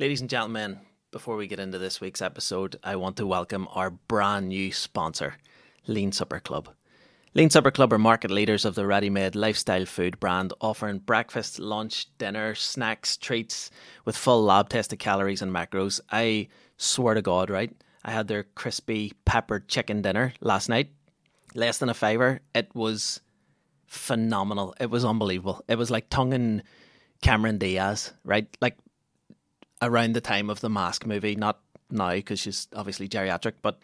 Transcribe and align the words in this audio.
Ladies 0.00 0.20
and 0.20 0.30
gentlemen, 0.30 0.78
before 1.10 1.34
we 1.34 1.48
get 1.48 1.58
into 1.58 1.76
this 1.76 2.00
week's 2.00 2.22
episode, 2.22 2.76
I 2.84 2.94
want 2.94 3.16
to 3.16 3.26
welcome 3.26 3.66
our 3.72 3.90
brand 3.90 4.48
new 4.48 4.70
sponsor, 4.70 5.34
Lean 5.88 6.12
Supper 6.12 6.38
Club. 6.38 6.68
Lean 7.34 7.50
Supper 7.50 7.72
Club 7.72 7.92
are 7.92 7.98
market 7.98 8.30
leaders 8.30 8.64
of 8.64 8.76
the 8.76 8.86
ready 8.86 9.10
made 9.10 9.34
lifestyle 9.34 9.86
food 9.86 10.20
brand, 10.20 10.52
offering 10.60 11.00
breakfast, 11.00 11.58
lunch, 11.58 12.06
dinner, 12.16 12.54
snacks, 12.54 13.16
treats 13.16 13.72
with 14.04 14.16
full 14.16 14.44
lab 14.44 14.68
tested 14.68 15.00
calories 15.00 15.42
and 15.42 15.52
macros. 15.52 16.00
I 16.12 16.46
swear 16.76 17.14
to 17.14 17.22
God, 17.22 17.50
right? 17.50 17.74
I 18.04 18.12
had 18.12 18.28
their 18.28 18.44
crispy 18.44 19.14
peppered 19.24 19.66
chicken 19.66 20.00
dinner 20.00 20.32
last 20.40 20.68
night, 20.68 20.92
less 21.56 21.78
than 21.78 21.88
a 21.88 21.94
fiver. 21.94 22.40
It 22.54 22.72
was 22.72 23.20
phenomenal. 23.88 24.76
It 24.78 24.90
was 24.90 25.04
unbelievable. 25.04 25.64
It 25.66 25.76
was 25.76 25.90
like 25.90 26.08
tonguing 26.08 26.62
Cameron 27.20 27.58
Diaz, 27.58 28.12
right? 28.22 28.46
Like 28.60 28.76
around 29.82 30.14
the 30.14 30.20
time 30.20 30.50
of 30.50 30.60
the 30.60 30.68
Mask 30.68 31.06
movie, 31.06 31.36
not 31.36 31.60
now 31.90 32.12
because 32.12 32.40
she's 32.40 32.68
obviously 32.74 33.08
geriatric, 33.08 33.54
but 33.62 33.78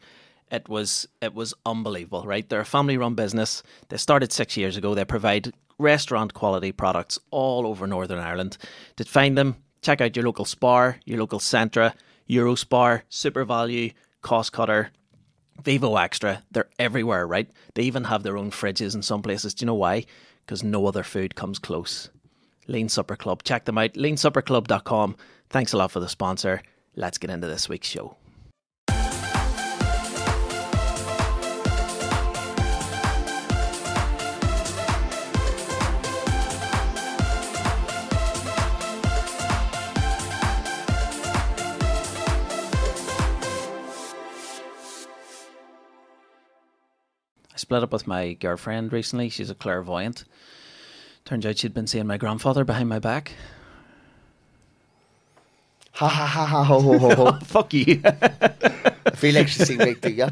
it 0.51 0.69
was 0.69 1.09
it 1.21 1.35
was 1.35 1.55
unbelievable, 1.65 2.25
right? 2.25 2.48
They're 2.48 2.61
a 2.61 2.65
family 2.66 2.97
run 2.97 3.15
business. 3.15 3.62
They 3.89 3.97
started 3.97 4.33
six 4.33 4.57
years 4.57 4.77
ago. 4.77 4.95
They 4.95 5.05
provide 5.05 5.52
restaurant 5.79 6.35
quality 6.35 6.73
products 6.73 7.19
all 7.30 7.66
over 7.66 7.87
Northern 7.87 8.19
Ireland. 8.19 8.57
To 8.97 9.05
find 9.05 9.37
them, 9.37 9.57
check 9.83 10.01
out 10.01 10.16
your 10.16 10.25
local 10.25 10.45
Spar, 10.45 10.99
your 11.05 11.19
local 11.19 11.41
Centra, 11.41 11.95
Eurospar, 12.29 13.02
SuperValu, 13.11 13.95
Cost 14.23 14.52
Cutter, 14.52 14.91
Vivo 15.63 15.97
Extra. 15.97 16.43
They're 16.51 16.71
everywhere, 16.79 17.27
right? 17.27 17.51
They 17.74 17.83
even 17.83 18.05
have 18.05 18.23
their 18.23 18.37
own 18.37 18.51
fridges 18.51 18.95
in 18.95 19.02
some 19.02 19.23
places. 19.23 19.55
Do 19.55 19.65
you 19.65 19.66
know 19.66 19.74
why? 19.74 20.05
Because 20.45 20.63
no 20.63 20.87
other 20.87 21.02
food 21.02 21.35
comes 21.35 21.59
close. 21.59 22.11
Lean 22.66 22.88
Supper 22.88 23.16
Club. 23.16 23.43
Check 23.43 23.65
them 23.65 23.79
out. 23.79 23.93
LeanSupperClub.com. 23.95 25.16
Thanks 25.51 25.73
a 25.73 25.77
lot 25.77 25.93
for 25.93 26.01
the 26.01 26.09
sponsor. 26.09 26.62
Let's 26.97 27.19
get 27.19 27.30
into 27.30 27.47
this 27.47 27.69
week's 27.69 27.89
show. 27.89 28.16
I 47.55 47.57
split 47.57 47.85
up 47.85 47.93
with 47.93 48.09
my 48.09 48.33
girlfriend 48.33 48.93
recently. 48.93 49.29
She's 49.29 49.51
a 49.51 49.55
clairvoyant. 49.55 50.24
Turns 51.24 51.46
out 51.46 51.59
she'd 51.59 51.73
been 51.73 51.87
seeing 51.87 52.09
my 52.09 52.16
grandfather 52.16 52.65
behind 52.65 52.88
my 52.88 52.99
back. 52.99 53.35
Ha 55.95 56.09
ha 56.09 56.26
ha 56.26 56.45
ha 56.46 56.64
ho 56.64 56.80
ho 56.80 56.98
ho 56.98 57.14
ho. 57.14 57.32
Fuck 57.45 57.73
you. 57.74 58.00
I 58.04 59.10
feel 59.14 59.34
like 59.34 59.48
she's 59.48 59.66
seen 59.68 59.78
me, 59.78 59.95
do 59.95 60.10
you? 60.10 60.26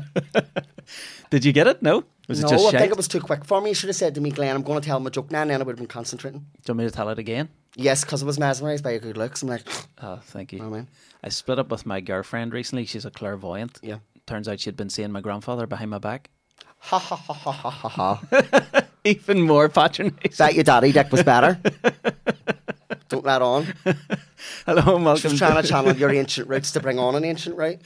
Did 1.30 1.44
you 1.44 1.52
get 1.52 1.66
it? 1.68 1.82
No? 1.82 2.05
Was 2.28 2.41
no, 2.41 2.48
it 2.48 2.50
just 2.50 2.66
I 2.66 2.70
shite? 2.72 2.80
think 2.80 2.91
it 2.92 2.96
was 2.96 3.08
too 3.08 3.20
quick 3.20 3.44
for 3.44 3.60
me. 3.60 3.70
You 3.70 3.74
should 3.74 3.88
have 3.88 3.96
said 3.96 4.14
to 4.16 4.20
me, 4.20 4.30
Glenn, 4.30 4.55
I'm 4.56 4.62
going 4.62 4.80
to 4.80 4.86
tell 4.86 4.96
him 4.96 5.06
a 5.06 5.10
joke 5.10 5.30
now, 5.30 5.42
and 5.42 5.50
then 5.50 5.60
I 5.60 5.64
would 5.64 5.72
have 5.72 5.78
been 5.78 5.86
concentrating. 5.86 6.40
Do 6.40 6.46
you 6.46 6.74
want 6.74 6.78
me 6.78 6.84
to 6.86 6.90
tell 6.90 7.08
it 7.10 7.18
again? 7.18 7.48
Yes, 7.77 8.05
because 8.05 8.22
I 8.22 8.27
was 8.27 8.38
mesmerised 8.38 8.83
by 8.84 8.90
your 8.90 9.00
good 9.00 9.16
looks. 9.16 9.42
I'm 9.42 9.48
like, 9.48 9.62
Oh, 10.02 10.16
thank 10.24 10.52
you. 10.52 10.62
I 10.62 10.68
mean? 10.68 10.88
I 11.22 11.28
split 11.28 11.58
up 11.58 11.70
with 11.70 11.86
my 11.86 12.00
girlfriend 12.00 12.52
recently. 12.52 12.84
She's 12.84 13.05
a 13.05 13.10
clairvoyant. 13.10 13.78
Yeah. 13.83 13.98
Turns 14.27 14.48
out 14.48 14.60
she'd 14.60 14.77
been 14.77 14.90
seeing 14.90 15.10
my 15.12 15.20
grandfather 15.20 15.66
behind 15.66 15.90
my 15.90 15.98
back. 15.98 16.28
Ha 16.78 16.98
ha 16.98 17.16
ha 17.16 17.33
ha 17.33 17.52
ha 17.52 17.70
ha 17.70 17.88
ha. 17.88 18.83
Even 19.05 19.42
more 19.42 19.68
patronizing. 19.68 20.18
that 20.38 20.55
your 20.55 20.64
daddy 20.64 20.90
dick 20.92 21.10
was 21.12 21.22
better. 21.22 21.60
Don't 23.12 23.27
let 23.27 23.42
on. 23.42 23.66
Hello 24.64 24.96
and 24.96 25.05
welcome. 25.05 25.32
Just 25.32 25.36
trying 25.36 25.60
to 25.60 25.68
channel 25.68 25.94
your 25.94 26.10
ancient 26.14 26.48
roots 26.48 26.70
to 26.70 26.80
bring 26.80 26.98
on 26.98 27.14
an 27.14 27.27
ancient 27.27 27.58
right. 27.58 27.78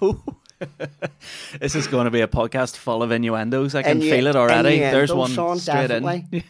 this 1.58 1.74
is 1.74 1.88
going 1.88 2.04
to 2.04 2.12
be 2.12 2.20
a 2.20 2.28
podcast 2.28 2.76
full 2.76 3.02
of 3.02 3.10
innuendos. 3.10 3.74
I 3.74 3.82
can 3.82 4.00
Innu- 4.00 4.08
feel 4.08 4.28
it 4.28 4.36
already. 4.36 4.78
There's 4.78 5.12
one 5.12 5.32
Sean, 5.32 5.58
straight 5.58 5.88
definitely. 5.88 6.26
in. 6.30 6.42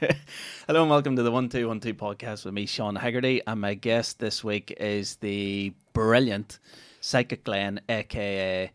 Hello 0.67 0.83
and 0.83 0.91
welcome 0.91 1.17
to 1.17 1.22
the 1.22 1.31
One 1.31 1.49
Two 1.49 1.69
One 1.69 1.81
Two 1.81 1.94
podcast 1.94 2.44
with 2.44 2.53
me, 2.53 2.67
Sean 2.67 2.97
Haggerty, 2.97 3.41
and 3.47 3.62
my 3.62 3.72
guest 3.72 4.19
this 4.19 4.44
week 4.44 4.77
is 4.78 5.17
the 5.17 5.72
brilliant 5.94 6.59
Psychic 7.00 7.44
Glenn, 7.44 7.81
aka 7.88 8.71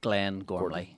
Glenn 0.00 0.40
Gormley. 0.40 0.96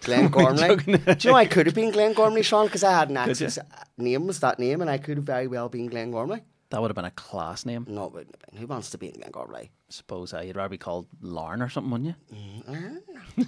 Glenn 0.00 0.26
Gormley. 0.26 0.74
Do 0.74 0.92
you 1.20 1.30
know 1.30 1.36
I 1.36 1.46
could 1.46 1.66
have 1.66 1.74
been 1.76 1.92
Glenn 1.92 2.14
Gormley, 2.14 2.42
Sean, 2.42 2.66
because 2.66 2.82
I 2.82 2.98
had 2.98 3.10
an 3.10 3.16
access 3.16 3.60
name 3.96 4.26
was 4.26 4.40
that 4.40 4.58
name, 4.58 4.80
and 4.80 4.90
I 4.90 4.98
could 4.98 5.18
have 5.18 5.24
very 5.24 5.46
well 5.46 5.68
been 5.68 5.86
Glenn 5.86 6.10
Gormley. 6.10 6.42
That 6.74 6.80
would 6.82 6.90
have 6.90 6.96
been 6.96 7.04
a 7.04 7.10
class 7.12 7.64
name. 7.64 7.86
No, 7.88 8.06
it 8.06 8.12
wouldn't 8.12 8.34
have 8.34 8.50
been. 8.50 8.60
Who 8.60 8.66
wants 8.66 8.90
to 8.90 8.98
be 8.98 9.12
Glenn 9.12 9.30
Gormley? 9.30 9.70
suppose 9.90 10.34
uh, 10.34 10.40
you'd 10.40 10.56
rather 10.56 10.68
be 10.70 10.76
called 10.76 11.06
Larn 11.20 11.62
or 11.62 11.68
something, 11.68 11.92
wouldn't 11.92 12.16
you? 12.30 12.36
Mm, 12.36 13.46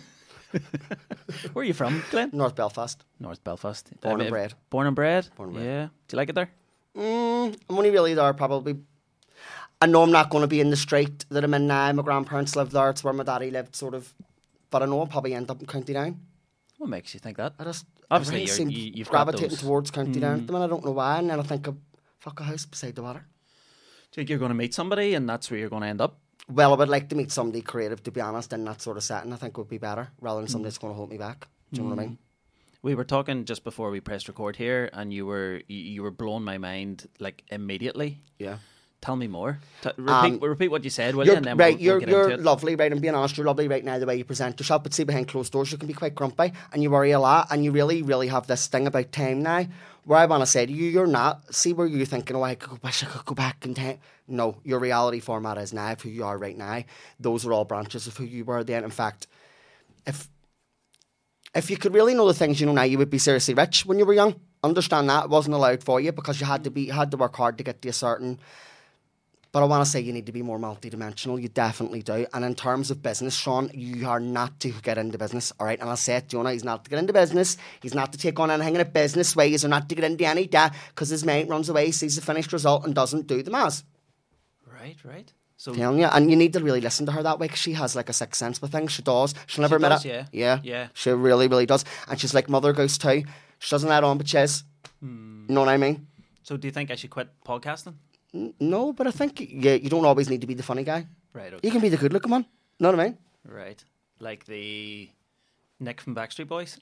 Where 1.53 1.63
are 1.63 1.65
you 1.65 1.75
from, 1.75 2.05
Glenn? 2.13 2.31
North 2.33 2.55
Belfast. 2.55 3.05
North 3.19 3.43
Belfast. 3.43 3.91
Born 4.01 4.21
and 4.21 4.31
bred. 4.31 4.55
Born 4.71 4.87
and 4.87 4.95
bred. 4.95 5.27
Born 5.37 5.49
and 5.49 5.57
bred. 5.57 5.67
Yeah. 5.67 5.87
Do 6.07 6.15
you 6.15 6.17
like 6.19 6.29
it 6.29 6.37
there? 6.37 6.51
Mm, 6.97 7.59
I'm 7.69 7.77
only 7.79 7.91
really 7.91 8.15
there 8.15 8.33
probably. 8.33 8.77
I 9.83 9.87
know 9.87 10.05
I'm 10.05 10.13
not 10.13 10.31
going 10.31 10.43
to 10.43 10.47
be 10.49 10.61
in 10.61 10.71
the 10.71 10.77
street 10.77 11.27
that 11.31 11.43
I'm 11.43 11.53
in 11.55 11.67
now. 11.67 11.91
My 11.93 12.03
grandparents 12.05 12.55
lived 12.55 12.71
there. 12.73 12.91
It's 12.91 13.03
where 13.03 13.13
my 13.13 13.25
daddy 13.25 13.51
lived, 13.51 13.75
sort 13.75 13.95
of. 13.95 14.15
But 14.71 14.85
I 14.85 14.87
know 14.87 15.01
I'll 15.01 15.09
probably 15.09 15.35
end 15.35 15.51
up 15.51 15.61
in 15.61 15.67
County 15.67 15.95
Down. 15.95 16.21
What 16.79 16.91
makes 16.91 17.13
you 17.13 17.19
think 17.19 17.39
that? 17.39 17.55
I 17.59 17.65
just 17.65 17.87
Obviously, 18.09 18.37
I 18.37 18.39
really 18.39 18.47
you're- 18.47 18.57
seem 18.57 18.71
you- 18.71 18.93
you've 18.99 19.11
got 19.11 19.25
gravitating 19.27 19.57
Mm. 19.57 19.61
towards 19.63 19.91
County 19.91 20.21
Down 20.21 20.39
at 20.41 20.47
the 20.47 20.53
minute. 20.53 20.67
I 20.67 20.69
don't 20.69 20.85
know 20.85 20.93
why, 20.93 21.19
and 21.19 21.29
then 21.29 21.41
I 21.41 21.43
think 21.43 21.67
of 21.67 21.77
a 22.41 22.43
house 22.45 22.65
beside 22.67 22.95
the 22.95 23.03
water. 23.03 23.21
Do 23.21 24.21
you 24.21 24.23
think 24.23 24.31
you're 24.31 24.39
going 24.39 24.51
to 24.51 24.55
meet 24.55 24.75
somebody 24.75 25.15
and 25.15 25.29
that's 25.29 25.51
where 25.51 25.61
you're 25.61 25.69
going 25.69 25.83
to 25.83 25.89
end 25.89 26.01
up? 26.01 26.19
Well, 26.49 26.73
I 26.73 26.77
would 26.77 26.89
like 26.89 27.09
to 27.09 27.17
meet 27.17 27.33
somebody 27.33 27.61
creative, 27.61 28.03
to 28.05 28.11
be 28.11 28.21
honest, 28.21 28.53
in 28.53 28.65
that 28.65 28.81
sort 28.81 28.97
of 28.97 29.03
setting. 29.03 29.33
I 29.33 29.37
think 29.37 29.59
would 29.59 29.69
be 29.69 29.79
better 29.79 30.09
rather 30.21 30.41
than 30.41 30.49
Mm. 30.49 30.53
somebody 30.53 30.69
that's 30.71 30.79
going 30.79 30.93
to 30.93 30.97
hold 30.97 31.11
me 31.11 31.19
back. 31.19 31.49
Do 31.73 31.81
you 31.81 31.89
know 31.89 31.95
what 31.95 31.99
I 31.99 32.07
mean? 32.07 32.19
We 32.83 32.95
were 32.95 33.05
talking 33.05 33.45
just 33.45 33.65
before 33.65 33.91
we 33.91 33.99
pressed 34.01 34.29
record 34.29 34.55
here, 34.55 34.89
and 34.93 35.13
you 35.13 35.27
were 35.27 35.63
you, 35.67 35.77
you 35.79 36.03
were 36.05 36.13
blowing 36.13 36.45
my 36.45 36.57
mind 36.59 37.09
like 37.19 37.43
immediately. 37.51 38.21
Yeah. 38.39 38.59
Tell 39.01 39.17
me 39.17 39.27
more. 39.27 39.59
T- 39.83 39.91
repeat, 39.97 40.13
Um, 40.13 40.39
repeat 40.41 40.69
what 40.71 40.85
you 40.85 40.91
said, 40.91 41.15
will 41.17 41.27
You're. 41.27 41.37
And 41.37 41.45
then 41.45 41.57
right, 41.57 41.75
we'll, 41.77 41.83
you're 41.85 41.95
we'll 41.95 42.01
get 42.01 42.09
you're 42.09 42.31
into 42.31 42.35
it. 42.35 42.45
lovely, 42.45 42.77
right? 42.77 42.91
I'm 42.93 43.01
being 43.01 43.15
honest, 43.15 43.37
you're 43.37 43.47
lovely 43.47 43.67
right 43.69 43.85
now 43.85 43.99
the 43.99 44.07
way 44.07 44.17
you 44.17 44.25
present 44.25 44.59
yourself, 44.59 44.83
but 44.85 44.95
see 44.95 45.05
behind 45.05 45.29
closed 45.29 45.53
doors 45.53 45.71
you 45.73 45.79
can 45.79 45.89
be 45.89 45.95
quite 45.95 46.15
grumpy 46.15 46.53
and 46.73 46.83
you 46.83 46.91
worry 46.91 47.11
a 47.11 47.19
lot 47.21 47.49
and 47.51 47.65
you 47.65 47.73
really, 47.73 48.03
really 48.03 48.29
have 48.29 48.47
this 48.47 48.69
thing 48.69 48.87
about 48.87 49.11
time 49.13 49.43
now 49.43 49.67
where 50.07 50.21
I 50.21 50.27
want 50.27 50.43
to 50.43 50.47
say 50.47 50.65
to 50.65 50.73
you, 50.73 50.89
you're 50.89 51.09
not. 51.09 51.53
See 51.53 51.73
where 51.73 51.87
you're 51.87 52.07
thinking, 52.07 52.37
oh, 52.37 52.43
I 52.45 52.55
could 52.55 52.71
go, 52.71 52.79
wish 52.83 53.03
I 53.03 53.07
could 53.07 53.25
go 53.25 53.35
back 53.35 53.65
in 53.67 53.75
time. 53.75 53.99
No, 54.29 54.57
your 54.63 54.79
reality 54.79 55.19
format 55.19 55.59
is 55.59 55.73
now 55.73 55.97
who 55.97 56.09
you 56.09 56.25
are 56.25 56.39
right 56.39 56.57
now. 56.57 56.85
Those 57.19 57.45
are 57.45 57.53
all 57.53 57.65
branches 57.65 58.07
of 58.07 58.17
who 58.17 58.25
you 58.25 58.45
were 58.45 58.63
then. 58.63 58.85
In 58.85 58.91
fact, 58.91 59.27
if 60.07 60.29
if 61.57 61.71
you 61.71 61.77
could 61.77 61.93
really 61.93 62.15
know 62.15 62.29
the 62.29 62.35
things 62.35 62.61
you 62.61 62.67
know 62.67 62.73
now, 62.73 62.83
you 62.83 62.99
would 62.99 63.11
be 63.11 63.19
seriously 63.19 63.55
rich 63.55 63.85
when 63.85 63.99
you 63.99 64.07
were 64.07 64.15
young. 64.15 64.41
Understand 64.63 65.11
that 65.11 65.25
it 65.25 65.31
wasn't 65.31 65.57
allowed 65.57 65.83
for 65.83 66.01
you 66.01 66.13
because 66.13 66.41
you 66.41 66.47
had 66.47 66.63
to 66.65 66.71
be 66.71 66.87
had 66.87 67.11
to 67.11 67.17
work 67.17 67.35
hard 67.35 67.59
to 67.59 67.65
get 67.65 67.83
to 67.83 67.89
a 67.89 67.93
certain 67.93 68.39
but 69.57 69.63
I 69.63 69.67
want 69.69 69.83
to 69.83 69.91
say 69.91 70.01
you 70.01 70.13
need 70.13 70.27
to 70.27 70.33
be 70.33 70.43
more 70.43 70.59
multidimensional. 70.59 71.41
You 71.41 71.49
definitely 71.49 72.03
do. 72.03 72.27
And 72.35 72.45
in 72.45 72.55
terms 72.55 72.91
of 72.91 73.03
business, 73.03 73.35
Sean, 73.35 73.71
you 73.73 74.07
are 74.07 74.21
not 74.21 74.61
to 74.61 74.71
get 74.83 74.99
into 74.99 75.17
business. 75.17 75.51
All 75.59 75.65
right. 75.65 75.81
And 75.81 75.89
I'll 75.89 75.97
say 75.97 76.17
it, 76.17 76.29
Jonah, 76.29 76.53
he's 76.53 76.63
not 76.63 76.85
to 76.85 76.91
get 76.91 76.99
into 76.99 77.15
business. 77.15 77.57
He's 77.81 77.95
not 77.95 78.13
to 78.13 78.19
take 78.19 78.39
on 78.39 78.51
anything 78.51 78.75
in 78.75 78.83
a 78.83 78.85
business 78.85 79.35
way. 79.35 79.49
He's 79.49 79.65
not 79.65 79.89
to 79.89 79.95
get 79.95 80.05
into 80.05 80.27
any 80.27 80.47
debt 80.47 80.75
because 80.91 81.09
his 81.09 81.25
mate 81.25 81.49
runs 81.49 81.71
away, 81.71 81.91
sees 81.91 82.17
the 82.17 82.21
finished 82.21 82.53
result, 82.53 82.85
and 82.85 82.95
doesn't 82.95 83.29
do 83.29 83.43
the 83.43 83.51
maths. 83.51 83.83
Right, 84.71 84.97
right. 85.03 85.33
So 85.57 85.73
Telling 85.73 86.01
you. 86.01 86.05
And 86.05 86.29
you 86.31 86.37
need 86.37 86.53
to 86.53 86.61
really 86.61 86.83
listen 86.83 87.07
to 87.07 87.13
her 87.13 87.23
that 87.23 87.39
way 87.39 87.47
because 87.47 87.61
she 87.61 87.73
has 87.73 87.97
like 87.97 88.11
a 88.11 88.13
sixth 88.13 88.39
sense 88.39 88.61
with 88.61 88.73
things. 88.73 88.93
She 88.93 89.01
does. 89.01 89.35
She'll 89.47 89.63
never 89.63 89.77
admit 89.77 89.93
does, 89.93 90.05
it. 90.05 90.09
yeah. 90.09 90.27
Yeah. 90.33 90.61
Yeah. 90.63 90.89
She 90.93 91.09
really, 91.13 91.49
really 91.49 91.65
does. 91.65 91.87
And 92.11 92.21
she's 92.21 92.35
like 92.35 92.51
Mother 92.51 92.75
Goose 92.75 92.99
too. 92.99 93.25
She 93.61 93.71
doesn't 93.71 93.89
let 93.89 94.05
on, 94.05 94.19
but 94.19 94.29
she 94.29 94.37
is. 94.37 94.65
Hmm. 95.01 95.47
You 95.49 95.55
know 95.55 95.61
what 95.61 95.71
I 95.71 95.79
mean? 95.79 96.09
so 96.43 96.57
do 96.57 96.69
you 96.69 96.73
think 96.73 96.91
I 96.93 96.95
should 96.95 97.11
quit 97.11 97.29
podcasting? 97.45 97.95
No, 98.33 98.93
but 98.93 99.07
I 99.07 99.11
think 99.11 99.41
you, 99.41 99.71
you 99.73 99.89
don't 99.89 100.05
always 100.05 100.29
need 100.29 100.41
to 100.43 100.47
be 100.47 100.55
the 100.55 100.63
funny 100.63 100.85
guy. 100.85 101.07
Right. 101.33 101.53
Okay. 101.53 101.61
You 101.67 101.71
can 101.71 101.81
be 101.81 101.89
the 101.89 101.97
good 101.97 102.13
looking 102.13 102.31
one. 102.31 102.43
You 102.43 102.85
know 102.85 102.91
what 102.91 103.01
I 103.01 103.05
mean? 103.05 103.19
Right. 103.49 103.83
Like 104.21 104.45
the 104.47 105.09
Nick 105.81 106.01
from 106.01 106.15
Backstreet 106.15 106.49
Boys, 106.49 106.79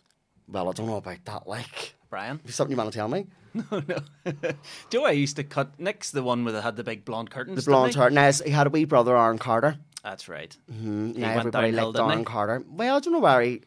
Well, 0.49 0.69
I 0.69 0.73
don't 0.73 0.87
know 0.87 0.97
about 0.97 1.25
that. 1.25 1.47
Like, 1.47 1.95
Brian. 2.11 2.41
Is 2.47 2.55
something 2.55 2.73
you 2.73 2.77
want 2.79 2.93
to 2.93 2.99
tell 2.99 3.09
me? 3.09 3.27
No, 3.71 3.81
no. 3.87 3.99
Do 4.25 4.35
you 4.93 4.99
know 4.99 5.05
I 5.07 5.13
used 5.13 5.37
to 5.37 5.45
cut 5.45 5.79
Nick's 5.79 6.11
the 6.11 6.25
one 6.25 6.45
with 6.45 6.55
the 6.55 6.63
had 6.63 6.75
the 6.75 6.83
big 6.83 7.05
blonde 7.05 7.31
curtains? 7.31 7.65
The 7.65 7.71
blonde 7.71 7.95
hair. 7.95 8.11
Now, 8.11 8.33
he 8.33 8.51
had 8.51 8.67
a 8.67 8.71
wee 8.71 8.85
brother, 8.85 9.17
Aaron 9.17 9.39
Carter. 9.39 9.77
That's 10.03 10.29
right. 10.29 10.57
Mm, 10.73 11.15
He 11.15 11.21
now 11.21 11.29
went 11.29 11.39
everybody 11.39 11.71
downhill, 11.71 11.93
liked 11.93 12.11
Aaron? 12.11 12.25
Carter. 12.25 12.65
Well, 12.69 12.97
I 12.97 12.99
don't 13.01 13.13
know 13.13 13.21
where 13.21 13.41
he, 13.43 13.61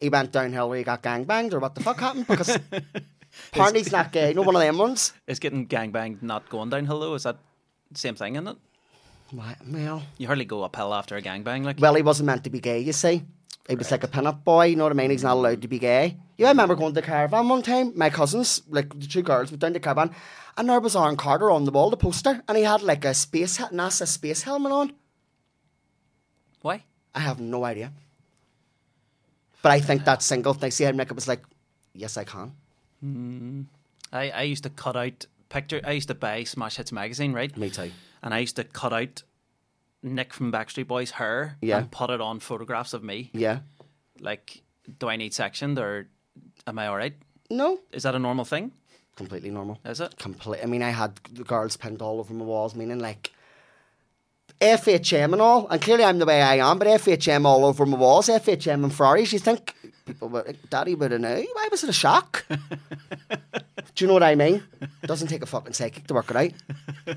he 0.00 0.08
went 0.08 0.32
downhill 0.32 0.70
where 0.70 0.78
he 0.78 0.84
got 0.84 1.02
gang 1.02 1.24
banged 1.24 1.52
or 1.52 1.58
what 1.60 1.74
the 1.74 1.82
fuck 1.82 2.00
happened 2.00 2.26
because 2.26 2.58
apparently 3.52 3.80
he's 3.80 3.92
not 3.92 4.12
gay. 4.12 4.28
You 4.28 4.34
know, 4.34 4.42
one 4.42 4.56
of 4.56 4.62
them 4.62 4.78
ones. 4.78 5.12
Is 5.26 5.38
getting 5.38 5.66
gangbanged 5.66 6.22
not 6.22 6.48
going 6.48 6.70
downhill 6.70 7.00
though? 7.00 7.14
Is 7.14 7.22
that 7.24 7.36
the 7.90 7.98
same 7.98 8.14
thing, 8.14 8.34
isn't 8.36 8.48
it? 8.48 8.56
Why- 9.30 9.56
Well, 9.66 10.02
You 10.18 10.26
hardly 10.26 10.44
go 10.44 10.62
uphill 10.62 10.94
after 10.94 11.16
a 11.16 11.22
gangbang, 11.22 11.64
like. 11.64 11.80
well, 11.80 11.94
he 11.94 12.02
wasn't 12.02 12.26
meant 12.26 12.44
to 12.44 12.50
be 12.50 12.60
gay, 12.60 12.80
you 12.80 12.92
see. 12.92 13.24
He 13.68 13.74
was 13.76 13.90
like 13.90 14.04
a 14.04 14.08
pin-up 14.08 14.44
boy, 14.44 14.66
you 14.66 14.76
know 14.76 14.84
what 14.84 14.92
I 14.92 14.94
mean? 14.94 15.10
He's 15.10 15.22
not 15.24 15.34
allowed 15.38 15.62
to 15.62 15.68
be 15.68 15.78
gay. 15.78 16.18
Yeah, 16.36 16.48
I 16.48 16.50
remember 16.50 16.74
going 16.74 16.92
to 16.94 17.00
the 17.00 17.06
caravan 17.06 17.48
one 17.48 17.62
time. 17.62 17.92
My 17.96 18.10
cousins, 18.10 18.60
like 18.68 18.90
the 19.00 19.06
two 19.06 19.22
girls, 19.22 19.50
went 19.50 19.60
down 19.60 19.70
to 19.70 19.78
the 19.78 19.80
caravan, 19.80 20.10
and 20.58 20.68
there 20.68 20.80
was 20.80 20.94
Aaron 20.94 21.16
Carter 21.16 21.50
on 21.50 21.64
the 21.64 21.70
wall, 21.70 21.88
the 21.88 21.96
poster, 21.96 22.42
and 22.46 22.58
he 22.58 22.64
had 22.64 22.82
like 22.82 23.04
a 23.06 23.14
space, 23.14 23.56
NASA 23.58 24.06
space 24.06 24.42
helmet 24.42 24.70
on. 24.72 24.92
Why? 26.60 26.84
I 27.14 27.20
have 27.20 27.40
no 27.40 27.64
idea. 27.64 27.92
But 29.62 29.72
I 29.72 29.80
think 29.80 30.04
that 30.04 30.22
single 30.22 30.52
thing, 30.52 30.70
see, 30.70 30.90
Nick, 30.92 31.08
it 31.10 31.14
was 31.14 31.26
like, 31.26 31.42
yes, 31.94 32.18
I 32.18 32.24
can. 32.24 32.52
Mm. 33.04 33.66
I, 34.12 34.30
I 34.30 34.42
used 34.42 34.62
to 34.64 34.70
cut 34.70 34.96
out 34.96 35.26
picture. 35.48 35.80
I 35.84 35.92
used 35.92 36.08
to 36.08 36.14
buy 36.14 36.44
Smash 36.44 36.76
Hits 36.76 36.92
magazine, 36.92 37.32
right? 37.32 37.54
Me 37.56 37.70
too. 37.70 37.90
And 38.22 38.32
I 38.32 38.38
used 38.38 38.56
to 38.56 38.64
cut 38.64 38.92
out 38.92 39.22
Nick 40.02 40.32
from 40.32 40.50
Backstreet 40.52 40.86
Boys' 40.86 41.12
hair 41.12 41.56
Yeah. 41.60 41.78
and 41.78 41.90
put 41.90 42.10
it 42.10 42.20
on 42.20 42.40
photographs 42.40 42.92
of 42.94 43.02
me. 43.02 43.30
Yeah. 43.32 43.60
Like, 44.20 44.62
do 44.98 45.08
I 45.08 45.16
need 45.16 45.34
sectioned 45.34 45.78
or 45.78 46.08
am 46.66 46.78
I 46.78 46.86
all 46.86 46.96
right? 46.96 47.14
No, 47.50 47.80
Is 47.92 48.04
that 48.04 48.14
a 48.14 48.18
normal 48.18 48.44
thing? 48.44 48.72
completely 49.16 49.50
normal. 49.50 49.78
Is 49.84 50.00
it? 50.00 50.16
Complete. 50.18 50.60
I 50.62 50.66
mean, 50.66 50.82
I 50.82 50.90
had 50.90 51.14
the 51.32 51.44
girls 51.44 51.76
pinned 51.76 52.02
all 52.02 52.18
over 52.18 52.34
my 52.34 52.44
walls, 52.44 52.74
meaning 52.74 52.98
like 52.98 53.30
FHM 54.60 55.32
and 55.32 55.40
all. 55.42 55.68
And 55.68 55.80
clearly, 55.80 56.04
I'm 56.04 56.18
the 56.18 56.26
way 56.26 56.42
I 56.42 56.56
am, 56.56 56.78
but 56.78 56.88
FHM 56.88 57.44
all 57.44 57.64
over 57.64 57.86
my 57.86 57.96
walls, 57.96 58.28
FHM 58.28 58.82
and 58.82 58.92
Ferraris. 58.92 59.32
You 59.32 59.38
think 59.38 59.74
people 60.04 60.28
would, 60.30 60.58
Daddy 60.70 60.94
would 60.94 61.12
have 61.12 61.20
known? 61.20 61.46
Why 61.52 61.68
was 61.70 61.82
it 61.84 61.90
a 61.90 61.92
shock? 61.92 62.44
Do 62.48 64.04
you 64.04 64.06
know 64.06 64.14
what 64.14 64.22
I 64.22 64.34
mean? 64.34 64.62
It 65.02 65.06
doesn't 65.06 65.28
take 65.28 65.42
a 65.42 65.46
fucking 65.46 65.72
psychic 65.72 66.06
to 66.08 66.14
work 66.14 66.30
it 66.30 66.36
out. 66.36 67.16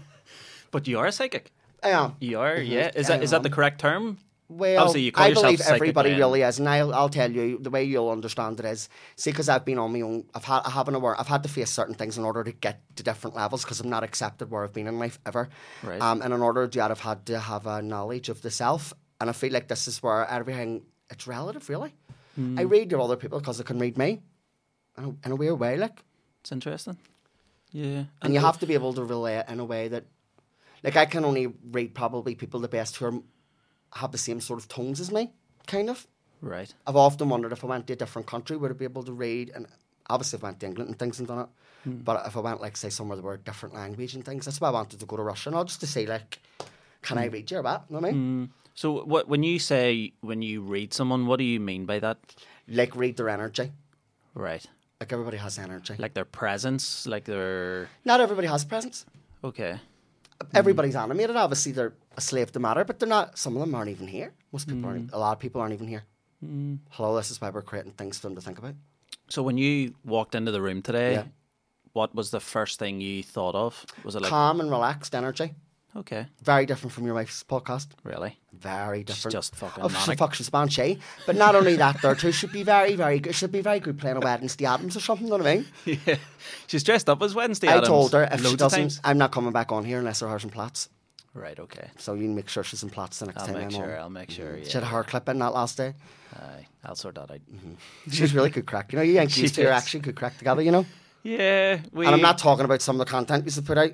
But 0.71 0.87
you 0.87 0.99
are 0.99 1.05
a 1.07 1.11
psychic. 1.11 1.51
I 1.83 1.89
am. 1.89 2.15
You 2.19 2.39
are, 2.39 2.57
yeah. 2.57 2.91
Is 2.93 3.05
Mm-hmm. 3.07 3.13
I 3.13 3.17
that 3.17 3.23
is 3.23 3.31
that 3.31 3.43
the 3.43 3.49
correct 3.49 3.79
term? 3.79 4.17
Well, 4.49 4.79
Obviously, 4.79 5.01
you 5.01 5.11
I 5.15 5.33
believe 5.33 5.59
everybody 5.59 6.09
Brian. 6.11 6.19
really 6.19 6.41
is, 6.41 6.57
and 6.59 6.69
I'll, 6.69 6.93
I'll 6.93 7.09
tell 7.09 7.29
you 7.29 7.57
the 7.61 7.69
way 7.69 7.83
you'll 7.83 8.09
understand 8.09 8.59
it 8.61 8.65
is. 8.65 8.87
See, 9.17 9.29
because 9.31 9.49
I've 9.49 9.65
been 9.65 9.77
on 9.77 9.91
my 9.91 9.99
own, 10.01 10.23
I've 10.33 10.45
had 10.45 10.61
I 10.63 10.69
haven't 10.69 10.95
aware, 10.95 11.19
I've 11.19 11.27
had 11.27 11.43
to 11.43 11.49
face 11.49 11.69
certain 11.69 11.95
things 11.95 12.17
in 12.17 12.23
order 12.23 12.45
to 12.45 12.53
get 12.53 12.81
to 12.95 13.03
different 13.03 13.35
levels 13.35 13.65
because 13.65 13.81
I'm 13.81 13.89
not 13.89 14.03
accepted 14.05 14.49
where 14.49 14.63
I've 14.63 14.71
been 14.71 14.87
in 14.87 14.99
life 14.99 15.19
ever. 15.25 15.49
Right. 15.83 16.01
Um, 16.01 16.21
and 16.21 16.33
in 16.33 16.41
order 16.41 16.65
to 16.65 16.71
do 16.71 16.79
that, 16.79 16.91
I've 16.91 17.01
had 17.01 17.25
to 17.25 17.39
have 17.39 17.67
a 17.67 17.81
knowledge 17.81 18.29
of 18.29 18.41
the 18.41 18.49
self, 18.49 18.93
and 19.19 19.29
I 19.29 19.33
feel 19.33 19.51
like 19.51 19.67
this 19.67 19.85
is 19.87 20.01
where 20.01 20.25
everything 20.29 20.83
it's 21.09 21.27
relative, 21.27 21.67
really. 21.67 21.93
Hmm. 22.37 22.57
I 22.57 22.61
read 22.61 22.91
to 22.91 23.01
other 23.01 23.15
people 23.17 23.39
because 23.39 23.57
they 23.57 23.63
can 23.63 23.79
read 23.79 23.97
me, 23.97 24.21
in 24.97 25.03
a, 25.03 25.07
in 25.25 25.31
a 25.31 25.35
weird 25.35 25.59
way, 25.59 25.75
like. 25.75 26.03
It's 26.41 26.51
interesting. 26.51 26.97
Yeah. 27.71 28.03
And 28.21 28.33
you 28.33 28.39
have 28.39 28.59
to 28.59 28.67
be 28.67 28.75
able 28.75 28.93
to 28.93 29.03
relate 29.03 29.45
in 29.49 29.59
a 29.59 29.65
way 29.65 29.87
that, 29.87 30.05
like, 30.83 30.95
I 30.95 31.05
can 31.05 31.25
only 31.25 31.47
read 31.71 31.95
probably 31.95 32.35
people 32.35 32.59
the 32.59 32.67
best 32.67 32.95
who 32.97 33.05
are, 33.07 33.13
have 33.93 34.11
the 34.11 34.17
same 34.19 34.39
sort 34.39 34.59
of 34.59 34.69
tones 34.69 34.99
as 34.99 35.11
me, 35.11 35.33
kind 35.65 35.89
of. 35.89 36.07
Right. 36.41 36.71
I've 36.85 36.95
often 36.95 37.27
wondered 37.29 37.51
if 37.51 37.63
I 37.63 37.67
went 37.67 37.87
to 37.87 37.93
a 37.93 37.95
different 37.95 38.27
country, 38.27 38.55
would 38.55 38.69
I 38.69 38.75
be 38.75 38.85
able 38.85 39.03
to 39.03 39.11
read? 39.11 39.51
And 39.55 39.65
obviously, 40.07 40.37
if 40.37 40.43
I 40.43 40.47
went 40.47 40.59
to 40.59 40.67
England 40.67 40.89
and 40.89 40.99
things 40.99 41.17
and 41.17 41.27
done 41.27 41.39
it. 41.39 41.47
But 41.85 42.27
if 42.27 42.37
I 42.37 42.41
went, 42.41 42.61
like, 42.61 42.77
say, 42.77 42.89
somewhere 42.89 43.15
that 43.15 43.23
were 43.23 43.35
a 43.35 43.39
different 43.39 43.73
language 43.73 44.13
and 44.13 44.23
things, 44.23 44.45
that's 44.45 44.59
why 44.61 44.67
I 44.67 44.71
wanted 44.71 44.99
to 44.99 45.05
go 45.05 45.15
to 45.15 45.23
Russia 45.23 45.49
and 45.49 45.55
all, 45.55 45.63
just 45.63 45.79
to 45.79 45.87
see, 45.87 46.05
like, 46.05 46.39
can 47.01 47.17
I 47.17 47.27
hmm. 47.27 47.33
read 47.33 47.51
your 47.51 47.61
what? 47.61 47.85
You 47.89 47.95
know 47.95 48.01
what 48.01 48.09
I 48.09 48.11
mean? 48.11 48.51
So 48.73 49.03
what 49.05 49.27
when 49.27 49.43
you 49.43 49.59
say 49.59 50.13
when 50.21 50.41
you 50.41 50.61
read 50.61 50.93
someone, 50.93 51.25
what 51.25 51.37
do 51.37 51.43
you 51.43 51.59
mean 51.59 51.85
by 51.85 51.99
that? 51.99 52.17
Like, 52.67 52.95
read 52.95 53.17
their 53.17 53.29
energy. 53.29 53.71
Right. 54.33 54.65
Like, 54.99 55.13
everybody 55.13 55.37
has 55.37 55.57
energy. 55.57 55.95
Like 55.97 56.13
their 56.13 56.25
presence, 56.25 57.07
like 57.07 57.23
their 57.25 57.89
Not 58.03 58.19
everybody 58.19 58.47
has 58.47 58.65
presence. 58.65 59.05
okay. 59.43 59.79
Uh, 60.39 60.45
everybody's 60.53 60.93
hmm. 60.93 60.99
animated. 60.99 61.35
Obviously, 61.35 61.71
they're 61.71 61.93
a 62.15 62.21
slave 62.21 62.51
to 62.51 62.59
matter, 62.59 62.83
but 62.83 62.99
they're 62.99 63.09
not. 63.09 63.37
Some 63.37 63.55
of 63.55 63.61
them 63.61 63.73
aren't 63.73 63.89
even 63.89 64.07
here. 64.07 64.33
Most 64.51 64.67
people 64.67 64.83
Mm. 64.83 64.85
aren't. 64.85 65.09
Hmm. 65.09 65.15
A 65.15 65.19
lot 65.19 65.31
of 65.33 65.39
people 65.39 65.61
aren't 65.61 65.73
even 65.73 65.87
here. 65.87 66.03
Hello, 66.91 67.15
this 67.15 67.31
is 67.31 67.41
why 67.41 67.49
we're 67.49 67.63
creating 67.63 67.93
things 67.93 68.19
for 68.19 68.27
them 68.27 68.35
to 68.35 68.41
think 68.41 68.59
about. 68.59 68.75
So 69.29 69.41
when 69.41 69.57
you 69.57 69.95
walked 70.05 70.35
into 70.35 70.51
the 70.51 70.61
room 70.61 70.81
today, 70.81 71.13
Yeah. 71.13 71.23
what 71.93 72.13
was 72.13 72.29
the 72.29 72.39
first 72.39 72.77
thing 72.79 73.01
you 73.01 73.23
thought 73.23 73.55
of? 73.55 73.85
Was 74.03 74.15
it 74.15 74.21
like 74.21 74.29
Calm 74.29 74.59
and 74.59 74.69
relaxed 74.69 75.15
energy. 75.15 75.55
Okay, 75.97 76.27
Very 76.43 76.67
different 76.67 76.93
from 76.93 77.05
your 77.05 77.15
wife's 77.15 77.43
podcast. 77.43 77.87
really? 78.03 78.37
Very 78.53 79.03
different. 79.03 79.31
just 79.33 79.55
fucking 79.55 79.83
oh, 79.83 79.87
she's 79.89 79.97
a 79.97 79.99
manic. 80.01 80.19
fuck, 80.19 80.33
she's 80.35 80.49
banshee. 80.49 80.81
Eh? 80.81 80.95
But 81.25 81.35
not 81.37 81.55
only 81.55 81.75
that, 81.75 82.01
there 82.03 82.13
too 82.13 82.31
should 82.31 82.51
be 82.51 82.61
very, 82.63 82.95
very 82.95 83.19
good. 83.19 83.33
Should 83.33 83.51
be 83.51 83.61
very 83.61 83.79
good 83.79 83.97
playing 83.97 84.17
a 84.17 84.19
Wednesday 84.19 84.65
Addams 84.65 84.95
or 84.95 84.99
something. 84.99 85.25
You 85.27 85.31
know 85.31 85.37
what 85.43 85.47
I 85.47 85.55
mean? 85.57 85.65
yeah. 86.05 86.17
She's 86.67 86.83
dressed 86.83 87.09
up 87.09 87.21
as 87.23 87.33
Wednesday. 87.33 87.67
I 87.67 87.71
Addams 87.77 87.87
told 87.87 88.13
her 88.13 88.27
if 88.31 88.45
she 88.45 88.55
doesn't. 88.55 88.99
I'm 89.03 89.17
not 89.17 89.31
coming 89.31 89.51
back 89.51 89.71
on 89.71 89.85
here 89.85 89.97
unless 89.99 90.19
her 90.19 90.27
hair's 90.27 90.43
in 90.43 90.51
plaits. 90.51 90.89
Right. 91.33 91.59
Okay. 91.59 91.89
So 91.97 92.13
you 92.13 92.29
make 92.29 92.49
sure 92.49 92.63
she's 92.63 92.83
in 92.83 92.89
plaits 92.89 93.19
the 93.19 93.27
next 93.27 93.41
I'll 93.41 93.45
time 93.47 93.55
make 93.55 93.63
I'm 93.65 93.69
sure. 93.71 93.95
on. 93.95 94.01
I'll 94.01 94.09
make 94.09 94.29
sure. 94.31 94.53
Mm-hmm. 94.53 94.63
She 94.65 94.71
had 94.73 94.83
a 94.83 94.85
Yeah. 94.85 94.91
hair 94.91 95.03
clip 95.03 95.29
in 95.29 95.39
that 95.39 95.53
last 95.53 95.77
day. 95.77 95.93
Aye, 96.35 96.67
I'll 96.83 96.95
sort 96.95 97.15
that 97.15 97.31
out. 97.31 97.39
Mm-hmm. 97.51 98.11
She's 98.11 98.33
really 98.35 98.49
good 98.49 98.65
crack. 98.67 98.91
You 98.93 98.97
know, 98.97 99.03
you 99.03 99.27
She 99.29 99.41
used 99.41 99.55
to 99.55 99.63
her 99.63 99.69
is. 99.69 99.73
actually 99.83 100.01
good 100.01 100.15
crack 100.15 100.37
together, 100.37 100.61
you 100.61 100.71
know? 100.71 100.85
Yeah. 101.23 101.79
We. 101.91 102.05
And 102.05 102.15
I'm 102.15 102.21
not 102.21 102.37
talking 102.37 102.65
about 102.65 102.81
some 102.81 102.99
of 102.99 103.05
the 103.05 103.09
content 103.11 103.45
you 103.53 103.61
put 103.61 103.77
out. 103.77 103.91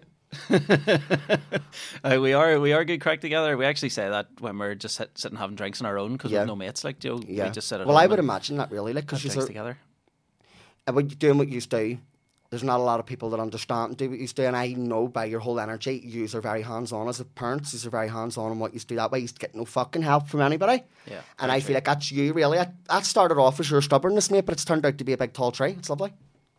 Uh, 2.03 2.19
we 2.21 2.33
are 2.33 2.59
we 2.59 2.73
are 2.73 2.83
good 2.85 2.99
crack 3.01 3.21
together. 3.21 3.55
We 3.57 3.65
actually 3.65 3.89
say 3.89 4.09
that 4.09 4.27
when 4.39 4.57
we're 4.57 4.75
just 4.75 4.95
sit, 4.95 5.17
sitting 5.17 5.37
having 5.37 5.55
drinks 5.55 5.81
on 5.81 5.87
our 5.87 5.97
own 5.97 6.13
because 6.13 6.31
Yeah. 6.31 6.39
we've 6.39 6.47
no 6.47 6.55
mates 6.55 6.83
like 6.83 6.99
Joe. 6.99 7.21
Yeah. 7.27 7.45
We 7.45 7.51
just 7.51 7.67
sit 7.67 7.79
at 7.81 7.87
well, 7.87 7.97
I 7.97 8.05
would 8.05 8.19
imagine 8.19 8.57
that 8.57 8.71
really, 8.71 8.93
like, 8.93 9.05
because 9.05 9.23
you're 9.23 9.45
together. 9.47 9.77
when 10.91 11.09
you're 11.09 11.15
doing 11.15 11.37
what 11.37 11.47
you 11.47 11.61
do, 11.61 11.97
there's 12.49 12.63
not 12.63 12.79
a 12.79 12.83
lot 12.83 12.99
of 12.99 13.05
people 13.05 13.29
that 13.31 13.39
understand 13.39 13.89
and 13.89 13.97
do 13.97 14.09
what 14.09 14.19
you 14.19 14.27
do. 14.27 14.43
And 14.43 14.55
I 14.55 14.67
know 14.73 15.07
by 15.07 15.25
your 15.25 15.39
whole 15.39 15.59
energy, 15.59 15.95
you 16.03 16.27
are 16.33 16.41
very 16.41 16.61
hands 16.61 16.91
on 16.91 17.07
as 17.07 17.19
a 17.19 17.25
parent. 17.25 17.71
You 17.73 17.87
are 17.87 17.91
very 17.91 18.09
hands 18.09 18.37
on 18.37 18.51
in 18.51 18.59
what 18.59 18.73
you 18.73 18.79
do. 18.81 18.95
That 18.97 19.11
way, 19.11 19.19
you 19.19 19.27
get 19.27 19.55
no 19.55 19.65
fucking 19.65 20.01
help 20.03 20.27
from 20.27 20.41
anybody. 20.41 20.83
Yeah, 21.09 21.21
And 21.39 21.51
I 21.51 21.59
true. 21.59 21.67
feel 21.67 21.73
like 21.75 21.85
that's 21.85 22.11
you, 22.11 22.33
really. 22.33 22.59
I, 22.59 22.67
that 22.89 23.05
started 23.05 23.39
off 23.39 23.59
as 23.59 23.71
your 23.71 23.81
stubbornness, 23.81 24.29
mate, 24.29 24.45
but 24.45 24.53
it's 24.53 24.65
turned 24.65 24.85
out 24.85 24.97
to 24.99 25.03
be 25.03 25.13
a 25.13 25.17
big 25.17 25.33
tall 25.33 25.51
tree. 25.51 25.71
It's 25.79 25.89
lovely. 25.89 26.13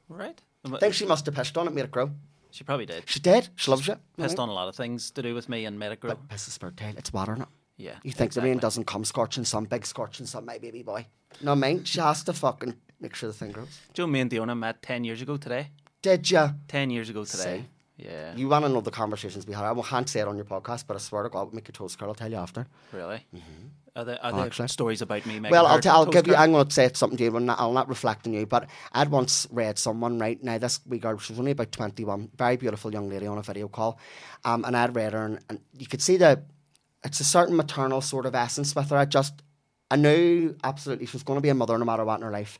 Right. 0.08 0.40
I 0.64 0.78
think 0.78 0.94
she 0.94 1.06
must 1.06 1.26
have 1.26 1.34
pissed 1.34 1.56
on 1.58 1.68
it, 1.68 1.74
made 1.74 1.84
it 1.84 1.90
grow. 1.90 2.10
She 2.54 2.62
probably 2.62 2.86
did. 2.86 3.02
She 3.06 3.18
did. 3.18 3.48
She 3.56 3.68
loves 3.68 3.88
it. 3.88 3.98
Pissed 4.16 4.38
on 4.38 4.48
a 4.48 4.52
lot 4.52 4.68
of 4.68 4.76
things 4.76 5.10
to 5.10 5.22
do 5.22 5.34
with 5.34 5.48
me 5.48 5.64
and 5.64 5.76
grow. 5.98 6.10
But 6.10 6.28
piss 6.28 6.46
is 6.46 6.56
tail. 6.56 6.94
It's 6.96 7.12
water, 7.12 7.34
not. 7.34 7.48
yeah. 7.76 7.96
You 8.04 8.12
think 8.12 8.32
the 8.32 8.42
rain 8.42 8.58
doesn't 8.58 8.84
come 8.84 9.04
scorching 9.04 9.44
some 9.44 9.64
big 9.64 9.84
scorching 9.84 10.24
sun, 10.24 10.46
my 10.46 10.58
baby 10.58 10.84
boy. 10.84 11.04
No, 11.42 11.56
mean, 11.56 11.82
she 11.82 11.98
has 11.98 12.22
to 12.22 12.32
fucking 12.32 12.76
make 13.00 13.16
sure 13.16 13.28
the 13.28 13.34
thing 13.34 13.50
grows. 13.50 13.80
Joe, 13.92 14.06
me 14.06 14.20
and 14.20 14.30
Diona 14.30 14.56
met 14.56 14.82
10 14.82 15.02
years 15.02 15.20
ago 15.20 15.36
today. 15.36 15.70
Did 16.00 16.30
ya? 16.30 16.50
10 16.68 16.90
years 16.90 17.10
ago 17.10 17.24
today. 17.24 17.66
Yeah. 17.96 18.34
You 18.34 18.48
want 18.48 18.64
to 18.64 18.68
know 18.68 18.80
the 18.80 18.90
conversations 18.90 19.46
we 19.46 19.54
had? 19.54 19.64
I 19.64 19.80
can't 19.82 20.08
say 20.08 20.20
it 20.20 20.28
on 20.28 20.36
your 20.36 20.44
podcast, 20.44 20.84
but 20.86 20.96
I 20.96 20.98
swear 21.00 21.22
to 21.22 21.28
God, 21.28 21.54
make 21.54 21.68
your 21.68 21.72
toes 21.72 21.94
curl. 21.94 22.08
I'll 22.08 22.14
tell 22.14 22.30
you 22.30 22.36
after. 22.38 22.66
really? 22.92 23.24
Are 23.96 24.04
there, 24.04 24.18
are 24.24 24.32
Oh, 24.32 24.36
there 24.38 24.46
actually. 24.46 24.66
stories 24.66 25.00
about 25.02 25.24
me 25.26 25.38
well, 25.38 25.66
I'll, 25.68 25.76
her 25.76 25.80
t- 25.80 25.88
I'll 25.88 26.04
toes 26.04 26.14
give 26.14 26.26
you. 26.26 26.32
curl? 26.32 26.42
I'm 26.42 26.50
going 26.52 26.66
to 26.66 26.72
say 26.74 26.90
something 26.94 27.16
to 27.18 27.24
you. 27.24 27.30
But 27.30 27.42
not, 27.42 27.60
I'll 27.60 27.72
not 27.72 27.88
reflect 27.88 28.26
on 28.26 28.32
you. 28.32 28.46
But 28.46 28.68
I'd 28.92 29.10
once 29.12 29.46
read 29.52 29.78
someone 29.78 30.18
right 30.18 30.42
now. 30.42 30.58
This 30.58 30.80
wee 30.86 30.98
girl, 30.98 31.16
she 31.18 31.32
was 31.32 31.38
only 31.38 31.52
about 31.52 31.70
21, 31.70 32.30
very 32.36 32.56
beautiful 32.56 32.92
young 32.92 33.08
lady 33.08 33.28
on 33.28 33.38
a 33.38 33.42
video 33.42 33.68
call, 33.68 34.00
um, 34.44 34.64
and 34.64 34.76
I'd 34.76 34.96
read 34.96 35.12
her, 35.12 35.24
and, 35.24 35.38
and 35.48 35.60
you 35.78 35.86
could 35.86 36.02
see 36.02 36.16
the. 36.16 36.42
It's 37.04 37.20
a 37.20 37.24
certain 37.24 37.54
maternal 37.54 38.00
sort 38.00 38.26
of 38.26 38.34
essence 38.34 38.74
with 38.74 38.90
her. 38.90 38.96
I 38.96 39.04
just, 39.04 39.34
I 39.90 39.96
knew 39.96 40.56
absolutely 40.64 41.06
she 41.06 41.12
was 41.12 41.22
going 41.22 41.36
to 41.36 41.42
be 41.42 41.50
a 41.50 41.54
mother 41.54 41.78
no 41.78 41.84
matter 41.84 42.04
what 42.04 42.16
in 42.16 42.22
her 42.22 42.30
life. 42.32 42.58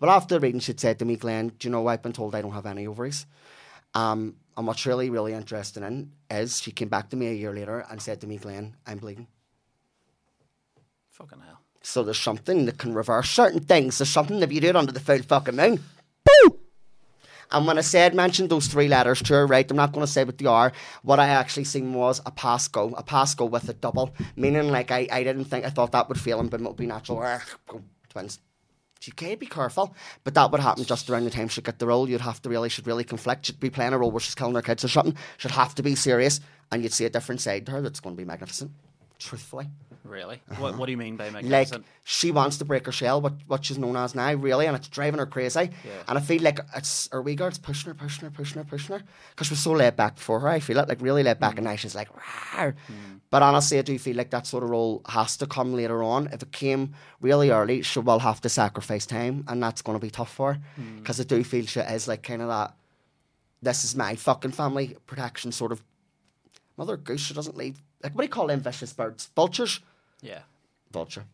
But 0.00 0.08
after 0.08 0.38
reading, 0.38 0.60
she'd 0.60 0.80
said 0.80 0.98
to 1.00 1.04
me, 1.04 1.16
Glenn, 1.16 1.48
do 1.58 1.68
you 1.68 1.72
know 1.72 1.86
I've 1.88 2.02
been 2.02 2.12
told 2.14 2.34
I 2.34 2.40
don't 2.42 2.52
have 2.52 2.64
any 2.64 2.86
ovaries? 2.86 3.26
Um, 3.94 4.36
and 4.56 4.66
what's 4.66 4.86
really, 4.86 5.10
really 5.10 5.32
interesting 5.32 5.82
in 5.82 6.12
is 6.30 6.60
she 6.60 6.70
came 6.70 6.88
back 6.88 7.10
to 7.10 7.16
me 7.16 7.28
a 7.28 7.32
year 7.32 7.54
later 7.54 7.86
and 7.90 8.00
said 8.00 8.20
to 8.20 8.26
me, 8.26 8.36
Glenn, 8.36 8.76
I'm 8.86 8.98
bleeding. 8.98 9.26
Fucking 11.10 11.40
hell. 11.40 11.60
So 11.82 12.02
there's 12.02 12.20
something 12.20 12.66
that 12.66 12.78
can 12.78 12.94
reverse 12.94 13.30
certain 13.30 13.60
things. 13.60 13.98
There's 13.98 14.08
something 14.08 14.40
if 14.42 14.52
you 14.52 14.60
do 14.60 14.68
it 14.68 14.76
under 14.76 14.92
the 14.92 15.00
full 15.00 15.22
fucking 15.22 15.56
moon. 15.56 15.80
Boo! 16.24 16.58
And 17.50 17.66
when 17.66 17.76
I 17.76 17.82
said 17.82 18.14
mentioned 18.14 18.48
those 18.48 18.66
three 18.66 18.88
letters 18.88 19.20
to 19.22 19.34
her, 19.34 19.46
right, 19.46 19.68
I'm 19.70 19.76
not 19.76 19.92
going 19.92 20.06
to 20.06 20.10
say 20.10 20.24
what 20.24 20.38
they 20.38 20.46
are. 20.46 20.72
What 21.02 21.20
I 21.20 21.28
actually 21.28 21.64
seen 21.64 21.92
was 21.92 22.20
a 22.24 22.30
Pasco, 22.30 22.94
a 22.96 23.02
Pasco 23.02 23.44
with 23.44 23.68
a 23.68 23.74
double, 23.74 24.14
meaning 24.36 24.70
like 24.70 24.90
I, 24.90 25.06
I 25.10 25.22
didn't 25.22 25.44
think 25.46 25.64
I 25.64 25.70
thought 25.70 25.92
that 25.92 26.08
would 26.08 26.20
fail 26.20 26.40
him, 26.40 26.48
but 26.48 26.60
it 26.60 26.66
would 26.66 26.76
be 26.76 26.86
natural. 26.86 27.40
Twins. 28.08 28.38
She 29.02 29.10
can't 29.10 29.40
be 29.40 29.46
careful, 29.46 29.96
but 30.22 30.34
that 30.34 30.52
would 30.52 30.60
happen 30.60 30.84
just 30.84 31.10
around 31.10 31.24
the 31.24 31.30
time 31.30 31.48
she'd 31.48 31.64
get 31.64 31.80
the 31.80 31.88
role. 31.88 32.08
You'd 32.08 32.20
have 32.20 32.40
to 32.42 32.48
really, 32.48 32.68
should 32.68 32.86
really 32.86 33.02
conflict. 33.02 33.46
She'd 33.46 33.58
be 33.58 33.68
playing 33.68 33.94
a 33.94 33.98
role 33.98 34.12
where 34.12 34.20
she's 34.20 34.36
killing 34.36 34.54
her 34.54 34.62
kids 34.62 34.84
or 34.84 34.88
something. 34.88 35.16
She'd 35.38 35.50
have 35.50 35.74
to 35.74 35.82
be 35.82 35.96
serious, 35.96 36.38
and 36.70 36.84
you'd 36.84 36.92
see 36.92 37.04
a 37.04 37.10
different 37.10 37.40
side 37.40 37.66
to 37.66 37.72
her 37.72 37.80
that's 37.80 37.98
going 37.98 38.14
to 38.14 38.20
be 38.20 38.24
magnificent. 38.24 38.70
Truthfully. 39.18 39.66
Really? 40.04 40.40
What, 40.58 40.76
what 40.76 40.86
do 40.86 40.92
you 40.92 40.98
mean 40.98 41.16
by 41.16 41.28
Uh-huh. 41.28 41.40
Like 41.44 41.68
she 42.04 42.30
wants 42.32 42.56
to 42.58 42.64
break 42.64 42.86
her 42.86 42.92
shell, 42.92 43.20
what 43.20 43.34
what 43.46 43.64
she's 43.64 43.78
known 43.78 43.96
as 43.96 44.14
now, 44.14 44.32
really, 44.34 44.66
and 44.66 44.76
it's 44.76 44.88
driving 44.88 45.18
her 45.20 45.26
crazy. 45.26 45.70
Yeah. 45.84 46.02
And 46.08 46.18
I 46.18 46.20
feel 46.20 46.42
like 46.42 46.58
it's 46.76 47.08
her 47.12 47.22
wee 47.22 47.36
girl's 47.36 47.58
pushing 47.58 47.88
her, 47.90 47.94
pushing 47.94 48.24
her, 48.24 48.30
pushing 48.30 48.58
her, 48.58 48.64
pushing 48.64 48.96
her, 48.98 49.02
because 49.30 49.46
she 49.46 49.52
was 49.52 49.60
so 49.60 49.72
laid 49.72 49.94
back 49.96 50.16
before 50.16 50.40
her. 50.40 50.48
I 50.48 50.60
feel 50.60 50.78
it, 50.78 50.88
like 50.88 51.00
really 51.00 51.22
laid 51.22 51.36
Mm. 51.36 51.40
back, 51.40 51.56
and 51.58 51.64
now 51.66 51.76
she's 51.76 51.94
like, 51.94 52.08
Rawr. 52.12 52.74
but 53.30 53.42
honestly, 53.42 53.78
I 53.78 53.82
do 53.82 53.98
feel 53.98 54.16
like 54.16 54.30
that 54.30 54.46
sort 54.46 54.64
of 54.64 54.70
role 54.70 55.02
has 55.08 55.36
to 55.38 55.46
come 55.46 55.72
later 55.74 56.02
on. 56.02 56.26
If 56.32 56.42
it 56.42 56.52
came 56.52 56.94
really 57.20 57.50
early, 57.50 57.82
she 57.82 58.00
will 58.00 58.18
have 58.18 58.40
to 58.40 58.48
sacrifice 58.48 59.06
time, 59.06 59.44
and 59.48 59.62
that's 59.62 59.82
going 59.82 59.98
to 59.98 60.04
be 60.04 60.10
tough 60.10 60.32
for 60.34 60.54
her, 60.54 60.60
Mm. 60.80 60.98
because 60.98 61.20
I 61.20 61.24
do 61.24 61.44
feel 61.44 61.64
she 61.66 61.80
is 61.80 62.08
like 62.08 62.22
kind 62.24 62.42
of 62.42 62.48
that. 62.48 62.74
This 63.62 63.84
is 63.84 63.94
my 63.94 64.16
fucking 64.16 64.50
family 64.52 64.96
protection 65.06 65.52
sort 65.52 65.70
of. 65.70 65.82
Mother 66.76 66.96
goose, 66.96 67.20
she 67.20 67.34
doesn't 67.34 67.56
leave. 67.56 67.80
Like 68.02 68.14
what 68.14 68.22
do 68.22 68.24
you 68.24 68.30
call 68.30 68.48
them 68.48 68.60
vicious 68.60 68.92
birds? 68.92 69.28
Vultures. 69.36 69.80
Yeah. 70.22 70.40
Vulture. 70.90 71.24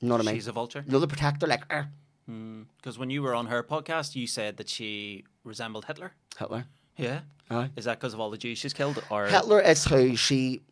You 0.00 0.08
know 0.08 0.14
what 0.14 0.22
I 0.22 0.24
mean? 0.24 0.34
She's 0.36 0.46
a 0.46 0.52
vulture. 0.52 0.84
The 0.86 1.06
protector, 1.06 1.46
like 1.46 1.64
er. 1.70 1.88
hmm. 2.26 2.60
"Arr, 2.60 2.66
Because 2.78 2.98
when 2.98 3.10
you 3.10 3.22
were 3.22 3.34
on 3.34 3.46
her 3.46 3.62
podcast, 3.62 4.14
you 4.16 4.26
said 4.26 4.56
that 4.56 4.68
she 4.68 5.24
resembled 5.44 5.84
Hitler. 5.84 6.12
Hitler. 6.38 6.64
Yeah. 6.96 7.20
Aye. 7.50 7.70
Is 7.76 7.84
that 7.84 7.98
because 7.98 8.14
of 8.14 8.20
all 8.20 8.30
the 8.30 8.38
Jews 8.38 8.58
she's 8.58 8.72
killed? 8.72 9.02
Or 9.10 9.26
Hitler 9.26 9.60
is 9.60 9.84
who 9.84 10.16
she 10.16 10.62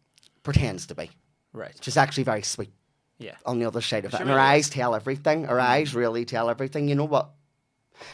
pretends 0.42 0.86
to 0.86 0.94
be. 0.94 1.10
Right. 1.52 1.76
She's 1.80 1.96
actually 1.96 2.24
very 2.24 2.42
sweet. 2.42 2.72
Yeah. 3.20 3.34
on 3.44 3.58
the 3.58 3.64
other 3.66 3.80
side 3.80 4.04
of 4.04 4.14
it. 4.14 4.20
And 4.20 4.30
her 4.30 4.38
eyes 4.38 4.70
tell 4.70 4.94
everything. 4.94 5.42
Her 5.42 5.56
hmm. 5.58 5.66
eyes 5.66 5.92
really 5.92 6.24
tell 6.24 6.48
everything. 6.48 6.88
You 6.88 6.94
know 6.94 7.04
what? 7.04 7.30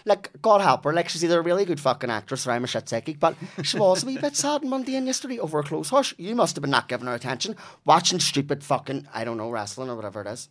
Like, 0.05 0.31
God 0.43 0.61
help 0.61 0.85
her, 0.85 0.93
like, 0.93 1.09
she's 1.09 1.25
either 1.25 1.39
a 1.41 1.43
really 1.43 1.65
good 1.65 1.81
fucking 1.81 2.11
actress 2.11 2.47
or 2.47 2.51
I'm 2.53 2.65
a 2.65 2.67
shit 2.67 2.89
psychic, 2.89 3.19
but 3.21 3.37
she 3.63 3.79
was 3.79 4.03
a 4.03 4.07
wee 4.07 4.19
bit 4.19 4.37
sad 4.37 4.63
on 4.63 4.71
Monday 4.71 4.97
and 4.97 5.07
yesterday 5.07 5.39
over 5.39 5.59
a 5.59 5.63
close 5.63 5.89
horse. 5.91 6.15
You 6.19 6.35
must 6.35 6.57
have 6.57 6.63
been 6.63 6.71
not 6.71 6.89
giving 6.89 7.07
her 7.07 7.15
attention, 7.15 7.57
watching 7.85 8.21
stupid 8.21 8.63
fucking, 8.65 9.09
I 9.15 9.25
don't 9.25 9.37
know, 9.37 9.51
wrestling 9.51 9.91
or 9.91 9.97
whatever 9.97 10.21
it 10.23 10.27
is. 10.27 10.49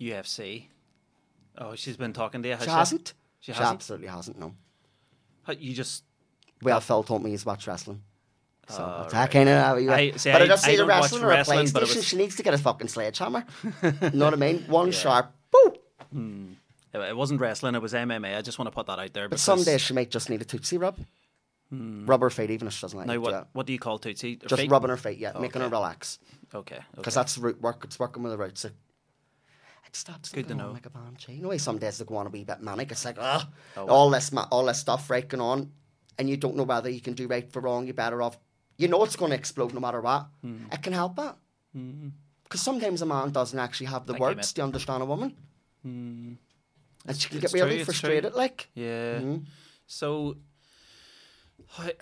UFC. 0.00 0.66
Oh, 1.58 1.74
she's 1.74 1.96
been 1.96 2.12
talking 2.12 2.42
to 2.42 2.48
you. 2.48 2.54
Has 2.56 2.64
She 2.64 2.70
hasn't. 2.70 3.14
She 3.40 3.52
She 3.52 3.58
hasn't? 3.58 3.74
absolutely 3.76 4.08
hasn't, 4.08 4.38
no. 4.38 4.54
You 5.58 5.74
just. 5.74 6.04
Well, 6.62 6.80
Phil 6.80 7.02
told 7.02 7.22
me 7.24 7.30
he's 7.30 7.44
watched 7.44 7.66
wrestling. 7.66 8.02
So 8.68 8.76
that's 8.78 9.12
right. 9.12 9.22
that 9.22 9.30
kind 9.32 9.48
of. 9.48 9.90
I- 9.92 10.10
see, 10.16 10.30
but 10.30 10.40
I, 10.42 10.44
I- 10.44 10.48
just 10.48 10.64
see 10.64 10.76
the 10.76 10.86
wrestling 10.86 11.22
or 11.24 11.26
a 11.26 11.28
wrestling, 11.30 11.68
but 11.72 11.82
PlayStation. 11.82 11.96
was- 11.96 12.04
She 12.06 12.16
needs 12.16 12.36
to 12.36 12.42
get 12.44 12.54
a 12.54 12.58
fucking 12.58 12.88
sledgehammer. 12.88 13.44
you 13.64 13.70
know 14.12 14.26
what 14.26 14.34
I 14.34 14.36
mean? 14.36 14.58
One 14.68 14.92
sharp, 14.92 15.32
boom. 15.50 15.72
It 16.14 16.61
it 16.94 17.16
wasn't 17.16 17.40
wrestling, 17.40 17.74
it 17.74 17.82
was 17.82 17.92
MMA. 17.92 18.36
I 18.36 18.42
just 18.42 18.58
want 18.58 18.66
to 18.66 18.74
put 18.74 18.86
that 18.86 18.98
out 18.98 19.12
there. 19.12 19.28
But 19.28 19.40
some 19.40 19.62
days 19.62 19.80
she 19.80 19.94
might 19.94 20.10
just 20.10 20.28
need 20.28 20.42
a 20.42 20.44
tootsie 20.44 20.78
rub. 20.78 20.98
Hmm. 21.70 22.04
Rub 22.04 22.20
her 22.20 22.28
feet, 22.28 22.50
even 22.50 22.68
if 22.68 22.74
she 22.74 22.82
doesn't 22.82 22.98
like 22.98 23.06
Now, 23.06 23.14
do 23.14 23.20
what, 23.22 23.48
what 23.52 23.66
do 23.66 23.72
you 23.72 23.78
call 23.78 23.98
Tootsie? 23.98 24.38
Her 24.42 24.48
Just 24.48 24.60
feet? 24.60 24.70
rubbing 24.70 24.90
her 24.90 24.98
feet, 24.98 25.16
yeah, 25.16 25.32
making 25.38 25.62
her 25.62 25.68
relax. 25.70 26.18
Okay. 26.54 26.78
Because 26.94 27.16
okay. 27.16 27.22
that's 27.22 27.38
root 27.38 27.62
work. 27.62 27.82
It's 27.84 27.98
working 27.98 28.22
with 28.22 28.32
the 28.32 28.36
roots. 28.36 28.66
It, 28.66 28.74
it 29.86 29.96
stops 29.96 30.28
good 30.28 30.48
to 30.48 30.54
know. 30.54 30.72
like 30.72 30.84
a 30.84 30.90
banshee. 30.90 31.32
You 31.32 31.42
know, 31.42 31.56
some 31.56 31.78
days 31.78 31.96
they 31.96 32.04
go 32.04 32.16
on 32.16 32.26
a 32.26 32.28
wee 32.28 32.44
bit 32.44 32.60
manic. 32.60 32.90
It's 32.90 33.06
like, 33.06 33.16
ugh, 33.18 33.46
Oh, 33.78 33.88
all 33.88 34.10
this, 34.10 34.32
ma- 34.32 34.48
all 34.50 34.66
this 34.66 34.80
stuff 34.80 35.08
right 35.08 35.26
going 35.26 35.40
on, 35.40 35.72
and 36.18 36.28
you 36.28 36.36
don't 36.36 36.56
know 36.56 36.64
whether 36.64 36.90
you 36.90 37.00
can 37.00 37.14
do 37.14 37.26
right 37.26 37.50
for 37.50 37.60
wrong. 37.60 37.86
You're 37.86 37.94
better 37.94 38.20
off. 38.20 38.36
You 38.76 38.88
know 38.88 39.02
it's 39.04 39.16
going 39.16 39.30
to 39.30 39.36
explode 39.36 39.72
no 39.72 39.80
matter 39.80 40.02
what. 40.02 40.26
Hmm. 40.42 40.64
It 40.70 40.82
can 40.82 40.92
help 40.92 41.16
that. 41.16 41.36
Hmm. 41.72 42.08
Because 42.44 42.60
sometimes 42.60 43.00
a 43.00 43.06
man 43.06 43.30
doesn't 43.30 43.58
actually 43.58 43.86
have 43.86 44.04
the 44.04 44.12
you, 44.12 44.18
words 44.20 44.52
to 44.52 44.62
understand 44.62 45.02
a 45.02 45.06
woman. 45.06 45.34
And 45.84 46.36
she 47.20 47.28
can 47.28 47.38
it's 47.38 47.52
get 47.52 47.60
really 47.60 47.70
true, 47.76 47.80
it's 47.80 47.84
true. 47.86 47.92
frustrated, 47.94 48.34
like. 48.34 48.68
Yeah. 48.74 49.18
Mm-hmm. 49.20 49.36
So, 49.86 50.36
I, 51.78 51.92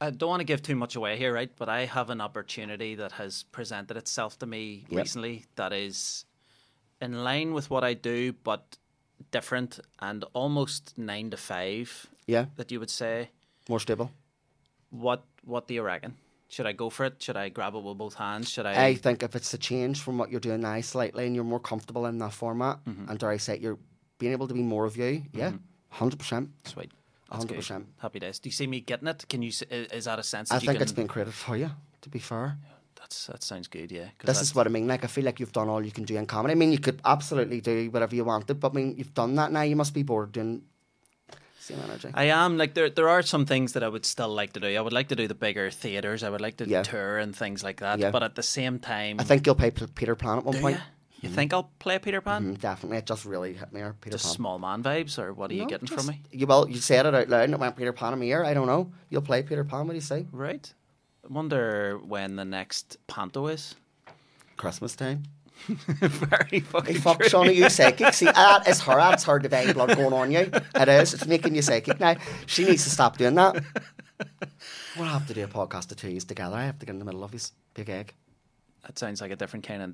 I 0.00 0.10
don't 0.10 0.28
want 0.28 0.40
to 0.40 0.44
give 0.44 0.62
too 0.62 0.76
much 0.76 0.96
away 0.96 1.16
here, 1.16 1.32
right? 1.32 1.50
But 1.56 1.68
I 1.68 1.84
have 1.86 2.10
an 2.10 2.20
opportunity 2.20 2.94
that 2.96 3.12
has 3.12 3.44
presented 3.52 3.96
itself 3.96 4.38
to 4.40 4.46
me 4.46 4.84
Yep. 4.88 4.98
recently 5.00 5.44
that 5.56 5.72
is 5.72 6.24
in 7.00 7.24
line 7.24 7.52
with 7.52 7.70
what 7.70 7.84
I 7.84 7.94
do, 7.94 8.32
but 8.32 8.76
different 9.30 9.80
and 10.00 10.24
almost 10.32 10.96
nine 10.96 11.30
to 11.30 11.36
five. 11.36 12.06
Yeah, 12.26 12.46
That 12.56 12.70
you 12.70 12.78
would 12.80 12.90
say. 12.90 13.30
more 13.68 13.80
stable. 13.80 14.10
What 14.90 15.24
What 15.44 15.66
do 15.68 15.74
you 15.74 15.82
reckon? 15.82 16.14
Should 16.48 16.66
I 16.66 16.72
go 16.72 16.90
for 16.90 17.06
it? 17.06 17.20
Should 17.22 17.36
I 17.36 17.48
grab 17.48 17.74
it 17.74 17.82
with 17.82 17.96
both 17.98 18.14
hands? 18.14 18.50
Should 18.50 18.66
I? 18.66 18.86
I 18.88 18.94
think 18.94 19.22
if 19.22 19.34
it's 19.34 19.54
a 19.54 19.58
change 19.58 20.00
from 20.00 20.18
what 20.18 20.30
you're 20.30 20.38
doing 20.40 20.60
now 20.60 20.80
slightly 20.82 21.26
and 21.26 21.34
you're 21.34 21.44
more 21.44 21.60
comfortable 21.60 22.06
in 22.06 22.18
that 22.18 22.32
format, 22.32 22.78
Mm-hmm. 22.84 23.08
and 23.08 23.18
dare 23.18 23.30
I 23.30 23.38
say, 23.38 23.58
you're 23.58 23.78
being 24.22 24.32
able 24.38 24.48
to 24.48 24.54
be 24.54 24.62
more 24.74 24.84
of 24.90 24.94
you, 24.96 25.10
mm-hmm. 25.22 25.38
yeah, 25.38 25.52
100%. 25.98 26.48
Sweet. 26.64 26.90
100%. 27.30 27.84
Happy 28.04 28.18
days. 28.24 28.38
Do 28.42 28.48
you 28.48 28.52
see 28.60 28.66
me 28.66 28.80
getting 28.80 29.08
it? 29.08 29.24
Can 29.28 29.40
you? 29.42 29.50
i- 29.70 29.74
uh, 29.74 29.96
Is 29.98 30.04
that 30.04 30.18
a 30.18 30.22
sense? 30.22 30.48
That 30.50 30.56
I 30.56 30.58
you 30.62 30.66
think 30.68 30.78
can, 30.78 30.82
it's 30.82 30.92
been 31.00 31.08
created 31.08 31.34
for 31.34 31.56
you, 31.56 31.70
to 32.02 32.08
be 32.16 32.18
fair. 32.18 32.58
That's 33.00 33.26
that 33.26 33.42
sounds 33.42 33.68
good. 33.68 33.90
yeah. 33.90 34.08
This 34.18 34.26
that's- 34.26 34.42
is 34.42 34.54
what 34.54 34.66
I 34.66 34.70
mean. 34.70 34.86
Like, 34.86 35.02
I 35.04 35.08
feel 35.08 35.24
like 35.24 35.40
you've 35.40 35.52
done 35.60 35.68
all 35.72 35.82
you 35.84 35.90
can 35.98 36.04
do 36.04 36.16
in 36.16 36.26
comedy. 36.26 36.52
I 36.52 36.58
mean, 36.62 36.72
you 36.72 36.78
could 36.86 37.00
absolutely 37.04 37.60
do 37.60 37.90
whatever 37.90 38.14
you 38.14 38.24
wanted, 38.24 38.60
but 38.60 38.72
I 38.72 38.74
mean, 38.74 38.94
you've 38.98 39.14
done 39.14 39.34
that 39.36 39.50
now. 39.50 39.62
You 39.62 39.76
must 39.76 39.92
be 39.94 40.02
bored 40.02 40.30
doing 40.32 40.62
same 41.58 41.78
energy. 41.88 42.08
I 42.14 42.24
am 42.24 42.58
like 42.58 42.74
there. 42.74 42.90
There 42.90 43.08
are 43.08 43.22
some 43.22 43.44
things 43.46 43.72
that 43.74 43.82
I 43.82 43.88
would 43.88 44.04
still 44.04 44.32
like 44.40 44.52
to 44.54 44.60
do. 44.60 44.66
I 44.66 44.80
would 44.80 44.92
like 44.92 45.08
to 45.08 45.16
do 45.16 45.26
the 45.28 45.34
bigger 45.46 45.70
theaters. 45.70 46.22
I 46.22 46.28
would 46.30 46.40
like 46.40 46.56
to 46.58 46.68
Yeah. 46.68 46.82
tour 46.82 47.18
and 47.18 47.34
things 47.36 47.62
like 47.62 47.78
that. 47.80 47.98
Yeah. 47.98 48.10
But 48.10 48.22
at 48.22 48.34
the 48.34 48.42
same 48.42 48.78
time, 48.78 49.16
I 49.20 49.24
think 49.24 49.46
you'll 49.46 49.54
pay 49.64 49.70
P- 49.70 49.86
Peter 49.94 50.14
Pan 50.16 50.38
at 50.38 50.44
one 50.44 50.54
do 50.56 50.60
point. 50.60 50.76
ya? 50.76 50.82
You 51.22 51.28
think 51.28 51.54
I'll 51.54 51.70
play 51.78 51.98
Peter 52.00 52.20
Pan? 52.20 52.56
Mm, 52.56 52.60
definitely. 52.60 52.98
It 52.98 53.06
just 53.06 53.24
really 53.24 53.54
hit 53.54 53.72
me, 53.72 53.78
here, 53.80 53.94
Peter 54.00 54.14
Just 54.16 54.24
Pan. 54.26 54.34
small 54.34 54.58
man 54.58 54.82
vibes, 54.82 55.18
or 55.20 55.32
what 55.32 55.50
are 55.50 55.54
you 55.54 55.66
getting 55.66 55.86
just- 55.86 55.98
from 56.06 56.14
me? 56.14 56.20
You, 56.32 56.46
well, 56.46 56.68
you 56.68 56.78
said 56.78 57.06
it 57.06 57.14
out 57.14 57.28
loud 57.28 57.44
and 57.44 57.54
it 57.54 57.60
went 57.60 57.76
Peter 57.76 57.92
Pan 57.92 58.12
in 58.12 58.18
my 58.18 58.24
ear. 58.24 58.44
I 58.44 58.54
don't 58.54 58.66
know. 58.66 58.90
You'll 59.08 59.22
play 59.22 59.42
Peter 59.44 59.62
Pan, 59.64 59.86
what 59.86 59.92
do 59.92 59.94
you 59.94 60.00
say? 60.00 60.26
Right. 60.32 60.72
I 61.24 61.32
wonder 61.32 61.98
when 62.04 62.34
the 62.34 62.44
next 62.44 62.96
panto 63.06 63.46
is. 63.46 63.76
Christmas 64.56 64.96
time. 64.96 65.22
Very 65.68 66.48
Hey, 66.50 66.60
fucking 66.60 66.96
fuck, 67.00 67.20
true. 67.20 67.28
Shauna, 67.28 67.54
you 67.54 67.70
psychic. 67.70 68.12
See, 68.14 68.24
that 68.34 68.66
is 68.66 68.80
her. 68.80 68.96
That's 68.96 69.22
her 69.24 69.38
divine 69.38 69.72
blood 69.74 69.96
going 69.96 70.12
on 70.12 70.32
you. 70.32 70.50
It 70.74 70.88
is. 70.88 71.14
It's 71.14 71.26
making 71.26 71.54
you 71.54 71.62
psychic 71.62 72.00
now. 72.00 72.16
She 72.46 72.64
needs 72.64 72.82
to 72.82 72.90
stop 72.90 73.16
doing 73.16 73.36
that. 73.36 73.62
We'll 74.96 75.06
have 75.06 75.26
to 75.28 75.34
do 75.34 75.44
a 75.44 75.48
podcast 75.48 75.90
of 75.92 75.98
two 75.98 76.10
years 76.10 76.24
together. 76.24 76.56
I 76.56 76.64
have 76.64 76.80
to 76.80 76.86
get 76.86 76.92
in 76.94 76.98
the 76.98 77.04
middle 77.04 77.22
of 77.22 77.30
his 77.32 77.52
big 77.74 77.88
egg. 77.90 78.12
That 78.84 78.98
sounds 78.98 79.20
like 79.20 79.30
a 79.30 79.36
different 79.36 79.64
kind 79.64 79.82
of 79.82 79.92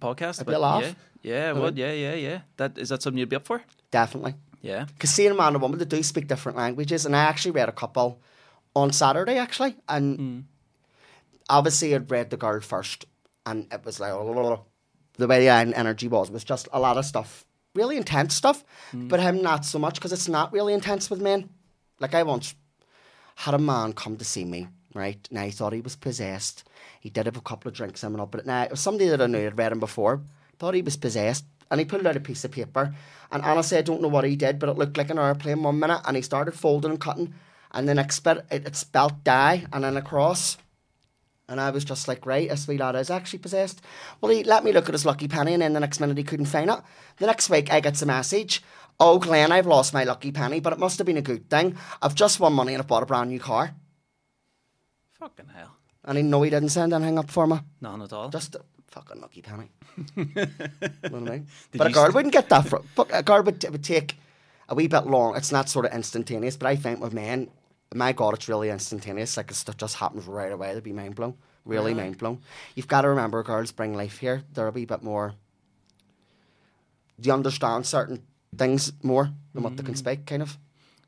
podcast. 0.00 0.38
But 0.38 0.48
be 0.48 0.56
laugh. 0.56 0.96
Yeah, 1.22 1.52
yeah, 1.52 1.52
would. 1.52 1.76
Yeah, 1.76 1.92
yeah, 1.92 2.14
yeah. 2.14 2.40
That 2.56 2.78
is 2.78 2.88
that 2.88 3.02
something 3.02 3.18
you'd 3.18 3.28
be 3.28 3.36
up 3.36 3.46
for? 3.46 3.62
Definitely. 3.90 4.34
Yeah. 4.62 4.84
Because 4.84 5.10
seeing 5.10 5.30
a 5.30 5.34
man 5.34 5.54
and 5.54 5.62
woman 5.62 5.78
that 5.78 5.88
do 5.88 6.02
speak 6.02 6.26
different 6.26 6.58
languages, 6.58 7.06
and 7.06 7.16
I 7.16 7.24
actually 7.24 7.52
read 7.52 7.68
a 7.68 7.72
couple 7.72 8.20
on 8.74 8.92
Saturday, 8.92 9.38
actually, 9.38 9.76
and 9.88 10.18
hmm. 10.18 10.40
obviously 11.48 11.94
I'd 11.94 12.10
read 12.10 12.30
the 12.30 12.36
girl 12.36 12.60
first, 12.60 13.06
and 13.46 13.66
it 13.72 13.84
was 13.84 14.00
like 14.00 14.12
the 15.16 15.26
way 15.26 15.40
the 15.40 15.48
energy 15.48 16.08
was 16.08 16.30
was 16.30 16.44
just 16.44 16.68
a 16.72 16.80
lot 16.80 16.96
of 16.96 17.04
stuff, 17.04 17.44
really 17.74 17.96
intense 17.96 18.34
stuff, 18.34 18.64
hmm. 18.90 19.08
but 19.08 19.20
him 19.20 19.42
not 19.42 19.64
so 19.64 19.78
much 19.78 19.94
because 19.94 20.12
it's 20.12 20.28
not 20.28 20.52
really 20.52 20.74
intense 20.74 21.10
with 21.10 21.20
men. 21.20 21.48
Like 21.98 22.14
I 22.14 22.22
once 22.22 22.54
had 23.36 23.54
a 23.54 23.58
man 23.58 23.92
come 23.92 24.16
to 24.18 24.24
see 24.24 24.44
me, 24.44 24.68
right? 24.94 25.26
Now 25.30 25.44
he 25.44 25.50
thought 25.50 25.72
he 25.72 25.80
was 25.80 25.96
possessed. 25.96 26.64
He 27.00 27.10
did 27.10 27.26
have 27.26 27.36
a 27.36 27.42
couple 27.42 27.68
of 27.68 27.74
drinks 27.74 28.00
coming 28.00 28.20
up, 28.20 28.30
but 28.30 28.46
now 28.46 28.62
it 28.62 28.70
was 28.70 28.80
somebody 28.80 29.08
that 29.08 29.22
I 29.22 29.26
knew 29.26 29.44
had 29.44 29.58
read 29.58 29.72
him 29.72 29.80
before. 29.80 30.22
Thought 30.58 30.74
he 30.74 30.82
was 30.82 30.96
possessed, 30.96 31.44
and 31.70 31.80
he 31.80 31.86
pulled 31.86 32.06
out 32.06 32.16
a 32.16 32.20
piece 32.20 32.44
of 32.44 32.50
paper. 32.50 32.94
And 33.32 33.42
honestly, 33.42 33.78
I 33.78 33.82
don't 33.82 34.02
know 34.02 34.08
what 34.08 34.24
he 34.24 34.36
did, 34.36 34.58
but 34.58 34.68
it 34.68 34.76
looked 34.76 34.98
like 34.98 35.10
an 35.10 35.18
airplane 35.18 35.62
one 35.62 35.78
minute, 35.78 36.02
and 36.04 36.16
he 36.16 36.22
started 36.22 36.52
folding 36.52 36.90
and 36.90 37.00
cutting, 37.00 37.34
and 37.70 37.88
the 37.88 37.94
next 37.94 38.20
bit 38.20 38.44
it, 38.50 38.66
it 38.66 38.76
spelt 38.76 39.24
die 39.24 39.66
and 39.72 39.84
then 39.84 39.96
a 39.96 40.02
cross. 40.02 40.58
And 41.48 41.60
I 41.60 41.70
was 41.70 41.84
just 41.84 42.06
like, 42.06 42.26
right, 42.26 42.48
this 42.48 42.68
wee 42.68 42.78
lad 42.78 42.94
is 42.94 43.10
actually 43.10 43.40
possessed. 43.40 43.80
Well, 44.20 44.30
he 44.30 44.44
let 44.44 44.62
me 44.62 44.70
look 44.72 44.88
at 44.88 44.94
his 44.94 45.06
lucky 45.06 45.26
penny, 45.26 45.52
and 45.52 45.62
then 45.62 45.72
the 45.72 45.80
next 45.80 45.98
minute 45.98 46.18
he 46.18 46.24
couldn't 46.24 46.46
find 46.46 46.70
it. 46.70 46.78
The 47.16 47.26
next 47.26 47.50
week, 47.50 47.72
I 47.72 47.80
get 47.80 48.00
a 48.02 48.06
message. 48.06 48.62
Oh, 49.00 49.18
Glenn, 49.18 49.50
I've 49.50 49.66
lost 49.66 49.94
my 49.94 50.04
lucky 50.04 50.30
penny, 50.30 50.60
but 50.60 50.74
it 50.74 50.78
must 50.78 50.98
have 50.98 51.06
been 51.06 51.16
a 51.16 51.22
good 51.22 51.48
thing. 51.48 51.76
I've 52.02 52.14
just 52.14 52.38
won 52.38 52.52
money 52.52 52.74
and 52.74 52.82
I've 52.82 52.86
bought 52.86 53.02
a 53.02 53.06
brand 53.06 53.30
new 53.30 53.40
car. 53.40 53.74
Fucking 55.20 55.48
hell. 55.54 55.76
And 56.04 56.16
he 56.18 56.24
know 56.24 56.42
he 56.42 56.50
didn't 56.50 56.70
send 56.70 56.92
anything 56.92 57.18
up 57.18 57.30
for 57.30 57.46
me. 57.46 57.58
None 57.80 58.02
at 58.02 58.12
all. 58.12 58.28
Just 58.30 58.54
a 58.56 58.62
fucking 58.88 59.20
lucky 59.20 59.42
penny. 59.42 59.70
you 60.16 60.24
know 60.34 60.46
what 61.10 61.14
I 61.14 61.18
mean? 61.18 61.46
Did 61.72 61.78
But 61.78 61.86
a 61.88 61.90
girl 61.92 62.04
st- 62.04 62.14
wouldn't 62.14 62.32
get 62.32 62.48
that. 62.48 62.66
For, 62.66 62.82
fuck, 62.96 63.10
a 63.12 63.22
girl 63.22 63.42
would, 63.42 63.62
it 63.62 63.70
would 63.70 63.84
take 63.84 64.16
a 64.68 64.74
wee 64.74 64.88
bit 64.88 65.06
long. 65.06 65.36
It's 65.36 65.52
not 65.52 65.68
sort 65.68 65.84
of 65.86 65.92
instantaneous, 65.92 66.56
but 66.56 66.66
I 66.68 66.76
think 66.76 67.00
with 67.00 67.12
men, 67.12 67.50
my 67.94 68.12
God, 68.12 68.34
it's 68.34 68.48
really 68.48 68.70
instantaneous. 68.70 69.36
Like, 69.36 69.50
it 69.50 69.64
just 69.76 69.96
happens 69.96 70.26
right 70.26 70.50
away. 70.52 70.72
They'd 70.74 70.82
be 70.82 70.92
mind 70.92 71.16
blown. 71.16 71.34
Really 71.66 71.92
Really? 71.92 72.02
mind 72.02 72.18
blown. 72.18 72.40
You've 72.74 72.88
got 72.88 73.02
to 73.02 73.10
remember, 73.10 73.42
girls 73.42 73.70
bring 73.72 73.94
life 73.94 74.18
here. 74.18 74.44
They're 74.54 74.68
a 74.68 74.70
wee 74.72 74.86
bit 74.86 75.02
more. 75.02 75.34
Do 77.20 77.26
you 77.26 77.34
understand 77.34 77.84
certain 77.86 78.22
things 78.56 78.92
more 79.02 79.30
than 79.52 79.62
what 79.62 79.76
they 79.76 79.82
Mm. 79.82 79.86
can 79.86 79.96
speak, 79.96 80.24
kind 80.24 80.40
of? 80.42 80.56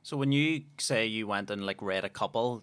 So 0.03 0.17
when 0.19 0.33
you 0.33 0.65
say 0.79 1.07
you 1.07 1.27
went 1.27 1.51
and 1.51 1.65
like 1.65 1.81
read 1.81 2.05
a 2.05 2.11
couple, 2.11 2.63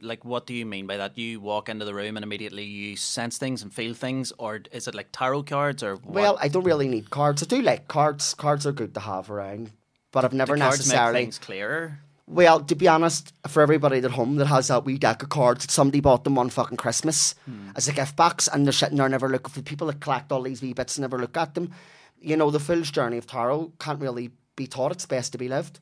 like 0.00 0.24
what 0.24 0.46
do 0.46 0.54
you 0.54 0.66
mean 0.66 0.86
by 0.86 0.96
that? 0.96 1.16
You 1.18 1.40
walk 1.40 1.68
into 1.68 1.84
the 1.84 1.94
room 1.94 2.16
and 2.16 2.24
immediately 2.24 2.64
you 2.64 2.96
sense 2.96 3.38
things 3.38 3.62
and 3.62 3.72
feel 3.72 3.94
things, 3.94 4.32
or 4.38 4.60
is 4.72 4.88
it 4.88 4.94
like 4.94 5.08
tarot 5.12 5.44
cards 5.44 5.82
or 5.82 5.96
what? 5.96 6.14
Well, 6.14 6.38
I 6.40 6.48
don't 6.48 6.64
really 6.64 6.88
need 6.88 7.10
cards. 7.10 7.42
I 7.42 7.46
do 7.46 7.62
like 7.62 7.88
cards. 7.88 8.34
Cards 8.34 8.66
are 8.66 8.72
good 8.72 8.94
to 8.94 9.00
have 9.00 9.30
around, 9.30 9.72
but 10.12 10.24
I've 10.24 10.32
never 10.32 10.54
Do 10.54 10.62
cards 10.62 10.78
make 10.78 10.86
necessarily. 10.86 11.20
things 11.20 11.38
clearer. 11.38 11.98
Well, 12.26 12.60
to 12.60 12.74
be 12.74 12.86
honest, 12.86 13.32
for 13.46 13.62
everybody 13.62 13.98
at 13.98 14.10
home 14.10 14.36
that 14.36 14.48
has 14.48 14.68
that 14.68 14.84
wee 14.84 14.98
deck 14.98 15.22
of 15.22 15.30
cards 15.30 15.64
that 15.64 15.70
somebody 15.70 16.00
bought 16.00 16.24
them 16.24 16.34
one 16.34 16.50
fucking 16.50 16.76
Christmas 16.76 17.34
hmm. 17.46 17.70
as 17.74 17.88
a 17.88 17.92
gift 17.92 18.16
box 18.16 18.48
and 18.48 18.66
they're 18.66 18.72
sitting 18.72 18.98
there 18.98 19.08
never 19.08 19.30
looking 19.30 19.50
for 19.50 19.62
people 19.62 19.86
that 19.86 20.00
collect 20.00 20.30
all 20.30 20.42
these 20.42 20.60
wee 20.60 20.74
bits 20.74 20.98
and 20.98 21.02
never 21.02 21.18
look 21.18 21.38
at 21.38 21.54
them, 21.54 21.72
you 22.20 22.36
know, 22.36 22.50
the 22.50 22.60
fool's 22.60 22.90
journey 22.90 23.16
of 23.16 23.26
tarot 23.26 23.72
can't 23.78 24.00
really 24.00 24.30
be 24.56 24.66
taught. 24.66 24.92
It's 24.92 25.06
best 25.06 25.32
to 25.32 25.38
be 25.38 25.48
lived. 25.48 25.80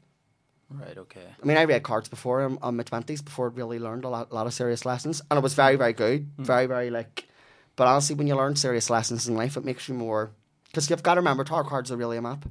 Right. 0.68 0.98
Okay. 0.98 1.22
I 1.42 1.46
mean, 1.46 1.56
I 1.56 1.62
read 1.64 1.82
cards 1.84 2.08
before 2.08 2.42
um, 2.42 2.58
on 2.60 2.76
my 2.76 2.82
20s 2.82 3.24
before 3.24 3.48
I 3.50 3.52
really 3.54 3.78
learned 3.78 4.04
a 4.04 4.08
lot, 4.08 4.30
a 4.30 4.34
lot 4.34 4.46
of 4.46 4.54
serious 4.54 4.84
lessons 4.84 5.22
and 5.30 5.38
it 5.38 5.42
was 5.42 5.54
very, 5.54 5.76
very 5.76 5.92
good. 5.92 6.28
Very, 6.38 6.66
very 6.66 6.90
like. 6.90 7.28
But 7.76 7.86
honestly, 7.86 8.16
when 8.16 8.26
you 8.26 8.34
learn 8.34 8.56
serious 8.56 8.90
lessons 8.90 9.28
in 9.28 9.36
life, 9.36 9.56
it 9.56 9.64
makes 9.64 9.88
you 9.88 9.94
more. 9.94 10.32
Because 10.66 10.90
you've 10.90 11.02
got 11.02 11.14
to 11.14 11.20
remember, 11.20 11.44
tarot 11.44 11.64
cards 11.64 11.92
are 11.92 11.96
really 11.96 12.16
a 12.16 12.22
map. 12.22 12.46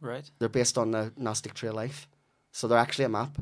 Right. 0.00 0.28
They're 0.38 0.48
based 0.48 0.78
on 0.78 0.90
the 0.92 1.12
Gnostic 1.16 1.54
tree 1.54 1.68
of 1.68 1.74
life. 1.74 2.08
So 2.52 2.68
they're 2.68 2.78
actually 2.78 3.04
a 3.04 3.10
map. 3.10 3.38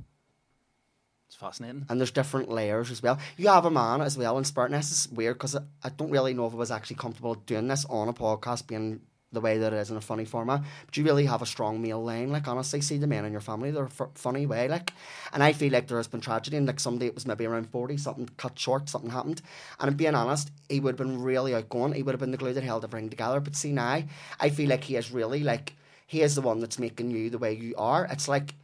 It's 1.27 1.37
fascinating. 1.37 1.87
and 1.89 2.01
there's 2.01 2.11
different 2.11 2.51
layers 2.51 2.91
as 2.91 3.03
well. 3.03 3.19
You 3.37 3.49
have 3.49 3.65
a 3.65 3.71
man 3.71 4.01
as 4.01 4.19
well 4.19 4.37
in 4.39 4.43
Spartan. 4.45 4.77
This 4.77 4.91
is 4.91 5.09
weird 5.13 5.37
because 5.37 5.55
I, 5.55 5.61
I 5.85 5.89
don't 5.91 6.11
really 6.11 6.35
know 6.35 6.47
if 6.47 6.53
I 6.53 6.57
was 6.57 6.73
actually 6.73 6.97
comfortable 6.97 7.37
doing 7.37 7.69
this 7.69 7.85
on 7.89 8.09
a 8.09 8.13
podcast, 8.13 8.67
being 8.67 9.01
the 9.33 9.41
way 9.41 9.59
that 9.59 9.73
it 9.73 9.77
is 9.77 9.91
in 9.91 9.97
a 9.97 10.01
funny 10.01 10.25
format. 10.25 10.63
But 10.87 10.97
you 10.97 11.05
really 11.05 11.27
have 11.27 11.43
a 11.43 11.47
strong 11.47 11.81
male 11.81 12.03
line. 12.03 12.31
Like 12.31 12.49
honestly, 12.49 12.81
see 12.81 12.99
the 12.99 13.07
men 13.07 13.25
in 13.25 13.33
your 13.33 13.41
family, 13.41 13.71
they're 13.71 13.89
funny 14.15 14.47
way. 14.47 14.69
Like, 14.69 14.93
and 15.33 15.43
I 15.43 15.53
feel 15.53 15.73
like 15.73 15.87
there 15.87 15.99
has 15.99 16.09
been 16.09 16.21
tragedy. 16.21 16.57
And 16.57 16.67
like 16.67 16.81
somebody, 16.81 17.07
it 17.07 17.15
was 17.15 17.27
maybe 17.27 17.47
around 17.47 17.71
forty, 17.71 17.97
something 17.97 18.29
cut 18.37 18.59
short, 18.59 18.89
something 18.89 19.11
happened. 19.11 19.43
And 19.79 19.97
being 19.97 20.15
honest, 20.15 20.51
he 20.69 20.81
would 20.81 20.99
have 20.99 21.09
been 21.09 21.23
really 21.23 21.55
outgoing. 21.55 21.93
He 21.93 22.03
would 22.03 22.13
have 22.13 22.21
been 22.21 22.33
the 22.33 22.37
glue 22.37 22.53
that 22.53 22.65
held 22.65 22.85
everything 22.85 23.11
together. 23.11 23.41
But 23.41 23.57
see 23.57 23.73
now, 23.73 24.03
I 24.41 24.51
feel 24.51 24.69
like 24.69 24.85
he 24.85 24.97
is 24.97 25.13
really 25.13 25.43
like 25.43 25.75
he 26.07 26.23
is 26.23 26.35
the 26.35 26.43
one 26.43 26.59
that's 26.59 26.79
making 26.79 27.13
you 27.13 27.31
the 27.31 27.39
way 27.39 27.53
you 27.53 27.75
are. 27.79 28.07
It's 28.11 28.27
like 28.27 28.55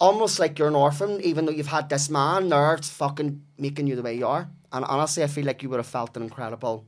almost 0.00 0.38
like 0.38 0.58
you're 0.58 0.68
an 0.68 0.74
orphan, 0.74 1.20
even 1.20 1.44
though 1.44 1.52
you've 1.52 1.66
had 1.66 1.88
this 1.90 2.08
man 2.08 2.48
there, 2.48 2.74
it's 2.74 2.88
fucking 2.88 3.42
making 3.58 3.86
you 3.86 3.96
the 3.96 4.02
way 4.02 4.14
you 4.14 4.26
are. 4.26 4.48
And 4.72 4.84
honestly, 4.84 5.22
I 5.22 5.26
feel 5.26 5.44
like 5.44 5.62
you 5.62 5.68
would 5.70 5.78
have 5.78 5.86
felt 5.86 6.16
an 6.16 6.22
incredible 6.22 6.86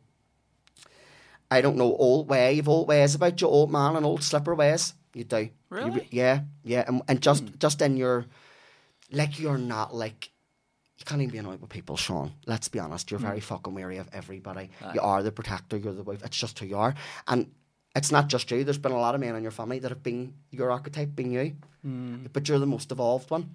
I 1.50 1.60
don't 1.60 1.76
know, 1.76 1.96
old 1.96 2.28
way. 2.28 2.52
You've 2.54 2.68
old 2.68 2.88
ways 2.88 3.14
about 3.14 3.40
you, 3.40 3.48
old 3.48 3.70
man, 3.72 3.96
and 3.96 4.04
old 4.04 4.22
slipper 4.22 4.54
ways. 4.54 4.94
You 5.14 5.24
do. 5.24 5.48
Really? 5.70 5.90
re- 5.90 6.08
yeah, 6.10 6.40
yeah. 6.62 6.84
And, 6.86 7.02
and 7.08 7.20
just 7.20 7.44
hmm. 7.44 7.54
just 7.58 7.80
in 7.80 7.96
your, 7.96 8.26
like, 9.10 9.38
you're 9.38 9.58
not 9.58 9.94
like, 9.94 10.30
you 10.98 11.04
can't 11.04 11.20
even 11.22 11.32
be 11.32 11.38
annoyed 11.38 11.60
with 11.60 11.70
people, 11.70 11.96
Sean. 11.96 12.32
Let's 12.46 12.68
be 12.68 12.78
honest. 12.78 13.10
You're 13.10 13.20
hmm. 13.20 13.26
very 13.26 13.40
fucking 13.40 13.74
wary 13.74 13.98
of 13.98 14.08
everybody. 14.12 14.70
You 14.94 15.00
are 15.00 15.22
the 15.22 15.32
protector. 15.32 15.76
You're 15.76 15.94
the 15.94 16.02
wife. 16.02 16.22
It's 16.24 16.36
just 16.36 16.58
who 16.58 16.66
you 16.66 16.76
are. 16.76 16.94
And 17.26 17.50
it's 17.96 18.12
not 18.12 18.28
just 18.28 18.50
you. 18.50 18.64
There's 18.64 18.78
been 18.78 18.92
a 18.92 19.00
lot 19.00 19.14
of 19.14 19.20
men 19.20 19.34
in 19.34 19.42
your 19.42 19.50
family 19.50 19.78
that 19.78 19.90
have 19.90 20.02
been 20.02 20.34
your 20.50 20.70
archetype, 20.70 21.16
being 21.16 21.32
you. 21.32 21.56
Hmm. 21.82 22.26
But 22.32 22.48
you're 22.48 22.58
the 22.58 22.66
most 22.66 22.92
evolved 22.92 23.30
one. 23.30 23.54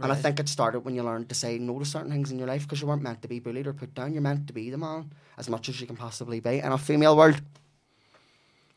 And 0.00 0.12
I 0.12 0.14
think 0.14 0.38
it 0.38 0.48
started 0.48 0.80
when 0.80 0.94
you 0.94 1.02
learned 1.02 1.28
to 1.28 1.34
say 1.34 1.58
no 1.58 1.78
to 1.78 1.84
certain 1.84 2.12
things 2.12 2.30
in 2.30 2.38
your 2.38 2.46
life 2.46 2.62
because 2.62 2.80
you 2.80 2.86
weren't 2.86 3.02
meant 3.02 3.20
to 3.22 3.28
be 3.28 3.40
bullied 3.40 3.66
or 3.66 3.72
put 3.72 3.94
down. 3.94 4.12
You're 4.12 4.22
meant 4.22 4.46
to 4.46 4.52
be 4.52 4.70
the 4.70 4.78
man 4.78 5.10
as 5.36 5.48
much 5.48 5.68
as 5.68 5.80
you 5.80 5.86
can 5.88 5.96
possibly 5.96 6.38
be. 6.38 6.58
In 6.60 6.70
a 6.70 6.78
female 6.78 7.16
world, 7.16 7.40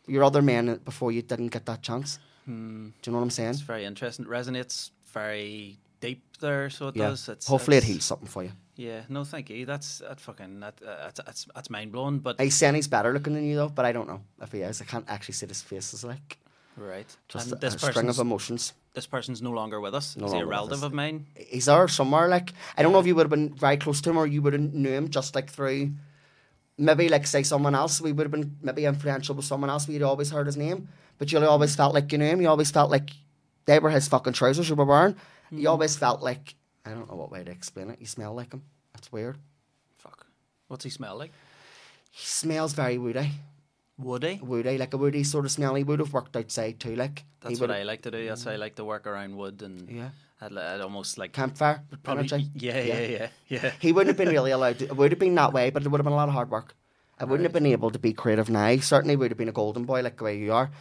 your 0.08 0.24
other 0.24 0.42
men 0.42 0.80
before 0.84 1.12
you 1.12 1.22
didn't 1.22 1.50
get 1.50 1.66
that 1.68 1.84
chance. 1.84 2.18
Do 2.48 2.52
you 2.54 2.92
know 3.12 3.18
what 3.20 3.24
I'm 3.24 3.30
saying? 3.30 3.52
It's 3.52 3.62
very 3.62 3.86
interesting. 3.86 4.26
It 4.26 4.30
Resonates 4.32 4.90
very 5.14 5.78
deep 6.00 6.24
there, 6.40 6.70
so 6.72 6.88
it 6.88 6.96
Yeah. 6.96 7.10
does. 7.10 7.30
It's, 7.30 7.48
Hopefully, 7.48 7.78
it 7.78 7.84
heals 7.84 8.04
something 8.04 8.28
for 8.28 8.44
you. 8.44 8.52
Yeah, 8.76 9.04
no, 9.10 9.24
thank 9.24 9.50
you. 9.52 9.66
That's 9.66 10.00
that 10.00 10.20
fucking 10.20 10.60
that, 10.62 10.82
uh, 10.82 11.04
that's 11.06 11.20
that's 11.24 11.48
that's 11.54 11.70
mind 11.70 11.92
blowing. 11.92 12.18
But 12.20 12.42
I 12.42 12.50
saying 12.50 12.74
he's 12.76 12.88
better 12.88 13.14
looking 13.14 13.34
than 13.34 13.46
you 13.46 13.56
though, 13.56 13.70
but 13.70 13.86
I 13.86 13.92
don't 13.92 14.08
know 14.08 14.22
if 14.42 14.52
he 14.52 14.62
is. 14.62 14.82
I 14.82 14.86
can't 14.86 15.06
actually 15.08 15.36
see 15.36 15.46
his 15.46 15.62
face. 15.62 15.94
Is 15.94 16.04
like 16.04 16.40
right, 16.76 17.06
just 17.28 17.46
and 17.46 17.54
a, 17.54 17.60
this 17.60 17.76
a 17.76 17.80
string 17.80 18.10
of 18.10 18.18
emotions. 18.18 18.74
This 18.94 19.08
person's 19.08 19.42
no 19.42 19.52
longer 19.52 19.80
with 19.80 19.96
us. 19.96 20.18
No 20.18 20.26
Is 20.26 20.34
he 20.34 20.40
a 20.40 20.46
relative 20.46 20.84
of 20.84 20.94
mine? 20.94 21.28
He's 21.36 21.66
there 21.66 21.88
somewhere. 21.88 22.28
Like 22.28 22.54
I 22.78 22.84
don't 22.84 22.92
know 22.92 23.00
if 23.00 23.08
you 23.08 23.16
would 23.16 23.24
have 23.24 23.30
been 23.30 23.54
very 23.54 23.78
close 23.78 24.02
to 24.02 24.10
him 24.10 24.18
or 24.18 24.28
you 24.28 24.42
would 24.42 24.54
have 24.54 24.62
knew 24.62 24.92
him 24.92 25.10
just 25.10 25.36
like 25.36 25.50
through. 25.50 25.94
Maybe 26.78 27.10
like 27.10 27.28
say 27.28 27.44
someone 27.44 27.76
else, 27.76 28.02
we 28.02 28.12
would 28.12 28.24
have 28.24 28.32
been 28.32 28.58
maybe 28.62 28.86
influential 28.86 29.36
with 29.36 29.46
someone 29.46 29.70
else. 29.70 29.88
We'd 29.88 30.02
always 30.02 30.32
heard 30.32 30.48
his 30.48 30.58
name, 30.58 30.90
but 31.18 31.32
you 31.32 31.40
always 31.40 31.76
felt 31.76 31.94
like 31.94 32.12
you 32.12 32.18
knew 32.18 32.26
him. 32.26 32.42
You 32.42 32.50
always 32.50 32.72
felt 32.72 32.90
like 32.90 33.12
they 33.66 33.80
were 33.80 33.90
his 33.90 34.08
fucking 34.08 34.34
trousers 34.34 34.70
you 34.70 34.76
were 34.76 34.86
wearing. 34.86 35.16
You 35.52 35.60
hmm. 35.60 35.68
always 35.68 35.96
felt 35.96 36.22
like 36.22 36.56
I 36.86 36.92
don't 36.92 37.10
know 37.10 37.16
what 37.16 37.32
way 37.32 37.44
to 37.44 37.52
explain 37.52 37.90
it. 37.92 38.00
You 38.00 38.08
smell 38.08 38.34
like 38.34 38.54
him. 38.54 38.64
That's 38.94 39.12
weird. 39.12 39.38
Fuck. 39.98 40.26
What's 40.68 40.84
he 40.84 40.90
smell 40.90 41.18
like? 41.18 41.32
He 42.12 42.26
smells 42.26 42.74
very 42.74 42.98
woody, 42.98 43.32
Woody. 44.04 44.40
woody 44.42 44.78
like 44.78 44.94
a 44.94 44.98
woody 44.98 45.24
sort 45.24 45.46
of 45.46 45.52
smell. 45.52 45.76
He 45.76 45.84
would 45.84 46.00
have 46.00 46.14
worked 46.14 46.36
outside 46.36 46.80
too. 46.80 46.96
Like 46.96 47.24
That's 47.42 47.60
what 47.60 47.72
I 47.72 47.84
like 47.84 48.02
to 48.04 48.12
do. 48.12 48.28
That's 48.28 48.46
why 48.46 48.54
I 48.54 48.56
like 48.58 48.76
to 48.76 48.86
work 48.86 49.08
around 49.08 49.36
wood 49.38 49.62
and 49.62 49.90
Yeah. 49.90 50.10
I'd, 50.42 50.58
I'd 50.58 50.82
almost 50.82 51.18
like 51.20 51.34
campfire 51.34 51.84
probably 52.02 52.22
energy. 52.22 52.50
yeah, 52.56 52.80
yeah, 52.82 53.00
yeah, 53.00 53.28
yeah. 53.48 53.72
He 53.80 53.92
wouldn't 53.92 54.08
have 54.08 54.18
been 54.18 54.34
really 54.34 54.52
allowed 54.52 54.80
to. 54.80 54.86
It 54.86 54.98
would 54.98 55.12
have 55.12 55.20
been 55.20 55.36
that 55.36 55.54
way, 55.54 55.70
but 55.70 55.84
it 55.86 55.90
would 55.90 56.00
have 56.00 56.06
been 56.06 56.14
a 56.14 56.16
lot 56.16 56.30
of 56.30 56.34
hard 56.34 56.50
work. 56.50 56.74
I 57.20 57.26
wouldn't 57.26 57.46
have 57.46 57.54
been 57.54 57.68
able 57.68 57.92
to 57.92 58.00
be 58.00 58.14
creative 58.14 58.50
now. 58.50 58.76
Certainly 58.78 59.16
would 59.18 59.30
have 59.30 59.38
been 59.38 59.50
a 59.50 59.52
golden 59.54 59.86
boy 59.86 60.02
like 60.02 60.18
the 60.18 60.24
way 60.24 60.40
you 60.40 60.52
are. 60.52 60.72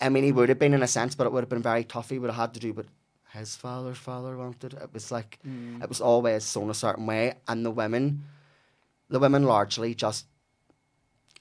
I 0.00 0.08
mean, 0.08 0.24
he 0.24 0.32
would 0.32 0.48
have 0.48 0.58
been 0.58 0.74
in 0.74 0.82
a 0.82 0.88
sense, 0.88 1.14
but 1.14 1.28
it 1.28 1.32
would 1.32 1.42
have 1.42 1.48
been 1.48 1.62
very 1.62 1.84
tough. 1.84 2.10
He 2.10 2.18
would 2.18 2.30
have 2.30 2.36
had 2.36 2.54
to 2.54 2.60
do 2.60 2.72
what 2.72 2.86
his 3.32 3.54
father's 3.54 3.96
father 3.96 4.36
wanted. 4.36 4.74
It 4.74 4.92
was 4.92 5.12
like, 5.12 5.38
mm. 5.46 5.80
it 5.80 5.88
was 5.88 6.00
always 6.00 6.44
sewn 6.44 6.70
a 6.70 6.74
certain 6.74 7.06
way. 7.06 7.34
And 7.46 7.64
the 7.64 7.70
women, 7.70 8.24
the 9.08 9.20
women 9.20 9.44
largely 9.44 9.94
just, 9.94 10.26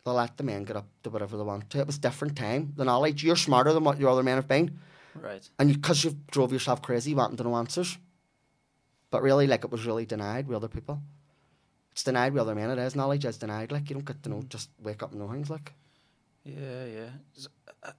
they 0.06 0.12
let 0.12 0.38
the 0.38 0.44
men 0.44 0.64
get 0.64 0.76
up 0.78 0.86
to 1.04 1.10
whatever 1.10 1.36
they 1.36 1.44
want 1.44 1.70
to. 1.72 1.80
It 1.80 1.88
was 1.88 1.98
different 1.98 2.36
time. 2.38 2.74
The 2.76 2.86
knowledge, 2.86 3.24
you're 3.24 3.36
smarter 3.36 3.74
than 3.74 3.84
what 3.84 4.00
your 4.00 4.10
other 4.10 4.22
men 4.24 4.36
have 4.36 4.48
been. 4.48 4.80
Right. 5.20 5.48
And 5.58 5.74
because 5.74 6.04
you, 6.04 6.12
have 6.12 6.28
drove 6.28 6.54
yourself 6.54 6.82
crazy 6.82 7.16
wanting 7.16 7.38
to 7.38 7.44
know 7.44 7.56
answers. 7.56 7.98
But 9.10 9.24
really, 9.24 9.48
like, 9.48 9.64
it 9.64 9.72
was 9.72 9.86
really 9.86 10.06
denied 10.06 10.48
with 10.48 10.58
other 10.58 10.68
people. 10.68 11.02
It's 11.92 12.04
denied 12.04 12.34
with 12.34 12.42
other 12.42 12.54
men. 12.54 12.70
It 12.70 12.78
is. 12.78 12.96
Knowledge 12.96 13.26
is 13.26 13.38
denied. 13.38 13.72
Like, 13.72 13.90
you 13.90 13.96
don't 13.96 14.06
get 14.06 14.22
to 14.24 14.30
know, 14.30 14.44
just 14.48 14.70
wake 14.82 15.02
up 15.02 15.12
and 15.12 15.22
know 15.22 15.32
things. 15.32 15.50
Like, 15.50 15.74
Yeah, 16.44 16.86
yeah. 16.86 17.10
S- 17.36 17.48
uh, 17.82 17.92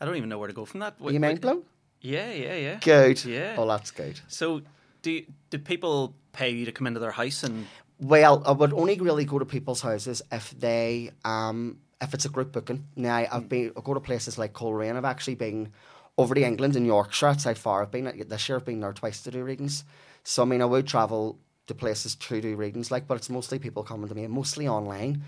I 0.00 0.04
don't 0.04 0.16
even 0.16 0.28
know 0.28 0.38
where 0.38 0.48
to 0.48 0.54
go 0.54 0.64
from 0.64 0.80
that. 0.80 0.94
are 1.02 1.12
you 1.12 1.20
mind 1.20 1.40
blown? 1.40 1.62
Yeah, 2.00 2.32
yeah, 2.32 2.56
yeah. 2.56 2.78
Good. 2.82 3.24
Yeah. 3.24 3.54
Oh, 3.58 3.66
that's 3.68 3.90
good. 3.92 4.18
So, 4.28 4.62
do 5.02 5.10
you, 5.12 5.26
do 5.50 5.58
people 5.58 6.14
pay 6.32 6.50
you 6.50 6.64
to 6.64 6.72
come 6.72 6.86
into 6.86 7.00
their 7.00 7.12
house 7.12 7.42
and 7.44 7.66
Well, 7.98 8.42
I 8.46 8.52
would 8.52 8.72
only 8.72 8.98
really 9.00 9.24
go 9.24 9.38
to 9.38 9.44
people's 9.44 9.80
houses 9.80 10.22
if 10.30 10.50
they, 10.50 11.10
um, 11.24 11.78
if 12.00 12.12
it's 12.12 12.26
a 12.26 12.28
group 12.28 12.52
booking. 12.52 12.86
Now, 12.94 13.24
I've 13.30 13.48
been, 13.48 13.72
I 13.76 13.80
go 13.82 13.94
to 13.94 14.00
places 14.00 14.38
like 14.38 14.52
Coleraine. 14.52 14.96
I've 14.96 15.04
actually 15.04 15.36
been 15.36 15.72
over 16.18 16.34
to 16.34 16.42
England 16.42 16.76
and 16.76 16.86
Yorkshire. 16.86 17.28
That's 17.28 17.44
how 17.44 17.54
far 17.54 17.82
I've 17.82 17.90
been. 17.90 18.04
This 18.28 18.48
year 18.48 18.58
I've 18.58 18.64
been 18.64 18.80
there 18.80 18.92
twice 18.92 19.22
to 19.22 19.30
do 19.30 19.42
readings. 19.44 19.84
So, 20.24 20.42
I 20.42 20.46
mean, 20.46 20.60
I 20.60 20.66
would 20.66 20.86
travel 20.86 21.38
to 21.68 21.74
places 21.74 22.14
to 22.14 22.40
do 22.40 22.54
readings, 22.54 22.90
like, 22.90 23.08
but 23.08 23.16
it's 23.16 23.28
mostly 23.28 23.58
people 23.58 23.82
coming 23.82 24.08
to 24.08 24.14
me, 24.14 24.26
mostly 24.28 24.68
online. 24.68 25.22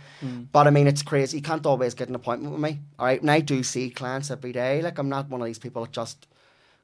But 0.52 0.66
I 0.66 0.70
mean, 0.70 0.86
it's 0.86 1.02
crazy. 1.02 1.38
You 1.38 1.42
can't 1.42 1.66
always 1.66 1.94
get 1.94 2.08
an 2.08 2.14
appointment 2.14 2.52
with 2.52 2.62
me. 2.62 2.80
All 2.98 3.06
right, 3.06 3.20
and 3.20 3.30
I 3.30 3.40
do 3.40 3.62
see 3.62 3.90
clients 3.90 4.30
every 4.30 4.52
day. 4.52 4.80
Like, 4.82 4.98
I'm 4.98 5.08
not 5.08 5.28
one 5.30 5.40
of 5.40 5.46
these 5.46 5.58
people 5.58 5.82
that 5.82 5.92
just 5.92 6.28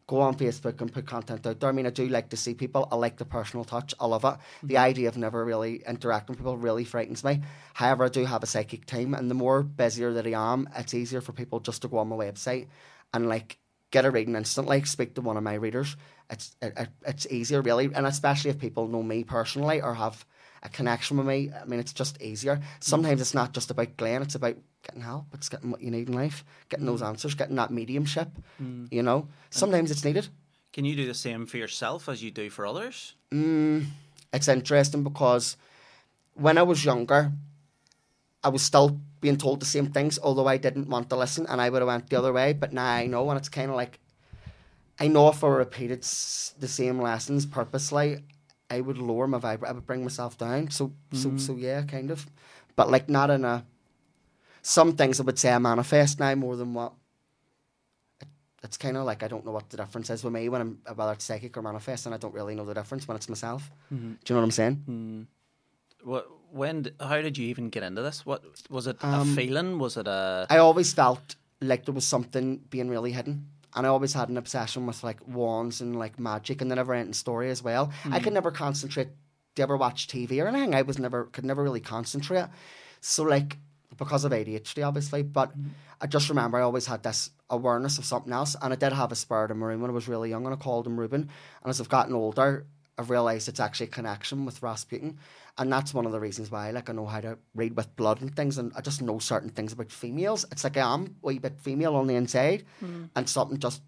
go 0.06 0.20
on 0.20 0.34
Facebook 0.36 0.80
and 0.80 0.92
put 0.92 1.06
content 1.06 1.46
out 1.46 1.60
there. 1.60 1.68
I 1.68 1.72
mean, 1.72 1.86
I 1.86 1.90
do 1.90 2.06
like 2.08 2.28
to 2.30 2.36
see 2.36 2.54
people. 2.54 2.88
I 2.92 2.96
like 2.96 3.16
the 3.16 3.24
personal 3.24 3.64
touch. 3.64 3.94
I 3.98 4.06
love 4.06 4.24
it. 4.24 4.34
The 4.62 4.74
mm-hmm. 4.74 4.84
idea 4.84 5.08
of 5.08 5.16
never 5.16 5.44
really 5.44 5.82
interacting 5.86 6.34
with 6.34 6.38
people 6.38 6.58
really 6.58 6.84
frightens 6.84 7.24
me. 7.24 7.40
However, 7.72 8.04
I 8.04 8.08
do 8.08 8.24
have 8.24 8.42
a 8.42 8.46
psychic 8.46 8.86
team, 8.86 9.14
and 9.14 9.30
the 9.30 9.34
more 9.34 9.62
busier 9.62 10.12
that 10.12 10.26
I 10.26 10.52
am, 10.52 10.68
it's 10.76 10.94
easier 10.94 11.20
for 11.20 11.32
people 11.32 11.60
just 11.60 11.82
to 11.82 11.88
go 11.88 11.98
on 11.98 12.08
my 12.08 12.16
website 12.16 12.68
and 13.12 13.28
like 13.28 13.58
get 13.90 14.04
a 14.04 14.10
reading 14.10 14.36
instantly. 14.36 14.84
Speak 14.84 15.14
to 15.14 15.22
one 15.22 15.36
of 15.36 15.42
my 15.42 15.54
readers. 15.54 15.96
It's 16.28 16.54
it, 16.60 16.74
it, 16.76 16.88
it's 17.06 17.26
easier 17.26 17.62
really, 17.62 17.90
and 17.94 18.06
especially 18.06 18.50
if 18.50 18.58
people 18.58 18.88
know 18.88 19.02
me 19.02 19.24
personally 19.24 19.80
or 19.80 19.94
have 19.94 20.26
a 20.64 20.68
connection 20.68 21.18
with 21.18 21.26
me. 21.26 21.50
I 21.52 21.64
mean, 21.66 21.78
it's 21.78 21.92
just 21.92 22.20
easier. 22.22 22.60
Sometimes 22.80 23.20
it's 23.20 23.34
not 23.34 23.52
just 23.52 23.70
about 23.70 23.96
Glenn; 23.96 24.22
it's 24.22 24.34
about 24.34 24.56
getting 24.82 25.02
help. 25.02 25.26
It's 25.34 25.48
getting 25.48 25.70
what 25.70 25.82
you 25.82 25.90
need 25.90 26.08
in 26.08 26.14
life, 26.14 26.44
getting 26.68 26.86
those 26.86 27.02
answers, 27.02 27.34
getting 27.34 27.56
that 27.56 27.70
mediumship. 27.70 28.28
You 28.90 29.02
know, 29.02 29.28
sometimes 29.50 29.90
it's 29.90 30.04
needed. 30.04 30.28
can 30.72 30.84
you 30.84 30.96
do 30.96 31.06
the 31.06 31.14
same 31.14 31.46
for 31.46 31.56
yourself 31.56 32.08
as 32.08 32.22
you 32.22 32.30
do 32.30 32.50
for 32.50 32.66
others? 32.66 33.14
Mm, 33.30 33.86
it's 34.32 34.48
interesting 34.48 35.04
because 35.04 35.56
when 36.34 36.58
I 36.58 36.62
was 36.62 36.84
younger, 36.84 37.30
I 38.42 38.48
was 38.48 38.62
still 38.62 38.98
being 39.20 39.36
told 39.36 39.60
the 39.60 39.66
same 39.66 39.86
things, 39.86 40.18
although 40.22 40.48
I 40.48 40.56
didn't 40.56 40.88
want 40.88 41.08
to 41.10 41.16
listen, 41.16 41.46
and 41.46 41.60
I 41.60 41.70
would 41.70 41.80
have 41.80 41.86
went 41.86 42.10
the 42.10 42.18
other 42.18 42.32
way. 42.32 42.52
But 42.52 42.72
now 42.72 42.86
I 42.86 43.06
know, 43.06 43.30
and 43.30 43.38
it's 43.38 43.48
kind 43.48 43.70
of 43.70 43.76
like 43.76 44.00
I 44.98 45.08
know 45.08 45.28
if 45.28 45.42
I 45.42 45.48
repeated 45.48 46.02
the 46.02 46.68
same 46.68 47.00
lessons 47.00 47.46
purposely, 47.46 48.22
I 48.70 48.80
would 48.80 48.98
lower 48.98 49.26
my 49.26 49.38
vibe. 49.38 49.64
I 49.64 49.72
would 49.72 49.86
bring 49.86 50.02
myself 50.02 50.38
down. 50.38 50.70
So, 50.70 50.92
so, 51.12 51.28
mm-hmm. 51.28 51.38
so 51.38 51.56
yeah, 51.56 51.82
kind 51.82 52.10
of. 52.10 52.26
But 52.76 52.90
like 52.90 53.08
not 53.08 53.30
in 53.30 53.44
a. 53.44 53.64
Some 54.62 54.96
things 54.96 55.20
I 55.20 55.24
would 55.24 55.38
say 55.38 55.52
I 55.52 55.58
manifest 55.58 56.18
now 56.20 56.34
more 56.34 56.56
than 56.56 56.72
what. 56.74 56.92
it- 58.20 58.28
It's 58.62 58.78
kind 58.78 58.96
of 58.96 59.04
like 59.04 59.22
I 59.22 59.28
don't 59.28 59.44
know 59.44 59.52
what 59.52 59.68
the 59.70 59.76
difference 59.76 60.08
is 60.10 60.24
with 60.24 60.32
me 60.32 60.48
when 60.48 60.60
I'm 60.60 60.78
whether 60.96 61.12
it's 61.12 61.24
psychic 61.24 61.56
or 61.56 61.62
manifest, 61.62 62.06
and 62.06 62.14
I 62.14 62.18
don't 62.18 62.34
really 62.34 62.54
know 62.54 62.64
the 62.64 62.74
difference 62.74 63.06
when 63.06 63.16
it's 63.16 63.28
myself. 63.28 63.70
Mm-hmm. 63.92 64.12
Do 64.12 64.26
you 64.26 64.34
know 64.34 64.40
what 64.40 64.44
I'm 64.44 64.50
saying? 64.50 64.76
Mm-hmm. 64.88 65.22
What? 66.10 66.26
When? 66.50 66.86
How 67.00 67.20
did 67.20 67.36
you 67.36 67.46
even 67.48 67.68
get 67.68 67.82
into 67.82 68.00
this? 68.02 68.24
What 68.24 68.42
was 68.70 68.86
it? 68.86 68.96
Um, 69.04 69.32
a 69.32 69.34
feeling? 69.34 69.78
Was 69.78 69.96
it 69.96 70.06
a? 70.06 70.46
I 70.48 70.58
always 70.58 70.92
felt 70.94 71.36
like 71.60 71.84
there 71.84 71.94
was 71.94 72.06
something 72.06 72.58
being 72.70 72.88
really 72.88 73.12
hidden. 73.12 73.48
And 73.74 73.86
I 73.86 73.90
always 73.90 74.12
had 74.12 74.28
an 74.28 74.36
obsession 74.36 74.86
with 74.86 75.02
like 75.02 75.26
wands 75.26 75.80
and 75.80 75.98
like 75.98 76.18
magic 76.18 76.60
and 76.60 76.70
the 76.70 76.76
never 76.76 76.94
ending 76.94 77.12
story 77.12 77.50
as 77.50 77.62
well. 77.62 77.92
I 78.10 78.18
could 78.18 78.28
hmm. 78.28 78.34
never 78.34 78.50
concentrate. 78.50 79.08
Do 79.54 79.60
you 79.60 79.64
ever 79.64 79.76
watch 79.76 80.06
TV 80.06 80.42
or 80.42 80.48
anything? 80.48 80.74
I 80.74 80.82
was 80.82 80.98
never 80.98 81.24
could 81.24 81.44
never 81.44 81.62
really 81.62 81.80
concentrate. 81.80 82.46
So 83.00 83.24
like 83.24 83.58
because 83.96 84.24
of 84.24 84.32
ADHD 84.32 84.86
obviously, 84.86 85.22
but 85.22 85.52
hmm. 85.52 85.68
I 86.00 86.06
just 86.06 86.28
remember 86.28 86.58
I 86.58 86.62
always 86.62 86.86
had 86.86 87.02
this 87.02 87.30
awareness 87.50 87.98
of 87.98 88.04
something 88.04 88.32
else 88.32 88.56
and 88.60 88.72
I 88.72 88.76
did 88.76 88.92
have 88.92 89.12
a 89.12 89.16
spirit 89.16 89.50
in 89.50 89.58
my 89.58 89.66
room 89.66 89.80
when 89.80 89.90
I 89.90 89.94
was 89.94 90.08
really 90.08 90.30
young 90.30 90.44
and 90.44 90.54
I 90.54 90.58
called 90.58 90.86
him 90.86 90.98
Ruben. 90.98 91.22
And 91.22 91.70
as 91.70 91.80
I've 91.80 91.88
gotten 91.88 92.14
older, 92.14 92.66
I've 92.96 93.10
realised 93.10 93.48
it's 93.48 93.60
actually 93.60 93.86
a 93.86 93.90
connection 93.90 94.44
with 94.44 94.62
Rasputin. 94.62 95.18
And 95.56 95.72
that's 95.72 95.94
one 95.94 96.04
of 96.04 96.12
the 96.12 96.18
reasons 96.18 96.50
why 96.50 96.70
like 96.72 96.90
I 96.90 96.92
know 96.92 97.06
how 97.06 97.20
to 97.20 97.38
read 97.54 97.76
with 97.76 97.94
blood 97.96 98.20
and 98.20 98.34
things 98.34 98.58
and 98.58 98.72
I 98.76 98.80
just 98.80 99.00
know 99.00 99.18
certain 99.18 99.50
things 99.50 99.72
about 99.72 99.92
females. 99.92 100.44
It's 100.50 100.64
like 100.64 100.76
I 100.76 100.92
am 100.92 101.16
a 101.22 101.26
wee 101.26 101.38
bit 101.38 101.60
female 101.60 101.94
on 101.94 102.08
the 102.08 102.16
inside 102.16 102.64
mm. 102.82 103.08
and 103.14 103.28
something 103.28 103.58
just 103.58 103.80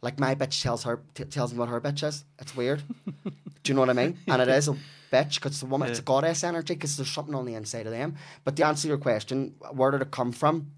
like 0.00 0.18
my 0.18 0.34
bitch 0.34 0.62
tells 0.62 0.84
her 0.84 1.02
t- 1.14 1.24
tells 1.24 1.52
me 1.52 1.58
what 1.58 1.68
her 1.68 1.80
bitch 1.80 2.06
is. 2.06 2.24
It's 2.38 2.56
weird. 2.56 2.82
Do 3.62 3.72
you 3.72 3.74
know 3.74 3.80
what 3.80 3.90
I 3.90 3.94
mean? 3.94 4.18
And 4.26 4.42
it 4.42 4.48
is 4.48 4.68
a 4.68 4.76
bitch 5.10 5.36
because 5.36 5.52
it's 5.52 5.62
a 5.62 5.66
woman. 5.66 5.88
It's 5.88 5.98
a 5.98 6.02
goddess 6.02 6.44
energy 6.44 6.74
because 6.74 6.96
there's 6.96 7.10
something 7.10 7.34
on 7.34 7.46
the 7.46 7.54
inside 7.54 7.86
of 7.86 7.92
them. 7.92 8.16
But 8.44 8.56
to 8.56 8.66
answer 8.66 8.88
your 8.88 8.98
question, 8.98 9.54
where 9.72 9.90
did 9.90 10.02
it 10.02 10.10
come 10.10 10.32
from? 10.32 10.72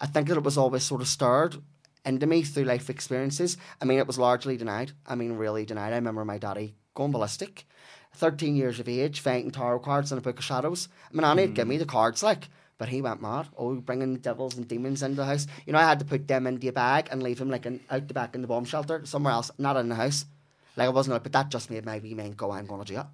I 0.00 0.06
think 0.06 0.28
that 0.28 0.36
it 0.36 0.44
was 0.44 0.58
always 0.58 0.84
sort 0.84 1.00
of 1.00 1.08
stirred 1.08 1.56
into 2.04 2.26
me 2.26 2.42
through 2.42 2.64
life 2.64 2.90
experiences. 2.90 3.56
I 3.80 3.84
mean, 3.84 3.98
it 3.98 4.06
was 4.06 4.18
largely 4.18 4.56
denied. 4.56 4.92
I 5.06 5.14
mean, 5.14 5.32
really 5.32 5.64
denied. 5.64 5.92
I 5.92 5.96
remember 5.96 6.24
my 6.24 6.38
daddy 6.38 6.74
going 6.94 7.12
ballistic. 7.12 7.66
13 8.18 8.56
years 8.56 8.80
of 8.80 8.88
age, 8.88 9.20
fighting 9.20 9.50
tarot 9.50 9.80
cards 9.80 10.12
in 10.12 10.18
a 10.18 10.20
book 10.20 10.38
of 10.38 10.44
shadows. 10.44 10.88
I 11.10 11.16
mean, 11.16 11.24
Annie'd 11.24 11.54
give 11.54 11.68
me 11.68 11.76
hmm. 11.76 11.80
the 11.80 11.86
cards, 11.86 12.22
like, 12.22 12.48
but 12.76 12.88
he 12.88 13.02
went 13.02 13.22
mad. 13.22 13.48
Oh, 13.56 13.74
bringing 13.76 14.16
devils 14.16 14.56
and 14.56 14.66
demons 14.66 15.02
into 15.02 15.16
the 15.16 15.24
house. 15.24 15.46
You 15.66 15.72
know, 15.72 15.78
I 15.78 15.82
had 15.82 15.98
to 16.00 16.04
put 16.04 16.28
them 16.28 16.46
into 16.46 16.68
a 16.68 16.72
bag 16.72 17.08
and 17.10 17.22
leave 17.22 17.38
them, 17.38 17.50
like, 17.50 17.66
in, 17.66 17.80
out 17.90 18.08
the 18.08 18.14
back 18.14 18.34
in 18.34 18.42
the 18.42 18.48
bomb 18.48 18.64
shelter, 18.64 19.04
somewhere 19.04 19.32
else, 19.32 19.50
not 19.58 19.76
in 19.76 19.88
the 19.88 19.94
house. 19.94 20.26
Like, 20.76 20.86
I 20.86 20.90
wasn't, 20.90 21.22
but 21.22 21.32
that 21.32 21.48
just 21.48 21.70
made 21.70 21.86
my 21.86 21.98
wee 21.98 22.14
man 22.14 22.32
go, 22.32 22.50
I'm 22.50 22.66
going 22.66 22.84
to 22.84 22.92
do 22.92 23.00
it. 23.00 23.06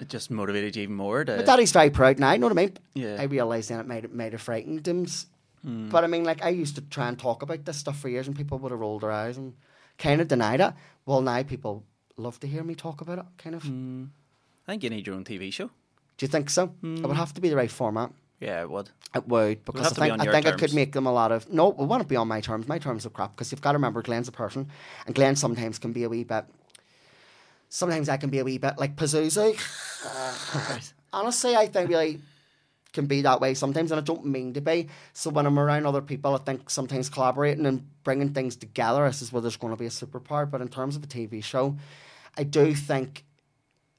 It 0.00 0.08
just 0.08 0.30
motivated 0.30 0.76
you 0.76 0.84
even 0.84 0.94
more 0.94 1.24
to. 1.24 1.36
But 1.36 1.46
daddy's 1.46 1.72
very 1.72 1.90
proud 1.90 2.18
now, 2.18 2.32
you 2.32 2.38
know 2.38 2.46
what 2.46 2.58
I 2.58 2.62
mean? 2.62 2.76
Yeah. 2.94 3.16
I 3.18 3.24
realised 3.24 3.68
then 3.68 3.80
it 3.80 3.86
made 3.86 4.04
it 4.04 4.14
made 4.14 4.32
it 4.32 4.40
frightened 4.40 4.88
him. 4.88 5.06
Hmm. 5.62 5.90
But 5.90 6.04
I 6.04 6.06
mean, 6.06 6.24
like 6.24 6.42
I 6.42 6.48
used 6.48 6.76
to 6.76 6.80
try 6.80 7.08
and 7.08 7.18
talk 7.18 7.42
about 7.42 7.66
this 7.66 7.76
stuff 7.76 7.98
for 7.98 8.08
years, 8.08 8.26
and 8.26 8.34
people 8.34 8.58
would 8.58 8.70
have 8.70 8.80
rolled 8.80 9.02
their 9.02 9.12
eyes 9.12 9.36
and 9.36 9.54
kind 9.98 10.22
of 10.22 10.28
denied 10.28 10.62
it. 10.62 10.72
Well, 11.04 11.20
now 11.20 11.42
people 11.42 11.84
love 12.20 12.40
to 12.40 12.46
hear 12.46 12.62
me 12.62 12.74
talk 12.74 13.00
about 13.00 13.18
it. 13.18 13.24
Kind 13.38 13.54
of. 13.56 13.62
Hmm. 13.62 14.04
I 14.66 14.72
think 14.72 14.84
you 14.84 14.90
need 14.90 15.06
your 15.06 15.16
own 15.16 15.24
TV 15.24 15.52
show. 15.52 15.66
Do 15.66 16.26
you 16.26 16.28
think 16.28 16.50
so? 16.50 16.66
Hmm. 16.66 16.96
It 16.96 17.06
would 17.06 17.16
have 17.16 17.34
to 17.34 17.40
be 17.40 17.48
the 17.48 17.56
right 17.56 17.70
format. 17.70 18.12
Yeah, 18.40 18.62
it 18.62 18.70
would. 18.70 18.90
It 19.14 19.28
would 19.28 19.64
because 19.64 19.86
I 19.86 19.88
to 19.88 19.94
be 19.94 20.00
think 20.00 20.28
I 20.28 20.32
think 20.32 20.46
it 20.46 20.58
could 20.58 20.74
make 20.74 20.92
them 20.92 21.06
a 21.06 21.12
lot 21.12 21.30
of 21.30 21.52
no. 21.52 21.72
It 21.72 22.00
to 22.00 22.06
be 22.06 22.16
on 22.16 22.28
my 22.28 22.40
terms. 22.40 22.68
My 22.68 22.78
terms 22.78 23.04
are 23.04 23.10
crap 23.10 23.34
because 23.34 23.52
you've 23.52 23.60
got 23.60 23.72
to 23.72 23.78
remember 23.78 24.02
Glenn's 24.02 24.28
a 24.28 24.32
person, 24.32 24.68
and 25.06 25.14
Glenn 25.14 25.36
sometimes 25.36 25.78
can 25.78 25.92
be 25.92 26.04
a 26.04 26.08
wee 26.08 26.24
bit. 26.24 26.44
Sometimes 27.68 28.08
I 28.08 28.16
can 28.16 28.30
be 28.30 28.38
a 28.38 28.44
wee 28.44 28.58
bit 28.58 28.78
like 28.78 28.96
Pazuzu. 28.96 29.56
Honestly, 31.12 31.54
I 31.54 31.66
think 31.66 31.90
really 31.90 32.20
can 32.92 33.06
be 33.06 33.22
that 33.22 33.40
way 33.40 33.54
sometimes, 33.54 33.92
and 33.92 34.00
I 34.00 34.04
don't 34.04 34.26
mean 34.26 34.54
to 34.54 34.60
be. 34.60 34.88
So 35.12 35.30
when 35.30 35.46
I'm 35.46 35.58
around 35.58 35.86
other 35.86 36.02
people, 36.02 36.34
I 36.34 36.38
think 36.38 36.70
sometimes 36.70 37.08
collaborating 37.08 37.66
and 37.66 37.86
bringing 38.04 38.32
things 38.32 38.56
together, 38.56 39.06
this 39.06 39.22
is 39.22 39.32
where 39.32 39.42
there's 39.42 39.56
going 39.56 39.72
to 39.72 39.78
be 39.78 39.86
a 39.86 39.90
superpower. 39.90 40.50
But 40.50 40.60
in 40.60 40.68
terms 40.68 40.96
of 40.96 41.04
a 41.04 41.06
TV 41.06 41.42
show, 41.44 41.76
I 42.36 42.44
do 42.44 42.74
think 42.74 43.24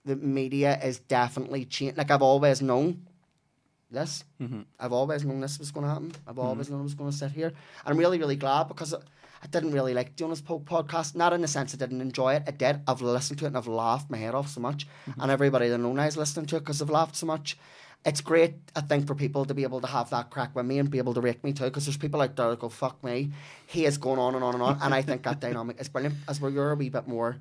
the 0.06 0.16
media 0.16 0.80
is 0.84 1.00
definitely 1.00 1.66
changing. 1.66 1.98
Like 1.98 2.12
I've 2.12 2.22
always 2.22 2.62
known 2.62 3.06
this. 3.92 4.24
Mm-hmm. 4.42 4.62
I've 4.80 4.94
always 4.94 5.24
known 5.24 5.42
this 5.42 5.60
was 5.60 5.72
going 5.72 5.86
to 5.86 5.92
happen. 5.92 6.14
I've 6.26 6.36
mm-hmm. 6.36 6.46
always 6.46 6.70
known 6.70 6.80
I 6.80 6.84
was 6.84 6.94
going 6.94 7.12
to 7.12 7.16
sit 7.16 7.32
here. 7.32 7.54
I'm 7.86 7.98
really, 7.98 8.18
really 8.18 8.36
glad 8.36 8.68
because 8.68 8.94
I 8.94 9.48
didn't 9.48 9.72
really 9.72 9.94
like 9.94 10.16
doing 10.16 10.32
this 10.32 10.42
po- 10.42 10.60
podcast. 10.60 11.16
Not 11.16 11.34
in 11.34 11.42
the 11.42 11.48
sense 11.48 11.74
I 11.74 11.78
didn't 11.78 12.02
enjoy 12.02 12.36
it. 12.36 12.44
I 12.48 12.52
did. 12.52 12.82
I've 12.88 13.02
listened 13.02 13.40
to 13.40 13.46
it 13.46 13.50
and 13.50 13.58
I've 13.58 13.68
laughed 13.68 14.10
my 14.10 14.18
head 14.18 14.36
off 14.36 14.50
so 14.50 14.62
much. 14.62 14.88
Mm-hmm. 15.08 15.22
And 15.22 15.32
everybody 15.32 15.70
that 15.70 15.78
knows 15.78 15.96
now 15.96 16.06
is 16.06 16.18
listening 16.18 16.46
to 16.48 16.58
it 16.58 16.60
because 16.62 16.82
I've 16.82 16.90
laughed 16.90 17.16
so 17.16 17.26
much. 17.26 17.58
It's 18.04 18.22
great, 18.22 18.56
I 18.76 18.82
think, 18.82 19.06
for 19.06 19.14
people 19.14 19.46
to 19.46 19.54
be 19.54 19.62
able 19.62 19.80
to 19.82 19.88
have 19.88 20.10
that 20.10 20.32
crack 20.32 20.56
with 20.56 20.66
me 20.66 20.80
and 20.80 20.90
be 20.90 20.98
able 20.98 21.14
to 21.14 21.22
rake 21.22 21.44
me 21.44 21.54
too. 21.54 21.66
Because 21.66 21.86
there's 21.86 21.98
people 21.98 22.22
out 22.22 22.36
there 22.36 22.50
that 22.50 22.60
go, 22.60 22.70
fuck 22.70 23.04
me. 23.04 23.32
He 23.68 23.86
is 23.86 24.00
going 24.00 24.18
on 24.18 24.34
and 24.34 24.44
on 24.44 24.56
and 24.56 24.64
on. 24.64 24.80
and 24.82 24.94
I 24.94 25.04
think 25.04 25.24
that 25.24 25.40
dynamic 25.40 25.80
is 25.80 25.90
brilliant. 25.90 26.16
As 26.28 26.42
where 26.42 26.50
you're 26.50 26.72
a 26.72 26.76
wee 26.76 26.90
bit 26.90 27.08
more. 27.08 27.38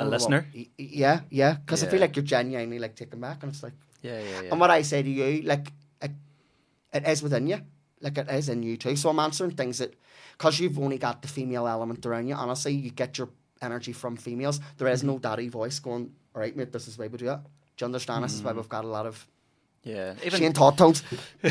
A 0.00 0.04
what- 0.04 0.10
listener? 0.10 0.46
y- 0.54 0.68
yeah, 0.78 1.20
yeah. 1.30 1.54
Because 1.54 1.82
I 1.84 1.86
feel 1.88 2.00
like 2.00 2.14
you're 2.16 2.24
genuinely 2.24 2.78
like 2.78 2.94
taken 2.96 3.20
back, 3.20 3.42
and 3.42 3.52
it's 3.52 3.62
like, 3.62 3.74
Yeah, 4.02 4.18
yeah, 4.20 4.40
yeah. 4.42 4.50
and 4.50 4.60
what 4.60 4.70
I 4.70 4.82
say 4.82 5.02
to 5.02 5.10
you, 5.10 5.42
like, 5.42 5.72
it, 6.00 6.10
it 6.92 7.06
is 7.08 7.22
within 7.22 7.46
you. 7.46 7.58
Like, 8.00 8.18
it 8.18 8.28
is 8.30 8.48
in 8.48 8.62
you 8.62 8.76
too. 8.76 8.96
So 8.96 9.10
I'm 9.10 9.18
answering 9.20 9.52
things 9.52 9.78
that, 9.78 9.94
because 10.36 10.58
you've 10.58 10.78
only 10.78 10.98
got 10.98 11.22
the 11.22 11.28
female 11.28 11.66
element 11.68 12.04
around 12.04 12.26
you, 12.28 12.34
honestly, 12.34 12.72
you 12.74 12.90
get 12.90 13.16
your 13.18 13.28
energy 13.60 13.92
from 13.92 14.16
females. 14.16 14.60
There 14.78 14.88
is 14.88 15.00
Mm-hmm. 15.00 15.06
no 15.08 15.18
daddy 15.18 15.48
voice 15.48 15.78
going, 15.78 16.12
all 16.34 16.40
right, 16.42 16.56
mate, 16.56 16.72
this 16.72 16.88
is 16.88 16.98
why 16.98 17.06
we 17.06 17.18
do 17.18 17.30
it. 17.30 17.38
Do 17.76 17.82
you 17.82 17.86
understand? 17.86 18.24
This 18.24 18.34
is 18.34 18.40
Mm. 18.42 18.46
why 18.46 18.52
we've 18.52 18.68
got 18.68 18.84
a 18.84 18.88
lot 18.88 19.06
of 19.06 19.26
yeah. 19.84 20.14
Shane 20.16 20.26
Even, 20.26 20.52
Todd 20.52 20.78
tones. 20.78 21.02
Do 21.42 21.48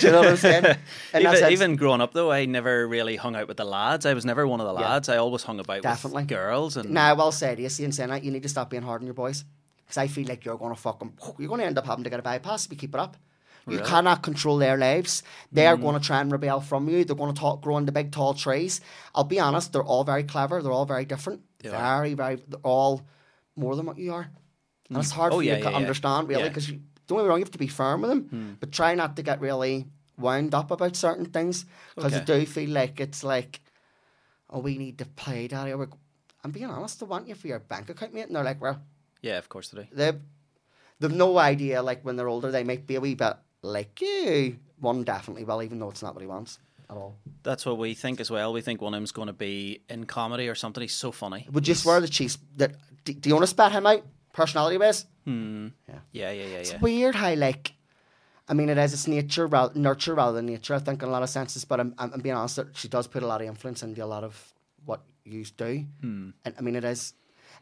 you 0.00 0.12
know 0.12 0.20
what 0.20 0.28
I'm 0.28 0.36
saying? 0.36 0.64
In 1.14 1.22
even, 1.22 1.52
even 1.52 1.76
growing 1.76 2.00
up 2.00 2.12
though, 2.12 2.30
I 2.30 2.44
never 2.44 2.86
really 2.86 3.16
hung 3.16 3.34
out 3.34 3.48
with 3.48 3.56
the 3.56 3.64
lads. 3.64 4.06
I 4.06 4.14
was 4.14 4.24
never 4.24 4.46
one 4.46 4.60
of 4.60 4.66
the 4.66 4.80
Yeah. 4.80 4.88
lads. 4.88 5.08
I 5.08 5.16
always 5.16 5.42
hung 5.42 5.58
about 5.58 5.82
Definitely. 5.82 6.22
with 6.22 6.28
girls 6.28 6.76
and 6.76 6.90
Now, 6.90 7.30
say 7.30 7.56
to 7.56 7.62
you, 7.62 7.68
seeing 7.68 7.92
saying 7.92 8.10
that, 8.10 8.22
you 8.22 8.30
need 8.30 8.44
to 8.44 8.48
stop 8.48 8.70
being 8.70 8.84
hard 8.84 9.00
on 9.00 9.06
your 9.06 9.14
boys. 9.14 9.44
Because 9.78 9.98
I 9.98 10.06
feel 10.06 10.28
like 10.28 10.44
you're 10.44 10.56
going 10.56 10.74
to 10.74 10.80
fucking, 10.80 11.12
you're 11.38 11.48
going 11.48 11.60
to 11.60 11.66
end 11.66 11.78
up 11.78 11.86
having 11.86 12.04
to 12.04 12.10
get 12.10 12.20
a 12.20 12.22
bypass 12.22 12.66
if 12.66 12.72
you 12.72 12.78
keep 12.78 12.94
it 12.94 13.00
up. 13.00 13.16
You 13.66 13.78
Really? 13.78 13.88
cannot 13.88 14.22
control 14.22 14.58
their 14.58 14.76
lives. 14.76 15.22
They 15.52 15.66
are 15.66 15.76
hmm. 15.76 15.82
going 15.82 16.00
to 16.00 16.04
try 16.04 16.20
and 16.20 16.30
rebel 16.32 16.60
from 16.60 16.88
you. 16.88 17.04
They're 17.04 17.16
going 17.16 17.32
to 17.34 17.40
talk, 17.40 17.62
grow 17.62 17.78
into 17.78 17.92
big, 17.92 18.10
tall 18.10 18.34
trees. 18.34 18.80
I'll 19.14 19.24
be 19.24 19.38
honest, 19.38 19.72
they're 19.72 19.84
all 19.84 20.02
very 20.04 20.24
clever. 20.24 20.62
They're 20.62 20.72
all 20.72 20.86
very 20.86 21.04
different. 21.04 21.42
They 21.58 21.68
very, 21.68 22.14
very, 22.14 22.36
they're 22.48 22.58
all 22.64 23.02
more 23.54 23.76
than 23.76 23.86
what 23.86 23.98
you 23.98 24.12
are. 24.14 24.30
And 24.88 24.96
hmm. 24.96 25.00
it's 25.00 25.12
hard 25.12 25.32
Oh, 25.32 25.36
for 25.36 25.42
yeah, 25.42 25.52
you 25.52 25.58
yeah, 25.58 25.64
to 25.64 25.70
yeah. 25.70 25.76
understand, 25.76 26.28
really, 26.28 26.48
because 26.48 26.68
you 26.70 26.80
don't 27.06 27.18
get 27.18 27.24
me 27.24 27.28
wrong, 27.28 27.38
you 27.38 27.44
have 27.44 27.52
to 27.52 27.58
be 27.58 27.66
firm 27.66 28.02
with 28.02 28.10
them, 28.10 28.22
hmm. 28.22 28.52
but 28.60 28.72
try 28.72 28.94
not 28.94 29.16
to 29.16 29.22
get 29.22 29.40
really 29.40 29.86
wound 30.18 30.54
up 30.54 30.70
about 30.70 30.96
certain 30.96 31.26
things. 31.26 31.66
Because 31.94 32.14
I 32.14 32.20
do 32.20 32.46
feel 32.46 32.70
like 32.70 33.00
it's 33.00 33.24
like, 33.24 33.60
oh, 34.50 34.60
we 34.60 34.78
need 34.78 34.98
to 34.98 35.04
play, 35.04 35.48
Daddy. 35.48 35.72
Or 35.72 35.88
I'm 36.44 36.50
being 36.50 36.66
honest, 36.66 37.00
they 37.00 37.06
want 37.06 37.28
you 37.28 37.34
for 37.34 37.48
your 37.48 37.58
bank 37.58 37.90
account, 37.90 38.14
mate. 38.14 38.26
And 38.26 38.36
they're 38.36 38.44
like, 38.44 38.60
well, 38.60 38.80
yeah, 39.20 39.38
of 39.38 39.48
course 39.48 39.68
they 39.70 39.82
do. 39.82 39.88
they've, 39.92 40.20
they've 41.00 41.12
no 41.12 41.38
idea, 41.38 41.82
like, 41.82 42.04
when 42.04 42.16
they're 42.16 42.28
older, 42.28 42.50
they 42.50 42.64
might 42.64 42.86
be 42.86 42.96
a 42.96 43.00
wee 43.00 43.14
bit 43.14 43.34
like 43.62 44.00
you. 44.00 44.58
One 44.80 45.04
definitely 45.04 45.44
will, 45.44 45.62
even 45.62 45.78
though 45.78 45.90
it's 45.90 46.02
not 46.02 46.14
what 46.14 46.22
he 46.22 46.26
wants 46.26 46.58
at 46.90 46.96
all. 46.96 47.16
That's 47.42 47.64
what 47.64 47.78
we 47.78 47.94
think 47.94 48.20
as 48.20 48.30
well. 48.30 48.52
We 48.52 48.60
think 48.60 48.82
one 48.82 48.94
of 48.94 48.98
them's 48.98 49.12
going 49.12 49.28
to 49.28 49.32
be 49.32 49.80
in 49.88 50.04
comedy 50.04 50.48
or 50.48 50.54
something. 50.54 50.80
He's 50.80 50.94
so 50.94 51.12
funny. 51.12 51.46
Would 51.52 51.68
you 51.68 51.74
swear 51.74 52.00
the 52.00 52.08
Chiefs, 52.08 52.38
that, 52.56 52.74
do, 53.04 53.12
do 53.12 53.28
you 53.28 53.34
want 53.34 53.44
to 53.44 53.48
spat 53.48 53.72
him 53.72 53.86
out, 53.86 54.04
personality 54.32 54.78
wise? 54.78 55.06
Hmm. 55.24 55.68
Yeah, 55.88 55.98
yeah, 56.12 56.30
yeah, 56.30 56.46
yeah. 56.46 56.56
It's 56.58 56.80
weird 56.80 57.14
how, 57.14 57.34
like, 57.34 57.74
I 58.48 58.54
mean, 58.54 58.68
it 58.68 58.78
is 58.78 58.92
its 58.92 59.06
nature, 59.06 59.46
rather, 59.46 59.78
nurture 59.78 60.14
rather 60.14 60.36
than 60.36 60.46
nature, 60.46 60.74
I 60.74 60.78
think, 60.78 61.02
in 61.02 61.08
a 61.08 61.12
lot 61.12 61.22
of 61.22 61.30
senses. 61.30 61.64
But 61.64 61.80
I'm, 61.80 61.94
I'm, 61.98 62.12
I'm 62.14 62.20
being 62.20 62.34
honest, 62.34 62.60
she 62.74 62.88
does 62.88 63.06
put 63.06 63.22
a 63.22 63.26
lot 63.26 63.40
of 63.40 63.46
influence 63.46 63.82
into 63.82 64.04
a 64.04 64.06
lot 64.06 64.24
of 64.24 64.52
what 64.84 65.02
you 65.24 65.44
do. 65.44 65.86
Hmm. 66.00 66.30
And 66.44 66.54
I 66.58 66.60
mean, 66.60 66.76
it 66.76 66.84
is, 66.84 67.14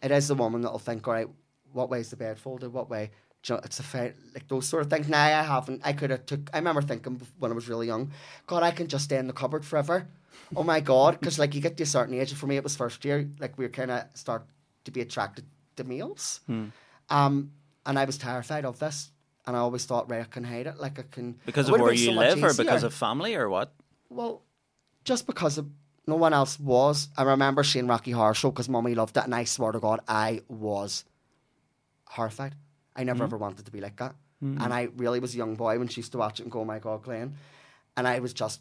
it 0.03 0.11
is 0.11 0.29
the 0.29 0.35
woman 0.35 0.63
that'll 0.63 0.79
think, 0.79 1.07
all 1.07 1.15
right, 1.15 1.29
what 1.73 1.91
way 1.91 2.01
is 2.01 2.11
the 2.11 2.17
bed 2.17 2.39
folded? 2.39 2.73
What 2.73 2.91
way? 2.91 3.11
Do 3.43 3.53
you 3.53 3.57
know, 3.57 3.63
it's 3.65 3.81
a 3.81 3.83
fair, 3.83 4.15
like 4.35 4.49
those 4.49 4.67
sort 4.67 4.83
of 4.83 4.91
things. 4.91 5.09
Now 5.09 5.25
I 5.25 5.43
haven't. 5.43 5.81
I 5.85 5.93
could 5.95 6.11
have 6.11 6.27
took. 6.27 6.51
I 6.53 6.59
remember 6.59 6.83
thinking 6.83 7.21
when 7.39 7.51
I 7.51 7.55
was 7.55 7.69
really 7.69 7.87
young, 7.87 8.11
God, 8.47 8.63
I 8.63 8.71
can 8.71 8.87
just 8.87 9.05
stay 9.05 9.17
in 9.17 9.27
the 9.27 9.33
cupboard 9.33 9.65
forever. 9.65 10.09
Oh 10.55 10.63
my 10.63 10.81
God, 10.81 11.19
because 11.19 11.39
like 11.39 11.55
you 11.55 11.61
get 11.61 11.77
to 11.79 11.85
a 11.85 11.87
certain 11.87 12.15
age. 12.15 12.35
For 12.35 12.47
me, 12.47 12.57
it 12.57 12.63
was 12.63 12.77
first 12.77 13.03
year. 13.05 13.31
Like 13.39 13.57
we 13.57 13.65
were 13.65 13.71
kind 13.71 13.91
of 13.91 14.05
start 14.15 14.45
to 14.85 14.91
be 14.91 15.01
attracted 15.01 15.45
to 15.77 15.85
males. 15.85 16.41
Hmm. 16.47 16.67
Um, 17.11 17.53
and 17.87 17.99
I 17.99 18.05
was 18.05 18.19
terrified 18.19 18.65
of 18.65 18.79
this. 18.79 19.11
And 19.47 19.57
I 19.57 19.61
always 19.61 19.85
thought, 19.85 20.11
right, 20.11 20.21
I 20.21 20.25
can 20.25 20.45
hide 20.45 20.67
it. 20.67 20.79
Like 20.79 20.99
I 20.99 21.05
can. 21.11 21.37
Because 21.47 21.69
of 21.69 21.81
where 21.81 21.93
you 21.93 22.07
so 22.07 22.13
live 22.13 22.43
or 22.43 22.55
because 22.55 22.83
of 22.83 22.95
family 22.95 23.35
or 23.35 23.49
what? 23.49 23.73
Well, 24.09 24.43
just 25.05 25.27
because 25.27 25.59
of, 25.59 25.67
no 26.07 26.17
one 26.17 26.33
else 26.33 26.59
was. 26.61 27.09
I 27.17 27.23
remember 27.23 27.65
seeing 27.65 27.87
Rocky 27.87 28.11
Horror 28.11 28.35
Show 28.35 28.51
because 28.51 28.69
Mummy 28.69 28.95
loved 28.95 29.17
it, 29.17 29.25
and 29.25 29.35
I 29.35 29.45
swear 29.45 29.73
to 29.73 29.81
God, 29.81 30.01
I 30.07 30.43
was 30.49 31.05
horrified. 32.07 32.55
I 32.95 33.05
never 33.05 33.19
hmm. 33.19 33.25
ever 33.25 33.39
wanted 33.39 33.65
to 33.65 33.71
be 33.71 33.81
like 33.81 33.97
that. 33.97 34.15
Hmm. 34.41 34.61
And 34.61 34.75
I 34.75 34.89
really 34.97 35.21
was 35.21 35.35
a 35.35 35.39
young 35.39 35.55
boy 35.55 35.79
when 35.79 35.89
she 35.89 36.01
used 36.01 36.13
to 36.13 36.19
watch 36.19 36.41
it 36.41 36.45
and 36.45 36.53
go, 36.53 36.61
oh 36.61 36.65
my 36.65 36.79
God, 36.79 37.03
Glenn. 37.03 37.37
And 37.97 38.07
I 38.09 38.19
was 38.19 38.33
just, 38.33 38.61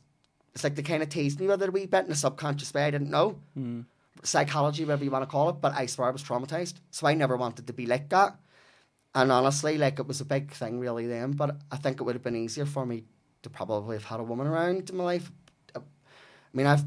it's 0.53 0.63
like 0.63 0.75
they 0.75 0.81
kind 0.81 1.03
of 1.03 1.09
teased 1.09 1.39
me 1.39 1.47
with 1.47 1.61
it 1.61 1.69
a 1.69 1.71
wee 1.71 1.85
bit 1.85 2.05
in 2.05 2.11
a 2.11 2.15
subconscious 2.15 2.73
way. 2.73 2.85
I 2.85 2.91
didn't 2.91 3.09
know. 3.09 3.39
Hmm. 3.53 3.81
Psychology, 4.23 4.83
whatever 4.83 5.03
you 5.03 5.11
want 5.11 5.23
to 5.23 5.31
call 5.31 5.49
it, 5.49 5.61
but 5.61 5.73
I 5.73 5.85
swear 5.85 6.07
I 6.07 6.11
was 6.11 6.23
traumatized. 6.23 6.75
So 6.91 7.07
I 7.07 7.13
never 7.13 7.37
wanted 7.37 7.67
to 7.67 7.73
be 7.73 7.85
like 7.85 8.09
that. 8.09 8.35
And 9.15 9.31
honestly, 9.31 9.77
like 9.77 9.99
it 9.99 10.07
was 10.07 10.21
a 10.21 10.25
big 10.25 10.51
thing 10.51 10.79
really 10.79 11.07
then, 11.07 11.31
but 11.31 11.57
I 11.71 11.77
think 11.77 11.99
it 11.99 12.03
would 12.03 12.15
have 12.15 12.23
been 12.23 12.35
easier 12.35 12.65
for 12.65 12.85
me 12.85 13.05
to 13.41 13.49
probably 13.49 13.95
have 13.95 14.05
had 14.05 14.19
a 14.19 14.23
woman 14.23 14.47
around 14.47 14.89
in 14.89 14.97
my 14.97 15.03
life. 15.03 15.31
Uh, 15.75 15.79
I 15.79 16.57
mean, 16.57 16.67
I've 16.67 16.83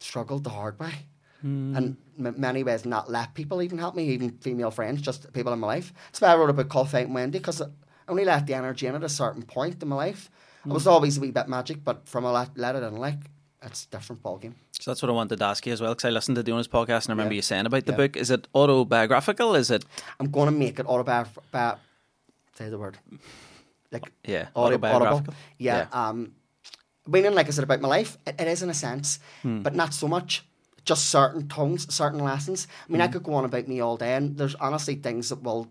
struggled 0.00 0.44
the 0.44 0.50
hard 0.50 0.78
way. 0.78 0.92
Hmm. 1.40 1.76
And 1.76 1.96
m- 2.18 2.34
many 2.38 2.62
ways 2.62 2.84
not 2.84 3.10
let 3.10 3.34
people 3.34 3.62
even 3.62 3.78
help 3.78 3.94
me, 3.94 4.08
even 4.10 4.30
female 4.38 4.70
friends, 4.70 5.02
just 5.02 5.32
people 5.32 5.52
in 5.52 5.58
my 5.58 5.66
life. 5.66 5.92
That's 6.06 6.20
why 6.20 6.28
I 6.28 6.36
wrote 6.36 6.50
a 6.50 6.54
book 6.54 6.68
called 6.68 6.90
Fighting 6.90 7.14
Wendy, 7.14 7.38
because 7.38 7.60
I 7.60 7.66
only 8.08 8.24
let 8.24 8.46
the 8.46 8.54
energy 8.54 8.86
in 8.86 8.94
at 8.94 9.04
a 9.04 9.08
certain 9.08 9.42
point 9.42 9.82
in 9.82 9.88
my 9.88 9.96
life. 9.96 10.30
I 10.64 10.72
was 10.72 10.84
hmm. 10.84 10.90
always 10.90 11.18
a 11.18 11.20
wee 11.20 11.32
bit 11.32 11.48
magic, 11.48 11.84
but 11.84 12.08
from 12.08 12.24
a 12.24 12.32
let, 12.32 12.56
let 12.56 12.76
it 12.76 12.82
in, 12.82 12.96
like, 12.96 13.18
it's 13.62 13.84
a 13.84 13.88
different 13.96 14.22
ballgame. 14.22 14.54
So 14.80 14.90
that's 14.90 15.02
what 15.02 15.08
I 15.10 15.12
wanted 15.12 15.38
to 15.38 15.44
ask 15.44 15.64
you 15.66 15.72
as 15.72 15.80
well, 15.80 15.92
because 15.94 16.04
I 16.06 16.10
listened 16.10 16.36
to 16.36 16.42
Dion's 16.42 16.68
podcast 16.68 17.04
and 17.04 17.10
I 17.10 17.12
remember 17.12 17.34
Yeah. 17.34 17.38
you 17.38 17.42
saying 17.42 17.66
about 17.66 17.86
the 17.86 17.92
Yeah. 17.92 17.96
book. 17.96 18.16
Is 18.16 18.30
it 18.30 18.48
autobiographical? 18.54 19.54
Is 19.54 19.70
it 19.70 19.84
I'm 20.20 20.30
going 20.30 20.46
to 20.52 20.52
make 20.58 20.78
it 20.78 20.86
autobiographical. 20.86 21.42
Bi- 21.52 21.76
say 22.54 22.68
the 22.68 22.78
word. 22.78 22.98
Like, 23.90 24.10
yeah 24.24 24.48
autobiographical? 24.56 25.16
audible. 25.18 25.34
Yeah. 25.58 25.86
Um, 25.92 26.32
meaning, 27.06 27.34
like 27.34 27.46
I 27.46 27.50
said 27.50 27.64
about 27.64 27.80
my 27.80 27.88
life, 27.88 28.16
it, 28.26 28.40
it 28.40 28.48
is 28.48 28.62
in 28.62 28.70
a 28.70 28.74
sense, 28.74 29.18
but 29.44 29.74
not 29.74 29.92
so 29.94 30.08
much. 30.08 30.44
Just 30.84 31.10
certain 31.10 31.46
tones, 31.48 31.92
certain 31.94 32.18
lessons. 32.18 32.66
I 32.88 32.92
mean, 32.92 33.00
I 33.00 33.06
could 33.08 33.22
go 33.22 33.34
on 33.34 33.44
about 33.44 33.68
me 33.68 33.80
all 33.80 33.96
day, 33.96 34.14
and 34.14 34.36
there's 34.36 34.56
honestly 34.56 34.96
things 34.96 35.28
that 35.28 35.42
will 35.42 35.68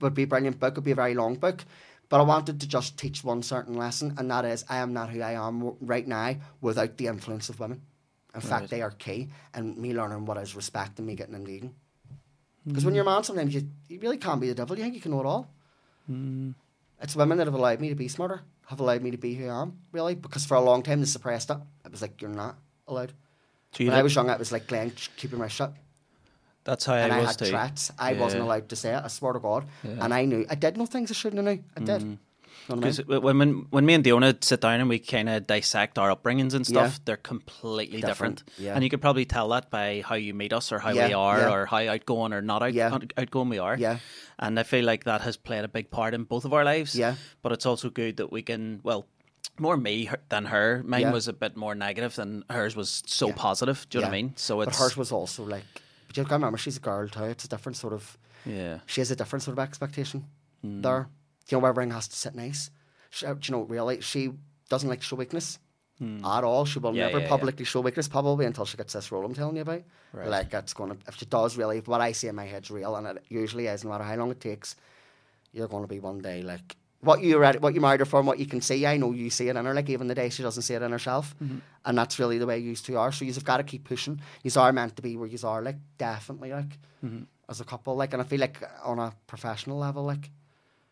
would 0.00 0.14
be 0.14 0.22
a 0.24 0.26
brilliant 0.26 0.58
book, 0.60 0.74
would 0.76 0.84
be 0.84 0.90
a 0.92 0.96
very 0.96 1.14
long 1.14 1.34
book. 1.36 1.64
But 2.12 2.20
I 2.20 2.24
wanted 2.24 2.60
to 2.60 2.68
just 2.68 2.98
teach 2.98 3.24
one 3.24 3.42
certain 3.42 3.74
lesson, 3.74 4.12
and 4.18 4.30
that 4.30 4.44
is 4.44 4.66
I 4.68 4.76
am 4.76 4.92
not 4.92 5.08
who 5.08 5.22
I 5.22 5.32
am 5.32 5.74
right 5.80 6.06
now 6.06 6.34
without 6.60 6.98
the 6.98 7.06
influence 7.06 7.48
of 7.48 7.58
women. 7.58 7.80
In 8.34 8.40
Right. 8.40 8.44
fact, 8.44 8.68
they 8.68 8.82
are 8.82 8.90
key, 8.90 9.30
and 9.54 9.78
me 9.78 9.94
learning 9.94 10.26
what 10.26 10.36
is 10.36 10.54
respect 10.54 10.98
and 10.98 11.08
me 11.08 11.14
getting 11.14 11.34
in 11.34 11.46
leading. 11.46 11.74
Because 12.66 12.84
when 12.84 12.92
mm. 12.92 12.96
you're 12.96 13.06
a 13.06 13.10
man, 13.10 13.24
sometimes 13.24 13.54
you, 13.54 13.66
you 13.88 13.98
really 13.98 14.18
can't 14.18 14.42
be 14.42 14.48
the 14.48 14.54
devil. 14.54 14.76
You 14.76 14.82
think 14.82 14.94
you 14.94 15.00
can 15.00 15.12
know 15.12 15.20
it 15.20 15.26
all. 15.26 15.54
Mm. 16.10 16.54
It's 17.00 17.16
women 17.16 17.38
that 17.38 17.46
have 17.46 17.54
allowed 17.54 17.80
me 17.80 17.88
to 17.88 17.94
be 17.94 18.08
smarter. 18.08 18.42
have 18.66 18.80
allowed 18.80 19.00
me 19.00 19.10
to 19.12 19.16
be 19.16 19.34
who 19.34 19.48
I 19.48 19.62
am, 19.62 19.78
really, 19.90 20.14
because 20.14 20.44
for 20.44 20.58
a 20.58 20.60
long 20.60 20.82
time 20.82 21.00
they 21.00 21.06
suppressed 21.06 21.48
it. 21.48 21.56
It 21.86 21.92
was 21.92 22.02
like, 22.02 22.20
you're 22.20 22.28
not 22.28 22.58
allowed. 22.88 23.14
So 23.72 23.84
you 23.84 23.88
When 23.88 23.98
I 23.98 24.02
was 24.02 24.14
young, 24.14 24.28
it 24.28 24.38
was 24.38 24.52
like, 24.52 24.66
Glenn, 24.66 24.94
sh- 24.94 25.08
keep 25.16 25.30
your 25.30 25.40
mouth 25.40 25.50
shut. 25.50 25.72
That's 26.64 26.84
how 26.84 26.94
and 26.94 27.12
I 27.12 27.18
I, 27.18 27.20
was 27.20 27.28
had 27.30 27.38
too. 27.38 27.44
threats. 27.46 27.90
I 27.98 28.12
wasn't 28.14 28.42
allowed 28.42 28.68
to 28.68 28.76
say 28.76 28.94
it, 28.94 29.02
I 29.04 29.08
swear 29.08 29.32
to 29.32 29.40
God. 29.40 29.64
Yeah. 29.82 29.90
Mm. 29.90 30.04
And 30.04 30.14
I 30.14 30.24
knew, 30.24 30.46
I 30.48 30.54
did 30.54 30.76
know 30.76 30.86
things 30.86 31.10
I 31.10 31.14
shouldn't 31.14 31.44
have 31.46 31.56
knew. 31.56 31.64
I 31.76 31.80
did. 31.80 32.02
You 32.02 32.08
know 32.08 32.18
I 32.68 32.74
mean? 32.74 32.80
Because 32.80 32.98
when, 33.06 33.38
when 33.38 33.66
when 33.70 33.86
me 33.86 33.94
and 33.94 34.04
Diona 34.04 34.42
sit 34.44 34.60
down 34.60 34.78
and 34.78 34.88
we 34.88 35.00
kind 35.00 35.28
of 35.28 35.46
dissect 35.48 35.98
our 35.98 36.14
upbringings 36.14 36.54
and 36.54 36.64
stuff, 36.64 36.92
Yeah. 36.92 36.98
they're 37.06 37.16
completely 37.16 38.00
different. 38.00 38.44
Different, 38.44 38.64
yeah. 38.64 38.74
And 38.74 38.84
you 38.84 38.90
could 38.90 39.00
probably 39.00 39.24
tell 39.24 39.48
that 39.48 39.68
by 39.70 40.02
how 40.06 40.14
you 40.14 40.32
meet 40.32 40.52
us 40.52 40.70
or 40.70 40.78
how 40.78 40.90
Yeah, 40.92 41.08
we 41.08 41.14
are 41.14 41.38
yeah. 41.40 41.50
or 41.52 41.66
how 41.66 41.78
outgoing 41.78 42.32
or 42.32 42.40
not 42.40 42.62
out, 42.62 42.72
Yeah. 42.72 42.96
outgoing 43.16 43.48
we 43.48 43.58
are. 43.58 43.76
Yeah. 43.76 43.98
And 44.38 44.60
I 44.60 44.62
feel 44.62 44.84
like 44.84 45.04
that 45.04 45.22
has 45.22 45.36
played 45.36 45.64
a 45.64 45.68
big 45.68 45.90
part 45.90 46.14
in 46.14 46.22
both 46.24 46.44
of 46.44 46.52
our 46.52 46.64
lives. 46.64 46.94
Yeah. 46.94 47.16
But 47.42 47.50
it's 47.52 47.66
also 47.66 47.90
good 47.90 48.18
that 48.18 48.30
we 48.30 48.42
can, 48.42 48.78
well, 48.84 49.06
more 49.58 49.76
me 49.76 50.08
than 50.28 50.44
her. 50.46 50.82
Mine 50.86 51.00
Yeah. 51.02 51.12
was 51.12 51.26
a 51.28 51.32
bit 51.32 51.56
more 51.56 51.74
negative 51.74 52.14
than 52.14 52.44
hers 52.48 52.76
was 52.76 53.02
so 53.06 53.28
Yeah. 53.28 53.34
positive. 53.34 53.86
Do 53.90 53.98
you 53.98 54.02
know 54.02 54.08
what 54.08 54.14
I 54.14 54.22
mean? 54.22 54.32
So 54.36 54.58
But 54.58 54.68
it's. 54.68 54.78
hers 54.78 54.96
was 54.96 55.10
also 55.10 55.42
like, 55.44 55.64
but 56.12 56.18
you've 56.18 56.28
got 56.28 56.36
to 56.36 56.40
remember, 56.40 56.58
she's 56.58 56.76
a 56.76 56.80
girl 56.80 57.08
too. 57.08 57.24
It's 57.24 57.44
a 57.44 57.48
different 57.48 57.76
sort 57.76 57.94
of, 57.94 58.18
yeah. 58.44 58.78
she 58.86 59.00
has 59.00 59.10
a 59.10 59.16
different 59.16 59.42
sort 59.42 59.58
of 59.58 59.62
expectation 59.62 60.26
Hmm. 60.62 60.80
there. 60.82 61.08
You 61.48 61.58
know, 61.58 61.66
everything 61.66 61.90
has 61.90 62.06
to 62.08 62.16
sit 62.16 62.34
nice. 62.34 62.70
She, 63.10 63.26
uh, 63.26 63.34
you 63.42 63.52
know, 63.52 63.62
really, 63.62 64.00
she 64.00 64.30
doesn't 64.68 64.88
like 64.88 65.00
to 65.00 65.06
show 65.06 65.16
weakness 65.16 65.58
at 66.24 66.44
all. 66.44 66.64
She 66.64 66.78
will. 66.78 66.94
Yeah, 66.94 67.06
never 67.06 67.18
yeah, 67.18 67.24
yeah. 67.24 67.28
publicly 67.28 67.64
show 67.64 67.80
weakness, 67.80 68.08
probably 68.08 68.44
until 68.46 68.64
she 68.64 68.76
gets 68.76 68.92
this 68.92 69.10
role 69.12 69.24
I'm 69.24 69.34
telling 69.34 69.56
you 69.56 69.62
about. 69.62 69.82
Right. 70.12 70.28
Like, 70.28 70.54
it's 70.54 70.74
going 70.74 70.90
to, 70.90 70.98
if 71.08 71.16
she 71.16 71.26
does 71.26 71.56
really, 71.56 71.80
what 71.80 72.00
I 72.00 72.12
see 72.12 72.28
in 72.28 72.34
my 72.34 72.44
head's 72.44 72.70
real, 72.70 72.94
and 72.96 73.06
it 73.06 73.24
usually 73.28 73.66
is, 73.66 73.84
no 73.84 73.90
matter 73.90 74.04
how 74.04 74.16
long 74.16 74.30
it 74.30 74.40
takes, 74.40 74.76
you're 75.52 75.68
going 75.68 75.82
to 75.84 75.88
be 75.88 76.00
one 76.00 76.18
day 76.18 76.42
like, 76.42 76.76
what 77.02 77.20
you 77.22 77.38
read, 77.38 77.60
what 77.62 77.74
you 77.74 77.80
married 77.80 78.00
her 78.00 78.06
for, 78.06 78.18
and 78.18 78.26
what 78.26 78.38
you 78.38 78.46
can 78.46 78.60
see. 78.60 78.86
I 78.86 78.96
know 78.96 79.12
you 79.12 79.28
see 79.30 79.48
it 79.48 79.56
in 79.56 79.64
her. 79.66 79.74
Like 79.74 79.90
even 79.90 80.06
the 80.08 80.14
day 80.14 80.28
she 80.30 80.42
doesn't 80.42 80.62
see 80.62 80.74
it 80.74 80.82
in 80.82 80.90
herself, 80.92 81.34
Mm-hmm. 81.42 81.58
and 81.84 81.98
that's 81.98 82.18
really 82.18 82.38
the 82.38 82.46
way 82.46 82.58
you 82.58 82.74
two 82.76 82.96
are. 82.98 83.12
So 83.12 83.24
you've 83.24 83.44
got 83.44 83.58
to 83.58 83.64
keep 83.64 83.84
pushing. 83.84 84.20
You 84.42 84.50
are 84.56 84.72
meant 84.72 84.96
to 84.96 85.02
be 85.02 85.16
where 85.16 85.28
you 85.28 85.38
are. 85.44 85.60
Like 85.62 85.76
definitely, 85.98 86.52
like 86.52 86.78
Mm-hmm. 87.04 87.24
as 87.48 87.60
a 87.60 87.64
couple. 87.64 87.96
Like, 87.96 88.12
and 88.12 88.22
I 88.22 88.24
feel 88.24 88.40
like 88.40 88.62
on 88.84 88.98
a 88.98 89.12
professional 89.26 89.78
level, 89.78 90.04
like 90.04 90.30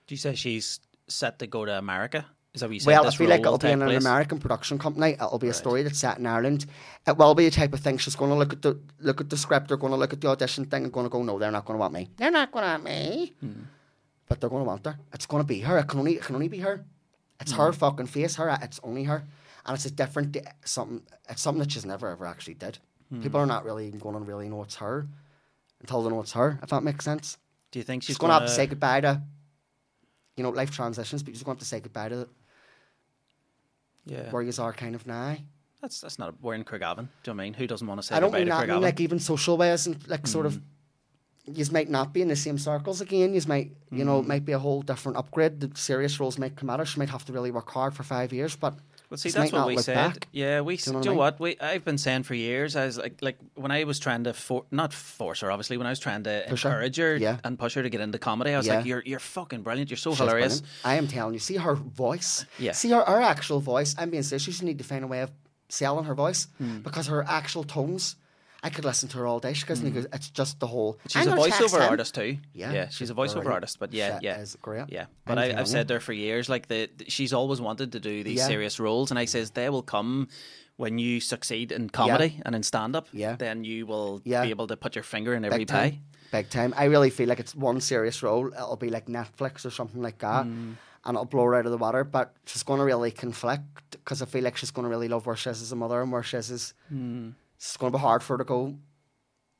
Do 0.07 0.15
you 0.15 0.19
say 0.19 0.35
she's 0.35 0.81
set 1.09 1.39
to 1.39 1.47
go 1.47 1.65
to 1.65 1.79
America? 1.79 2.27
Is 2.53 2.63
that 2.63 2.67
what 2.67 2.75
you 2.75 2.81
said? 2.81 2.87
well, 2.89 3.03
I 3.03 3.07
This 3.07 3.15
feel 3.15 3.29
like 3.29 3.43
it'll 3.43 3.59
be 3.59 3.69
take 3.69 3.75
in 3.75 3.83
an? 3.83 3.97
American 3.97 4.41
production 4.41 4.77
company. 4.77 5.13
It'll 5.13 5.39
be 5.39 5.47
a 5.51 5.55
story 5.55 5.85
that's 5.85 6.01
set 6.01 6.19
in 6.19 6.27
Ireland. 6.27 6.67
It 7.07 7.17
will 7.17 7.37
be 7.37 7.47
a 7.47 7.51
type 7.53 7.73
of 7.73 7.79
thing 7.79 7.97
she's 7.99 8.17
going 8.17 8.33
to 8.33 8.37
look 8.37 8.53
at 8.53 8.63
the 8.63 8.77
look 8.99 9.21
at 9.21 9.31
the 9.31 9.37
script. 9.37 9.69
They're 9.69 9.77
going 9.77 9.93
to 9.93 9.97
look 9.97 10.13
at 10.13 10.21
the 10.21 10.27
audition 10.27 10.65
thing 10.65 10.83
and 10.83 10.93
going 10.93 11.07
to 11.07 11.11
go, 11.11 11.23
no, 11.23 11.39
they're 11.39 11.53
not 11.53 11.65
going 11.65 11.77
to 11.77 11.81
want 11.81 11.95
me. 11.95 12.09
They're 12.17 12.33
not 12.33 12.51
going 12.51 12.65
to 12.65 12.71
want 12.73 12.83
me. 12.85 13.35
Hmm. 13.41 13.63
But 14.31 14.41
they're 14.41 14.49
going 14.49 14.63
to 14.63 14.67
want 14.69 14.87
her. 14.87 14.97
It's 15.13 15.27
going 15.27 15.43
to 15.43 15.47
be 15.47 15.61
her. 15.61 15.77
It 15.79 15.89
can 15.89 15.99
only 15.99 16.15
it 16.15 16.23
can 16.23 16.37
only 16.37 16.49
be 16.49 16.61
her. 16.61 16.85
It's 17.41 17.51
Hmm. 17.53 17.59
her 17.59 17.73
fucking 17.73 18.07
face. 18.07 18.37
Her. 18.37 18.57
It's 18.63 18.79
only 18.85 19.05
her. 19.05 19.25
And 19.67 19.75
it's 19.75 19.85
a 19.85 19.91
different 19.91 20.37
something. 20.65 21.03
It's 21.29 21.43
something 21.43 21.59
that 21.61 21.73
she's 21.73 21.85
never 21.85 22.09
ever 22.09 22.27
actually 22.27 22.55
did. 22.55 22.79
Hmm. 23.11 23.23
People 23.23 23.41
are 23.41 23.47
not 23.47 23.65
really 23.65 23.87
even 23.89 23.99
going 23.99 24.15
to 24.15 24.21
really 24.21 24.49
know 24.49 24.63
it's 24.63 24.77
her 24.77 25.09
until 25.81 26.03
they 26.05 26.11
know 26.11 26.21
it's 26.21 26.33
her. 26.33 26.59
If 26.63 26.71
that 26.71 26.83
makes 26.85 27.05
sense. 27.05 27.39
Do 27.73 27.81
you 27.81 27.85
think 27.85 28.03
she's 28.05 28.09
She's 28.15 28.19
going 28.19 28.31
to 28.31 28.35
have 28.35 28.49
to 28.49 28.55
say 28.55 28.67
goodbye 28.69 29.01
to. 29.03 29.21
You 30.37 30.45
know, 30.45 30.51
life 30.51 30.71
transitions, 30.71 31.23
but 31.25 31.35
she's 31.35 31.43
going 31.43 31.57
to 31.57 31.61
have 31.61 31.65
to 31.65 31.69
say 31.69 31.81
goodbye 31.81 32.09
to 32.11 32.29
Yeah. 34.07 34.31
where 34.31 34.43
you 34.43 34.53
are 34.59 34.73
kind 34.73 34.95
of 34.95 35.07
now. 35.07 35.37
That's 35.81 36.01
that's 36.01 36.19
not. 36.19 36.29
a, 36.31 36.35
We're 36.41 36.55
in 36.55 36.65
Craigavon. 36.65 37.09
Do 37.25 37.31
you 37.31 37.35
know 37.35 37.43
I 37.43 37.45
mean? 37.47 37.55
Who 37.55 37.67
doesn't 37.67 37.87
want 37.87 38.01
to 38.01 38.07
say 38.07 38.15
I 38.15 38.21
don't 38.21 38.29
goodbye 38.31 38.39
mean 38.41 38.47
to 38.47 38.51
that. 38.67 38.71
I 38.71 38.75
mean 38.75 38.83
like 38.83 39.01
even 39.01 39.19
social 39.19 39.57
ways 39.57 39.87
and 39.87 40.07
like 40.09 40.27
sort 40.27 40.47
of. 40.47 40.61
Mm. 41.49 41.57
You 41.59 41.65
might 41.73 41.89
not 41.91 42.13
be 42.13 42.23
in 42.23 42.29
the 42.29 42.37
same 42.37 42.59
circles 42.59 43.01
again. 43.01 43.35
You 43.35 43.41
might, 43.47 43.73
you 43.91 44.05
know, 44.05 44.21
it 44.21 44.25
Mm. 44.25 44.29
might 44.29 44.45
be 44.45 44.53
a 44.53 44.59
whole 44.59 44.83
different 44.83 45.19
upgrade. 45.19 45.61
The 45.61 45.71
serious 45.75 46.19
roles 46.21 46.39
might 46.39 46.57
come 46.57 46.71
at 46.71 46.79
her. 46.79 46.85
She 46.87 46.99
might 46.99 47.11
have 47.11 47.25
to 47.27 47.33
really 47.33 47.51
work 47.51 47.71
hard 47.71 47.95
for 47.95 48.03
five 48.03 48.33
years, 48.33 48.57
but 48.57 48.75
Well, 49.09 49.19
see, 49.19 49.31
that's 49.31 49.51
what 49.51 49.67
we 49.67 49.77
said. 49.79 49.95
back. 49.97 50.29
Yeah, 50.31 50.61
we. 50.61 50.77
Do 50.77 50.85
Do 50.85 50.91
you 50.91 50.93
know 50.95 51.01
you 51.03 51.11
know 51.11 51.17
what 51.17 51.41
what? 51.41 51.41
We 51.41 51.59
I've 51.61 51.85
been 51.85 51.99
saying 51.99 52.23
for 52.25 52.35
years. 52.35 52.77
I 52.77 52.85
was 52.87 52.97
like, 52.99 53.17
like 53.21 53.39
when 53.57 53.73
I 53.73 53.83
was 53.85 53.99
trying 53.99 54.23
to 54.25 54.33
for 54.33 54.65
not 54.71 54.93
force 54.93 55.41
her, 55.41 55.51
obviously, 55.51 55.77
when 55.79 55.87
I 55.89 55.91
was 55.91 55.99
trying 55.99 56.23
to 56.25 56.45
Push 56.49 56.65
encourage 56.65 56.97
her 56.99 57.17
Yeah. 57.17 57.39
and 57.43 57.59
push 57.59 57.75
her 57.75 57.83
to 57.83 57.91
get 57.91 58.01
into 58.01 58.19
comedy, 58.19 58.53
I 58.55 58.59
was 58.59 58.67
Yeah. 58.69 58.77
like, 58.77 58.87
you're 58.87 59.03
you're 59.05 59.19
fucking 59.19 59.63
brilliant. 59.63 59.91
You're 59.91 59.97
so 59.97 60.11
she's 60.11 60.19
hilarious. 60.19 60.61
brilliant. 60.61 60.87
I 60.87 60.95
am 60.95 61.09
telling 61.09 61.35
you, 61.35 61.41
see 61.41 61.57
her 61.57 61.75
voice. 61.75 62.45
Yeah. 62.61 62.71
See 62.73 62.91
her, 62.91 63.03
her 63.03 63.21
actual 63.21 63.59
voice. 63.61 63.97
I'm 63.99 64.11
being 64.11 64.23
serious. 64.23 64.43
She 64.45 64.53
should 64.53 64.67
need 64.67 64.79
to 64.79 64.85
find 64.85 65.03
a 65.03 65.09
way 65.09 65.23
of 65.23 65.33
selling 65.69 66.05
her 66.05 66.15
voice 66.15 66.47
Hmm. 66.59 66.79
because 66.79 67.09
her 67.09 67.25
actual 67.27 67.65
tones. 67.65 68.15
I 68.63 68.69
could 68.71 68.85
listen 68.85 69.09
to 69.11 69.19
her 69.19 69.27
all 69.27 69.41
day. 69.41 69.55
She 69.55 69.65
goes, 69.65 69.81
it's 69.83 70.29
just 70.31 70.61
the 70.61 70.67
whole. 70.67 70.99
She's 71.09 71.27
a 71.27 71.31
voiceover 71.31 71.81
artist 71.89 72.15
too. 72.15 72.39
Yeah, 72.53 72.73
yeah, 72.73 72.89
she's 72.89 73.09
a 73.11 73.15
voiceover 73.15 73.47
artist. 73.51 73.79
But 73.79 73.93
yeah, 73.95 74.19
She 74.19 74.27
yeah, 74.27 74.41
is 74.41 74.57
great. 74.61 74.85
yeah. 74.89 75.07
But 75.25 75.39
I, 75.39 75.59
I've 75.59 75.69
said 75.69 75.89
there 75.89 76.01
for 76.01 76.13
years, 76.13 76.49
like 76.49 76.69
the 76.69 76.91
she's 77.09 77.33
always 77.33 77.61
wanted 77.61 77.93
to 77.93 78.01
do 78.01 78.23
these 78.23 78.39
Yeah. 78.39 78.47
serious 78.47 78.79
roles, 78.79 79.11
and 79.11 79.19
I 79.19 79.25
says 79.25 79.53
they 79.53 79.69
will 79.71 79.83
come 79.83 80.29
when 80.77 80.99
you 80.99 81.21
succeed 81.21 81.73
in 81.73 81.91
comedy 81.91 82.41
and 82.45 82.55
in 82.55 82.63
stand 82.63 82.97
up. 82.97 83.07
Yeah. 83.13 83.37
then 83.37 83.65
you 83.65 83.87
will 83.87 84.21
Yeah. 84.25 84.43
be 84.45 84.51
able 84.51 84.67
to 84.69 84.77
put 84.77 84.95
your 84.95 85.05
finger 85.05 85.35
in 85.35 85.45
every 85.45 85.59
Big 85.61 85.69
pie. 85.69 85.91
time. 85.91 86.03
Big 86.33 86.49
time. 86.51 86.75
I 86.77 86.85
really 86.85 87.11
feel 87.11 87.29
like 87.29 87.41
it's 87.41 87.55
one 87.55 87.81
serious 87.81 88.23
role. 88.23 88.47
It'll 88.49 88.77
be 88.77 88.89
like 88.91 89.07
Netflix 89.07 89.65
or 89.67 89.71
something 89.71 90.01
like 90.01 90.19
that. 90.19 90.47
Mm. 90.47 90.77
And 91.05 91.15
it'll 91.17 91.25
blow 91.25 91.45
her 91.45 91.55
out 91.55 91.65
of 91.67 91.73
the 91.73 91.79
water. 91.79 92.05
But 92.05 92.35
she's 92.47 92.63
going 92.63 92.79
to 92.79 92.85
really 92.85 93.11
conflict 93.11 93.91
because 93.93 94.23
I 94.23 94.27
feel 94.27 94.45
like 94.45 94.57
she's 94.57 94.71
going 94.71 94.85
to 94.85 94.91
really 94.91 95.09
love 95.09 95.27
where 95.27 95.35
she 95.37 95.51
is 95.51 95.61
as 95.63 95.73
a 95.73 95.77
mother 95.77 96.01
and 96.03 96.13
where 96.13 96.23
she 96.23 96.37
is 96.37 96.51
as. 96.51 96.75
Mm. 96.93 97.35
It's 97.61 97.77
going 97.77 97.93
to 97.93 97.99
be 97.99 98.03
hard 98.03 98.23
for 98.23 98.35
her 98.35 98.39
to 98.39 98.45
go. 98.45 98.75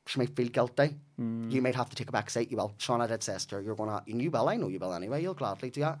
She 0.07 0.19
might 0.19 0.35
feel 0.35 0.47
guilty. 0.49 0.95
Mm. 1.19 1.51
You 1.51 1.61
might 1.61 1.75
have 1.75 1.89
to 1.91 1.95
take 1.95 2.09
a 2.09 2.11
back 2.11 2.31
seat. 2.31 2.49
You 2.49 2.57
will. 2.57 2.73
Shauna 2.79 3.07
did 3.07 3.21
say 3.21 3.37
to 3.37 3.55
her, 3.55 3.61
you're 3.61 3.75
going 3.75 3.89
to. 3.91 4.01
And 4.11 4.19
you 4.19 4.31
will. 4.31 4.49
I 4.49 4.55
know 4.57 4.67
you 4.69 4.79
will 4.79 4.93
anyway. 4.93 5.21
You'll 5.21 5.35
gladly 5.35 5.69
do 5.69 5.81
that. 5.81 5.99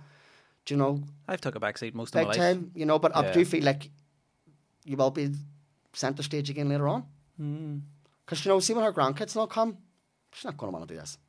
Do 0.65 0.73
you 0.73 0.79
know? 0.79 1.03
I've 1.27 1.39
took 1.41 1.55
a 1.55 1.59
backseat 1.59 1.93
most 1.93 2.15
of 2.15 2.21
my 2.23 2.27
life. 2.29 2.37
time. 2.37 2.71
You 2.73 2.87
know, 2.87 2.97
but 2.97 3.15
I 3.15 3.31
do 3.31 3.45
feel 3.45 3.63
like 3.63 3.91
you 4.83 4.97
will 4.97 5.11
be 5.11 5.29
centre 5.93 6.23
stage 6.23 6.49
again 6.49 6.69
later 6.69 6.87
on. 6.87 7.03
Mm. 7.39 7.81
Because, 8.25 8.43
you 8.45 8.49
know, 8.49 8.59
see 8.59 8.73
when 8.73 8.83
her 8.83 8.91
grandkids 8.93 9.35
will 9.35 9.45
come, 9.47 9.77
she's 10.33 10.45
not 10.45 10.57
going 10.57 10.71
to 10.71 10.77
want 10.77 10.87
to 10.87 10.93
do 10.95 10.99
this. 10.99 11.19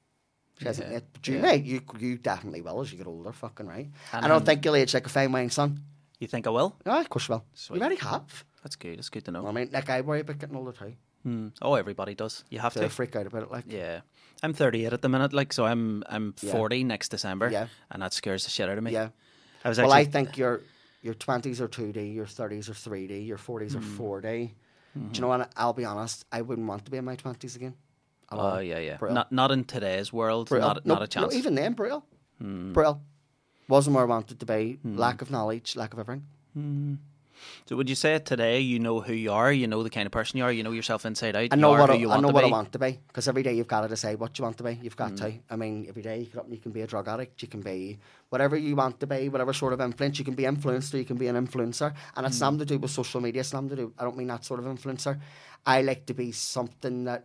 She 0.59 0.65
hasn't 0.65 0.89
Yeah, 0.89 0.95
yet. 0.95 1.05
But 1.13 1.29
you, 1.29 1.35
yeah. 1.37 1.43
mate, 1.43 1.65
you, 1.65 1.81
you 1.99 2.17
definitely 2.19 2.63
will 2.63 2.81
as 2.81 2.91
you 2.93 2.97
get 2.99 3.07
older, 3.07 3.33
fucking 3.33 3.67
right. 3.67 3.91
And 4.13 4.25
I 4.25 4.29
don't 4.29 4.45
then- 4.45 4.57
think 4.57 4.65
you'll 4.65 4.77
age 4.77 4.95
like 4.95 5.05
a 5.07 5.11
fine 5.11 5.33
wine 5.33 5.51
son. 5.51 5.81
You 6.19 6.29
think 6.29 6.47
I 6.47 6.51
will? 6.51 6.77
No, 6.87 6.99
of 7.01 7.09
course 7.11 7.29
you 7.29 7.35
will. 7.35 7.45
Sweet. 7.53 7.77
You 7.79 7.83
already 7.83 8.01
have. 8.01 8.45
That's 8.63 8.77
good. 8.77 8.99
That's 8.99 9.09
good 9.11 9.25
to 9.27 9.31
know. 9.31 9.47
I 9.47 9.53
mean, 9.53 9.71
like, 9.73 9.91
I 9.91 10.01
worry 10.03 10.21
about 10.21 10.39
getting 10.39 10.57
older 10.57 10.73
too. 10.73 10.95
Mm. 11.27 11.53
Oh, 11.63 11.75
everybody 11.75 12.15
does. 12.15 12.45
You 12.51 12.59
have 12.61 12.73
So 12.73 12.81
to. 12.81 12.87
I 12.87 12.89
freak 12.89 13.15
out 13.17 13.27
about 13.27 13.43
it. 13.45 13.51
Like, 13.51 13.65
Yeah, 13.69 14.01
I'm 14.43 14.53
38 14.53 14.93
at 14.93 15.03
the 15.03 15.09
minute, 15.09 15.33
like 15.33 15.53
so. 15.53 15.65
I'm 15.65 16.03
I'm 16.09 16.35
Yeah. 16.43 16.53
40 16.53 16.85
next 16.85 17.11
December, 17.11 17.51
Yeah. 17.51 17.67
and 17.91 18.03
that 18.03 18.13
scares 18.13 18.45
the 18.45 18.51
shit 18.51 18.69
out 18.69 18.79
of 18.79 18.85
me. 18.85 18.93
yeah. 18.93 19.09
I 19.65 19.69
was 19.69 19.79
Well. 19.79 19.93
I 19.93 20.05
think 20.05 20.37
your 20.37 20.61
your 21.03 21.15
20s 21.15 21.61
are 21.61 21.69
2D, 21.69 22.15
your 22.15 22.27
30s 22.27 22.69
are 22.69 22.75
3D, 22.75 23.27
your 23.27 23.39
40s 23.39 23.73
Hmm. 23.73 23.79
are 23.79 24.21
4D. 24.21 24.51
Mm-hmm. 24.97 25.09
Do 25.13 25.17
you 25.17 25.21
know 25.23 25.29
what? 25.29 25.51
I'll 25.57 25.73
be 25.73 25.85
honest, 25.85 26.25
I 26.31 26.43
wouldn't 26.43 26.67
want 26.69 26.85
to 26.85 26.91
be 26.91 26.97
in 26.99 27.05
my 27.05 27.17
20s 27.17 27.57
again. 27.57 27.75
Oh 28.31 28.39
all. 28.39 28.63
yeah, 28.63 28.79
yeah. 28.79 28.99
Not 29.01 29.31
not 29.33 29.51
in 29.51 29.65
today's 29.65 30.13
world. 30.13 30.51
Not 30.51 30.85
No, 30.87 30.95
not 30.95 31.03
a 31.03 31.07
chance. 31.07 31.27
Hmm. 31.27 31.33
No, 31.33 31.39
even 31.39 31.55
then, 31.55 31.73
brutal. 31.75 32.05
Brutal. 32.41 33.01
Wasn't 33.69 33.95
where 33.95 34.05
I 34.05 34.09
wanted 34.09 34.41
to 34.41 34.47
be. 34.47 34.79
Lack 34.85 35.23
of 35.23 35.31
knowledge, 35.31 35.77
lack 35.77 35.93
of 35.93 35.99
everything. 36.01 36.27
So 37.67 37.77
would 37.77 37.89
you 37.89 37.95
say 37.95 38.19
today 38.19 38.61
you 38.61 38.79
know 38.79 39.01
who 39.01 39.13
you 39.13 39.33
are? 39.33 39.53
You 39.53 39.67
know 39.67 39.83
the 39.83 39.91
kind 39.91 40.07
of 40.07 40.13
person 40.13 40.39
you 40.39 40.45
are. 40.45 40.53
You 40.53 40.63
know 40.63 40.73
yourself 40.73 41.07
inside 41.07 41.37
out. 41.37 41.49
I 41.51 41.57
know 41.57 41.71
what 41.71 41.91
I, 41.91 41.95
I 41.95 42.07
want 42.07 42.23
know 42.23 42.29
to 42.29 42.35
what 42.35 42.41
be. 42.43 42.49
I 42.49 42.51
want 42.51 42.73
to 42.73 42.79
be 42.79 42.99
because 43.09 43.29
every 43.29 43.43
day 43.43 43.55
you've 43.55 43.69
got 43.69 43.83
to 43.83 43.89
decide 43.89 44.19
what 44.19 44.39
you 44.39 44.45
want 44.45 44.59
to 44.59 44.65
be. 44.65 44.79
You've 44.83 44.97
got 44.97 45.17
to. 45.19 45.25
Mm. 45.25 45.41
I 45.51 45.57
mean, 45.57 45.87
every 45.89 46.03
day 46.03 46.29
you 46.33 46.41
up 46.41 46.47
you 46.51 46.59
can 46.59 46.73
be 46.73 46.83
a 46.83 46.87
drug 46.87 47.09
addict. 47.09 47.43
You 47.43 47.49
can 47.49 47.61
be 47.61 47.99
whatever 48.29 48.57
you 48.57 48.77
want 48.77 49.01
to 49.01 49.07
be, 49.07 49.29
whatever 49.29 49.53
sort 49.53 49.73
of 49.73 49.81
influence. 49.81 50.19
You 50.19 50.25
can 50.25 50.35
be 50.35 50.45
influenced 50.45 50.95
or 50.95 50.99
you 50.99 51.05
can 51.05 51.17
be 51.17 51.29
an 51.29 51.47
influencer, 51.47 51.95
and 52.17 52.27
it's 52.27 52.39
mm. 52.39 52.41
nothing 52.41 52.59
to 52.61 52.65
do 52.65 52.79
with 52.79 52.91
social 52.91 53.21
media. 53.21 53.41
It's 53.41 53.53
nothing 53.53 53.71
to 53.71 53.77
do. 53.77 53.93
I 53.99 54.05
don't 54.05 54.17
mean 54.17 54.29
that 54.29 54.45
sort 54.45 54.61
of 54.61 54.67
influencer. 54.67 55.21
I 55.65 55.83
like 55.83 56.07
to 56.07 56.15
be 56.15 56.33
something 56.33 57.05
that, 57.05 57.25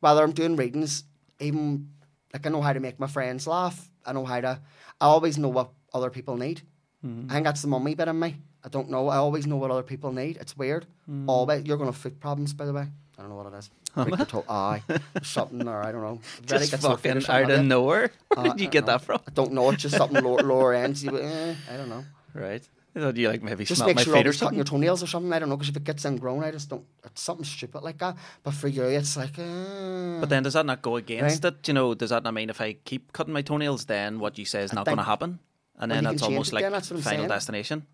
whether 0.00 0.22
I'm 0.22 0.32
doing 0.32 0.56
readings, 0.56 1.04
even 1.40 1.88
like 2.32 2.46
I 2.46 2.50
know 2.50 2.62
how 2.62 2.72
to 2.72 2.80
make 2.80 3.00
my 3.00 3.06
friends 3.06 3.46
laugh. 3.46 3.90
I 4.04 4.12
know 4.12 4.24
how 4.24 4.40
to. 4.40 4.60
I 5.00 5.06
always 5.06 5.38
know 5.38 5.48
what 5.48 5.70
other 5.92 6.10
people 6.10 6.36
need. 6.36 6.62
Mm-hmm. 7.04 7.30
I 7.30 7.34
think 7.34 7.44
that's 7.44 7.62
the 7.62 7.68
mummy 7.68 7.94
bit 7.94 8.08
in 8.08 8.18
me. 8.18 8.36
I 8.66 8.68
don't 8.68 8.90
know. 8.90 9.08
I 9.08 9.16
always 9.16 9.46
know 9.46 9.56
what 9.56 9.70
other 9.70 9.84
people 9.84 10.12
need. 10.12 10.36
It's 10.38 10.56
weird. 10.56 10.86
Always. 11.28 11.64
You're 11.64 11.76
going 11.76 11.88
to 11.88 11.92
have 11.94 12.02
foot 12.02 12.18
problems, 12.20 12.52
by 12.52 12.66
the 12.66 12.72
way. 12.72 12.86
I 13.16 13.22
don't 13.22 13.30
know 13.30 13.36
what 13.36 13.52
it 13.52 13.56
is. 13.56 13.70
Your 13.96 14.26
toe. 14.26 14.44
Aye. 14.48 14.82
something, 15.22 15.66
or 15.66 15.82
I 15.82 15.92
don't 15.92 16.02
know. 16.02 16.20
Just 16.46 16.70
gets 16.72 16.82
your 16.82 16.96
feet 16.98 17.16
or 17.16 17.20
fucking 17.22 17.44
out 17.46 17.50
of 17.60 17.64
nowhere. 17.64 18.10
Where 18.34 18.46
Uh, 18.46 18.52
did 18.52 18.60
you 18.60 18.66
I 18.66 18.70
get 18.70 18.80
know. 18.86 18.92
that 18.92 19.02
from? 19.02 19.20
I 19.26 19.30
don't 19.32 19.52
know. 19.52 19.70
It's 19.70 19.82
just 19.82 19.96
something 19.96 20.22
lower, 20.22 20.42
lower 20.42 20.74
ends. 20.74 21.02
You, 21.04 21.16
eh, 21.18 21.54
I 21.72 21.76
don't 21.78 21.88
know. 21.88 22.04
Right. 22.34 22.62
I 22.94 22.98
thought 23.00 23.16
you 23.16 23.28
like 23.28 23.42
maybe 23.42 23.64
Just 23.64 23.84
make 23.86 23.96
my 23.96 24.02
sure 24.02 24.14
you're 24.14 24.22
feet 24.24 24.26
or 24.28 24.32
something. 24.32 24.56
your 24.56 24.64
toenails 24.64 25.02
or 25.02 25.06
something. 25.06 25.32
I 25.32 25.38
don't 25.38 25.48
know 25.48 25.56
because 25.56 25.68
if 25.70 25.76
it 25.76 25.84
gets 25.84 26.04
ingrown, 26.04 26.42
I 26.44 26.50
just 26.50 26.68
don't. 26.68 26.84
It's 27.04 27.22
something 27.22 27.44
stupid 27.44 27.82
like 27.82 27.98
that. 27.98 28.16
But 28.42 28.52
for 28.54 28.68
you, 28.68 28.84
it's 28.84 29.16
like. 29.16 29.38
Uh, 29.38 30.20
But 30.20 30.28
then 30.28 30.42
does 30.42 30.54
that 30.54 30.66
not 30.66 30.82
go 30.82 30.96
against 30.96 31.44
Right. 31.44 31.52
it? 31.54 31.68
You 31.68 31.74
know, 31.74 31.94
does 31.94 32.10
that 32.10 32.22
not 32.22 32.34
mean 32.34 32.50
if 32.50 32.60
I 32.60 32.74
keep 32.84 33.12
cutting 33.12 33.32
my 33.34 33.42
toenails, 33.42 33.84
then 33.86 34.18
what 34.18 34.36
you 34.38 34.44
say 34.44 34.62
is 34.62 34.72
not 34.72 34.84
going 34.86 34.98
to 34.98 35.04
happen, 35.04 35.38
and 35.78 35.90
Well, 35.90 36.02
then 36.02 36.04
that's 36.04 36.22
almost 36.22 36.52
like 36.52 36.64
then, 36.64 36.72
that's 36.72 36.90
what 36.90 36.96
I'm 36.98 37.02
final 37.02 37.18
saying. 37.20 37.28
destination. 37.28 37.86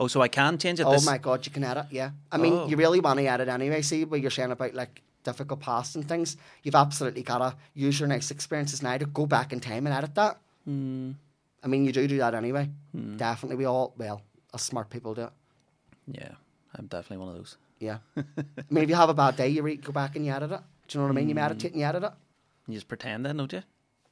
Oh, 0.00 0.06
so 0.06 0.20
I 0.22 0.28
can 0.28 0.58
change 0.58 0.78
it. 0.80 0.84
Oh 0.86 0.92
this, 0.92 1.04
my 1.06 1.18
god, 1.18 1.44
you 1.44 1.52
can 1.52 1.64
edit, 1.64 1.86
yeah. 1.90 2.10
I 2.30 2.36
mean, 2.38 2.52
Oh. 2.52 2.66
you 2.68 2.76
really 2.76 3.00
want 3.00 3.18
to 3.18 3.26
edit 3.26 3.48
anyway. 3.48 3.82
See, 3.82 4.04
what 4.04 4.20
you're 4.20 4.30
saying 4.30 4.52
about 4.52 4.74
like 4.74 5.02
difficult 5.24 5.60
past 5.60 5.96
and 5.96 6.06
things, 6.08 6.36
you've 6.62 6.76
absolutely 6.76 7.22
got 7.22 7.38
to 7.38 7.56
use 7.74 7.98
your 7.98 8.08
nice 8.08 8.30
experiences 8.30 8.82
now 8.82 8.96
to 8.96 9.06
go 9.06 9.26
back 9.26 9.52
in 9.52 9.58
time 9.60 9.86
and 9.86 9.94
edit 9.96 10.14
that. 10.14 10.38
Hmm. 10.64 11.12
I 11.64 11.66
mean, 11.66 11.84
you 11.84 11.92
do 11.92 12.06
do 12.06 12.18
that 12.18 12.34
anyway. 12.34 12.70
Definitely, 13.16 13.56
we 13.56 13.64
all 13.64 13.92
well, 13.98 14.22
us 14.54 14.62
smart 14.62 14.88
people 14.90 15.14
do 15.14 15.22
it. 15.22 15.32
Yeah, 16.06 16.30
I'm 16.76 16.86
definitely 16.86 17.18
one 17.18 17.30
of 17.30 17.34
those. 17.34 17.56
Yeah. 17.80 17.98
I 18.16 18.22
mean, 18.70 18.84
if 18.84 18.90
you 18.90 18.94
have 18.96 19.08
a 19.10 19.14
bad 19.14 19.34
day, 19.36 19.48
you 19.48 19.62
re- 19.62 19.76
go 19.76 19.92
back 19.92 20.14
and 20.16 20.24
you 20.24 20.32
edit 20.32 20.52
it. 20.52 20.60
Do 20.86 20.98
you 20.98 21.02
know 21.02 21.08
what 21.08 21.10
I 21.10 21.14
Mm. 21.14 21.16
mean? 21.16 21.28
You 21.30 21.34
meditate 21.34 21.72
and 21.72 21.80
you 21.80 21.86
edit 21.86 22.04
it. 22.04 22.12
You 22.68 22.74
just 22.74 22.88
pretend 22.88 23.26
then, 23.26 23.36
don't 23.38 23.52
you? 23.52 23.62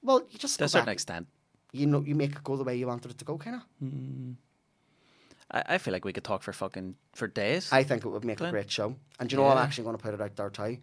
Well, 0.02 0.22
you 0.30 0.38
just 0.38 0.58
To 0.58 0.64
a 0.64 0.68
certain 0.68 0.88
extent. 0.88 1.26
You 1.72 1.86
know, 1.86 2.00
you 2.02 2.14
make 2.14 2.32
it 2.32 2.42
go 2.44 2.56
the 2.56 2.64
way 2.64 2.76
you 2.76 2.86
wanted 2.86 3.10
it 3.12 3.18
to 3.18 3.24
go, 3.24 3.38
kind 3.38 3.56
of. 3.56 3.62
I, 5.50 5.62
I 5.66 5.78
feel 5.78 5.92
like 5.92 6.04
we 6.04 6.12
could 6.12 6.24
talk 6.24 6.42
for 6.42 6.52
fucking 6.52 6.96
for 7.14 7.26
days. 7.28 7.72
I 7.72 7.82
think 7.84 8.04
it 8.04 8.08
would 8.08 8.24
make 8.24 8.38
Glenn? 8.38 8.48
a 8.48 8.52
great 8.52 8.70
show. 8.70 8.96
And 9.18 9.28
do 9.28 9.36
you 9.36 9.42
know, 9.42 9.48
I'm 9.48 9.56
Yeah. 9.56 9.62
actually 9.62 9.84
going 9.84 9.96
to 9.96 10.02
put 10.02 10.14
it 10.14 10.20
out 10.20 10.36
there 10.36 10.50
too. 10.50 10.78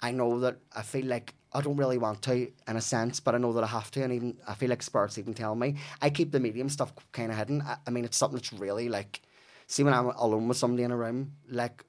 I 0.00 0.10
know 0.10 0.40
that 0.40 0.58
I 0.74 0.82
feel 0.82 1.06
like 1.06 1.34
I 1.52 1.60
don't 1.60 1.76
really 1.76 1.98
want 1.98 2.20
to, 2.22 2.50
in 2.68 2.76
a 2.76 2.80
sense, 2.80 3.20
but 3.20 3.34
I 3.34 3.38
know 3.38 3.52
that 3.52 3.64
I 3.64 3.68
have 3.68 3.90
to, 3.92 4.02
and 4.02 4.12
even 4.12 4.36
I 4.46 4.54
feel 4.54 4.68
like 4.70 4.82
Spurs 4.82 5.18
even 5.18 5.34
tell 5.34 5.54
me 5.54 5.76
I 6.02 6.10
keep 6.10 6.32
the 6.32 6.40
medium 6.40 6.68
stuff 6.68 6.92
kind 7.12 7.30
of 7.30 7.38
hidden. 7.38 7.62
I, 7.62 7.76
I 7.86 7.90
mean, 7.90 8.04
it's 8.04 8.16
something 8.16 8.36
that's 8.36 8.52
really 8.52 8.88
like, 8.88 9.22
see, 9.66 9.84
when 9.84 9.94
I'm 9.94 10.06
alone 10.06 10.48
with 10.48 10.56
somebody 10.56 10.82
in 10.82 10.90
a 10.90 10.96
room, 10.96 11.32
like, 11.48 11.84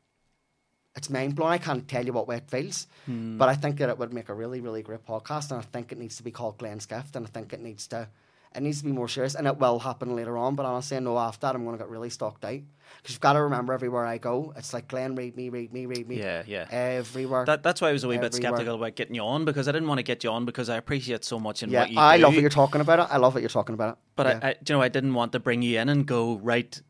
it's 0.96 1.10
mind 1.10 1.36
blowing. 1.36 1.52
I 1.52 1.58
can't 1.58 1.86
tell 1.88 2.06
you 2.06 2.14
what 2.14 2.28
way 2.28 2.38
it 2.38 2.50
feels, 2.50 2.88
hmm. 3.06 3.38
but 3.38 3.50
I 3.50 3.56
think 3.56 3.80
that 3.80 3.90
it 3.90 3.98
would 3.98 4.14
make 4.14 4.30
a 4.30 4.34
really, 4.34 4.62
really 4.62 4.82
great 4.82 5.06
podcast, 5.06 5.52
and 5.52 5.60
I 5.60 5.64
think 5.64 5.92
it 5.92 5.98
needs 5.98 6.16
to 6.18 6.24
be 6.24 6.32
called 6.32 6.58
Glenn's 6.58 6.86
Gift, 6.86 7.16
and 7.18 7.26
I 7.26 7.30
think 7.30 7.52
it 7.52 7.60
needs 7.60 7.88
to. 7.88 8.08
It 8.56 8.62
needs 8.64 8.80
to 8.80 8.86
be 8.86 8.92
more 8.92 9.08
serious, 9.08 9.36
and 9.36 9.48
it 9.48 9.58
will 9.58 9.80
happen 9.80 10.16
later 10.16 10.38
on. 10.38 10.56
But 10.56 10.66
honestly, 10.66 10.98
I 10.98 11.00
know 11.02 11.18
after 11.18 11.48
that, 11.48 11.56
I'm 11.56 11.64
going 11.66 11.78
to 11.78 11.84
get 11.84 11.90
really 11.90 12.10
stocked 12.10 12.46
out 12.46 12.62
because 12.98 13.14
you've 13.14 13.22
got 13.22 13.34
to 13.34 13.44
remember 13.44 13.74
everywhere 13.74 14.06
I 14.06 14.18
go, 14.18 14.54
it's 14.56 14.74
like 14.74 14.88
Glenn, 14.88 15.16
read 15.16 15.36
me, 15.36 15.50
read 15.50 15.72
me, 15.74 15.86
read 15.86 16.08
me. 16.08 16.18
Yeah, 16.18 16.44
yeah. 16.48 16.68
Everywhere. 16.72 17.46
That, 17.46 17.64
that's 17.64 17.82
why 17.82 17.90
I 17.90 17.94
was 17.94 18.04
a 18.04 18.08
wee 18.08 18.18
bit 18.18 18.34
skeptical 18.34 18.76
about 18.76 18.96
getting 18.96 19.16
you 19.16 19.22
on 19.22 19.46
because 19.46 19.68
I 19.68 19.72
didn't 19.72 19.88
want 19.88 20.00
to 20.00 20.04
get 20.04 20.24
you 20.24 20.32
on 20.32 20.46
because 20.46 20.70
I 20.70 20.78
appreciate 20.78 21.24
so 21.24 21.40
much 21.40 21.62
in 21.62 21.70
yeah, 21.70 21.82
what 21.82 21.92
you 21.92 22.00
I 22.00 22.18
do. 22.18 22.24
love 22.24 22.34
what 22.34 22.42
you're 22.42 22.50
talking 22.50 22.82
about 22.82 23.00
it. 23.00 23.08
I 23.12 23.18
love 23.18 23.34
what 23.34 23.42
you're 23.42 23.50
talking 23.50 23.74
about 23.74 23.94
it. 23.94 24.00
But 24.16 24.28
yeah. 24.28 24.40
I, 24.42 24.48
I, 24.50 24.56
you 24.68 24.76
know, 24.76 24.82
I 24.82 24.90
didn't 24.90 25.14
want 25.14 25.34
to 25.34 25.40
bring 25.40 25.62
you 25.62 25.80
in 25.80 25.90
and 25.90 26.06
go 26.06 26.38
right, 26.38 26.82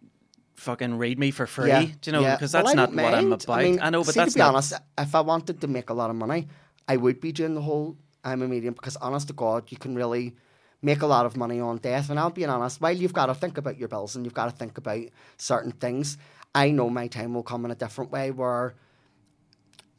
fucking 0.56 0.98
read 0.98 1.20
me 1.20 1.32
for 1.32 1.48
free. 1.48 1.70
Yeah, 1.70 1.86
Do 1.86 1.92
you 2.06 2.12
know, 2.14 2.32
because 2.32 2.54
Well, 2.54 2.64
that's 2.64 2.74
I 2.74 2.76
not 2.76 2.94
what 2.94 3.14
I'm 3.14 3.34
about. 3.34 3.50
I, 3.50 3.64
mean, 3.64 3.76
know, 3.76 4.04
but 4.04 4.14
see, 4.14 4.20
that's 4.20 4.34
to 4.34 4.38
be 4.38 4.40
not. 4.40 4.54
honest, 4.54 4.74
if 4.98 5.16
I 5.16 5.22
wanted 5.22 5.60
to 5.62 5.68
make 5.68 5.90
a 5.90 5.94
lot 5.94 6.10
of 6.10 6.16
money, 6.16 6.48
I 6.88 6.98
would 6.98 7.20
be 7.20 7.32
doing 7.32 7.56
the 7.56 7.62
whole 7.62 7.98
I'm 8.24 8.42
a 8.42 8.48
medium 8.48 8.74
because, 8.74 8.96
honest 8.98 9.28
to 9.28 9.34
God, 9.34 9.70
you 9.70 9.78
can 9.78 9.96
really 9.96 10.36
make 10.86 11.02
a 11.02 11.08
lot 11.08 11.26
of 11.26 11.36
money 11.36 11.60
on 11.60 11.78
death. 11.78 12.10
And 12.12 12.20
I'll 12.20 12.30
be 12.30 12.46
honest, 12.46 12.80
while 12.80 12.96
you've 12.96 13.12
got 13.12 13.26
to 13.26 13.34
think 13.34 13.58
about 13.58 13.80
your 13.80 13.88
bills 13.90 14.16
and 14.16 14.24
you've 14.24 14.36
got 14.36 14.46
to 14.46 14.56
think 14.56 14.78
about 14.78 15.04
certain 15.38 15.72
things, 15.72 16.18
I 16.54 16.70
know 16.70 16.90
my 16.90 17.08
time 17.08 17.34
will 17.34 17.44
come 17.44 17.66
in 17.66 17.72
a 17.72 17.76
different 17.76 18.12
way 18.12 18.30
where 18.30 18.76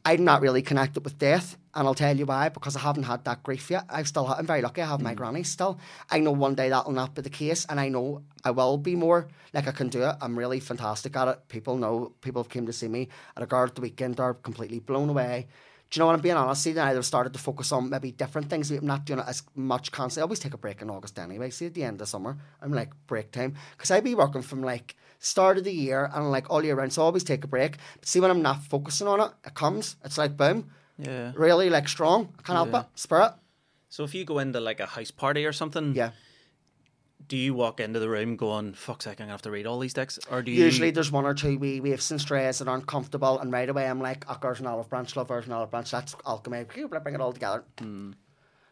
I'm 0.05 0.23
not 0.23 0.41
really 0.41 0.63
connected 0.63 1.03
with 1.03 1.19
death, 1.19 1.57
and 1.75 1.89
I'll 1.89 1.95
tell 1.95 2.17
you 2.17 2.27
why. 2.27 2.49
Because 2.49 2.77
I 2.77 2.81
haven't 2.81 3.03
had 3.03 3.25
that 3.25 3.43
grief 3.43 3.69
yet. 3.73 3.87
I've 3.91 4.07
still, 4.07 4.29
I'm 4.29 4.47
very 4.47 4.63
lucky. 4.63 4.81
I 4.81 4.87
have 4.87 5.03
my 5.03 5.15
mm. 5.15 5.17
granny 5.17 5.43
still. 5.43 5.81
I 6.09 6.21
know 6.21 6.31
one 6.31 6.55
day 6.55 6.69
that 6.69 6.87
will 6.87 6.93
not 6.93 7.17
be 7.17 7.23
the 7.23 7.31
case, 7.31 7.67
and 7.69 7.81
I 7.81 7.89
know 7.89 8.23
I 8.45 8.53
will 8.53 8.79
be 8.79 8.95
more 8.95 9.27
like 9.53 9.67
I 9.67 9.73
can 9.73 9.89
do 9.89 10.05
it. 10.05 10.15
I'm 10.23 10.39
really 10.39 10.61
fantastic 10.61 11.17
at 11.17 11.27
it. 11.27 11.49
People 11.49 11.77
know. 11.77 12.13
People 12.21 12.41
have 12.45 12.49
came 12.49 12.67
to 12.67 12.73
see 12.73 12.87
me 12.87 13.09
at 13.37 13.43
a 13.43 13.47
guard 13.47 13.71
at 13.71 13.75
the 13.75 13.81
weekend. 13.81 14.21
Are 14.21 14.35
completely 14.35 14.79
blown 14.79 15.09
away. 15.09 15.49
Do 15.91 15.99
you 15.99 16.01
know 16.01 16.07
what 16.07 16.15
I'm 16.17 16.21
being 16.21 16.35
honest? 16.37 16.63
See, 16.63 16.73
then 16.73 16.87
I've 16.87 17.05
started 17.07 17.33
to 17.35 17.39
focus 17.39 17.71
on 17.71 17.89
maybe 17.91 18.11
different 18.11 18.51
things. 18.51 18.71
I'm 18.71 18.85
not 18.87 19.05
doing 19.05 19.21
it 19.21 19.25
as 19.29 19.43
much 19.55 19.93
constantly. 19.93 20.23
I 20.23 20.27
always 20.27 20.41
take 20.41 20.55
a 20.55 20.59
break 20.59 20.83
in 20.83 20.91
August 20.91 21.19
anyway. 21.19 21.51
See, 21.51 21.67
at 21.67 21.75
the 21.75 21.85
end 21.85 22.01
of 22.01 22.09
summer, 22.09 22.37
I'm 22.61 22.73
like 22.73 22.91
break 23.07 23.31
time 23.31 23.55
because 23.77 23.91
I'd 23.93 24.03
be 24.05 24.15
working 24.17 24.43
from 24.43 24.63
like 24.63 24.97
start 25.21 25.59
of 25.59 25.65
the 25.65 25.73
year 25.73 26.11
and 26.13 26.31
like 26.33 26.51
all 26.51 26.65
year 26.65 26.75
round. 26.75 26.93
So 26.93 27.03
I 27.03 27.05
always 27.05 27.25
take 27.25 27.45
a 27.45 27.49
break. 27.49 27.77
But 28.01 28.09
see, 28.09 28.19
when 28.21 28.31
I'm 28.33 28.43
not 28.43 28.63
focusing 28.65 29.07
on 29.07 29.21
it, 29.21 29.31
it 29.47 29.55
comes. 29.55 29.97
It's 30.05 30.19
like 30.19 30.37
boom, 30.37 30.71
Yeah. 30.99 31.33
really 31.37 31.71
like 31.71 31.89
strong. 31.89 32.35
I 32.39 32.43
can't 32.43 32.71
help 32.71 32.85
it. 32.85 32.91
Spirit. 32.99 33.33
So 33.89 34.03
if 34.05 34.13
you 34.15 34.25
go 34.25 34.41
into 34.41 34.59
like 34.61 34.81
a 34.81 34.87
house 34.87 35.13
party 35.13 35.47
or 35.47 35.53
something, 35.53 35.95
Yeah. 35.95 36.11
Do 37.29 37.37
you 37.37 37.55
walk 37.55 37.81
into 37.81 37.99
the 37.99 38.09
room 38.09 38.37
going, 38.37 38.75
fuck 38.75 39.03
sake, 39.03 39.21
I'm 39.21 39.25
gonna 39.25 39.33
have 39.33 39.43
to 39.43 39.51
read 39.51 39.67
all 39.67 39.79
these 39.79 39.95
decks," 39.95 40.19
or 40.31 40.43
do 40.43 40.51
you? 40.51 40.65
Usually 40.65 40.91
there's 40.91 41.11
one 41.11 41.25
or 41.25 41.35
two 41.35 41.59
wee 41.59 41.81
waifs 41.81 42.11
and 42.11 42.21
strays 42.21 42.59
that 42.59 42.69
aren't 42.69 42.87
comfortable, 42.87 43.39
and 43.39 43.53
right 43.53 43.69
away 43.69 43.89
I'm 43.89 44.01
like, 44.01 44.25
oh, 44.29 44.39
there's 44.41 44.61
an 44.61 44.67
olive 44.67 44.89
branch, 44.89 45.17
love, 45.17 45.29
there's 45.29 45.47
an 45.47 45.53
olive 45.53 45.71
branch, 45.71 45.91
that's 45.91 46.15
alchemy. 46.27 46.65
Bring 46.65 47.15
it 47.15 47.21
all 47.21 47.33
together. 47.33 47.65
Hmm. 47.79 48.13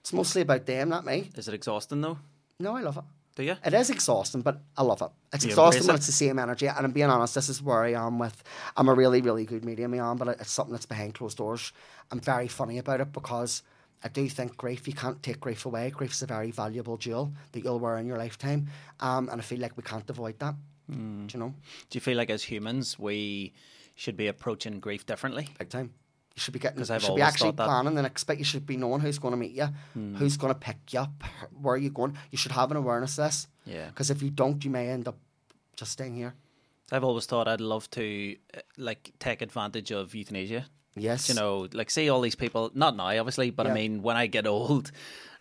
It's 0.00 0.12
mostly 0.12 0.42
about 0.42 0.66
them, 0.66 0.90
not 0.90 1.06
me. 1.06 1.30
Is 1.34 1.48
it 1.48 1.54
exhausting 1.54 2.00
though? 2.00 2.18
No, 2.60 2.76
I 2.76 2.82
love 2.82 2.98
it. 2.98 3.04
Do 3.36 3.42
you? 3.42 3.56
It 3.64 3.74
is 3.74 3.90
exhausting, 3.90 4.42
but 4.42 4.60
I 4.76 4.82
love 4.82 5.02
it. 5.02 5.10
It's 5.32 5.44
You 5.44 5.50
exhausting 5.50 5.86
when 5.86 5.96
it? 5.96 5.98
it's 5.98 6.06
the 6.06 6.12
same 6.12 6.38
energy. 6.38 6.68
And 6.68 6.78
I'm 6.78 6.92
being 6.92 7.10
honest, 7.10 7.34
this 7.34 7.48
is 7.48 7.60
where 7.60 7.82
I 7.82 7.94
am 7.94 8.18
with. 8.18 8.44
I'm 8.76 8.88
a 8.88 8.94
really, 8.94 9.22
really 9.22 9.44
good 9.44 9.64
medium, 9.64 9.92
I 9.94 9.96
am, 9.96 10.16
but 10.16 10.28
it's 10.28 10.52
something 10.52 10.72
that's 10.72 10.86
behind 10.86 11.14
closed 11.14 11.38
doors. 11.38 11.72
I'm 12.12 12.20
very 12.20 12.46
funny 12.46 12.78
about 12.78 13.00
it 13.00 13.12
because 13.12 13.62
I 14.04 14.08
do 14.08 14.28
think 14.28 14.56
grief, 14.58 14.86
you 14.86 14.92
can't 14.92 15.22
take 15.22 15.40
grief 15.40 15.64
away. 15.64 15.88
Grief 15.90 16.12
is 16.12 16.22
a 16.22 16.26
very 16.26 16.50
valuable 16.50 16.98
jewel 16.98 17.32
that 17.52 17.64
you'll 17.64 17.80
wear 17.80 17.96
in 17.96 18.06
your 18.06 18.18
lifetime. 18.18 18.68
Um, 19.00 19.30
and 19.30 19.40
I 19.40 19.44
feel 19.44 19.58
like 19.60 19.76
we 19.78 19.82
can't 19.82 20.08
avoid 20.10 20.38
that. 20.40 20.54
Hmm. 20.90 21.26
Do 21.26 21.32
you 21.38 21.40
know? 21.42 21.54
Do 21.88 21.96
you 21.96 22.00
feel 22.02 22.16
like 22.18 22.28
as 22.28 22.42
humans 22.42 22.98
we 22.98 23.54
should 23.94 24.16
be 24.16 24.26
approaching 24.26 24.78
grief 24.78 25.06
differently? 25.06 25.48
Big 25.58 25.70
time. 25.70 25.94
You 26.36 26.40
should 26.40 26.52
be 26.52 26.58
getting. 26.58 26.80
You 26.80 26.98
should 27.00 27.14
be 27.16 27.22
actually 27.22 27.52
planning 27.52 27.94
the 27.94 28.02
next 28.02 28.24
bit. 28.24 28.38
You 28.38 28.44
should 28.44 28.66
be 28.66 28.76
knowing 28.76 29.00
who's 29.00 29.18
going 29.18 29.32
to 29.32 29.38
meet 29.38 29.52
you, 29.52 29.68
Hmm. 29.94 30.16
who's 30.16 30.36
going 30.36 30.52
to 30.52 30.58
pick 30.58 30.92
you 30.92 31.00
up, 31.00 31.22
where 31.62 31.74
are 31.74 31.78
you 31.78 31.90
going. 31.90 32.18
You 32.30 32.36
should 32.38 32.52
have 32.52 32.70
an 32.72 32.76
awareness 32.76 33.16
of 33.18 33.24
this. 33.24 33.48
Yeah. 33.64 33.86
Because 33.86 34.10
if 34.10 34.20
you 34.20 34.30
don't, 34.30 34.62
you 34.64 34.70
may 34.70 34.88
end 34.90 35.08
up 35.08 35.16
just 35.76 35.92
staying 35.92 36.16
here. 36.16 36.34
I've 36.92 37.04
always 37.04 37.24
thought 37.24 37.48
I'd 37.48 37.62
love 37.62 37.88
to 37.92 38.36
uh, 38.54 38.60
like 38.76 39.12
take 39.18 39.40
advantage 39.40 39.90
of 39.92 40.14
euthanasia. 40.14 40.66
Yes. 40.96 41.28
You 41.28 41.34
know, 41.34 41.68
like 41.72 41.90
see 41.90 42.08
all 42.08 42.20
these 42.20 42.34
people. 42.36 42.70
Not 42.74 42.96
now, 42.96 43.06
obviously, 43.18 43.50
but 43.50 43.66
I 43.66 43.74
mean, 43.74 44.02
when 44.02 44.16
I 44.16 44.26
get 44.26 44.46
old, 44.46 44.90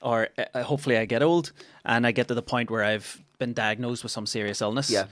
or 0.01 0.29
uh, 0.53 0.63
hopefully 0.63 0.97
I 0.97 1.05
get 1.05 1.21
old, 1.21 1.51
and 1.85 2.05
I 2.07 2.11
get 2.11 2.27
to 2.29 2.33
the 2.33 2.41
point 2.41 2.69
where 2.71 2.83
I've 2.83 3.21
been 3.37 3.53
diagnosed 3.53 4.03
with 4.03 4.11
some 4.11 4.25
serious 4.25 4.61
illness. 4.61 4.89
Yeah. 4.89 5.05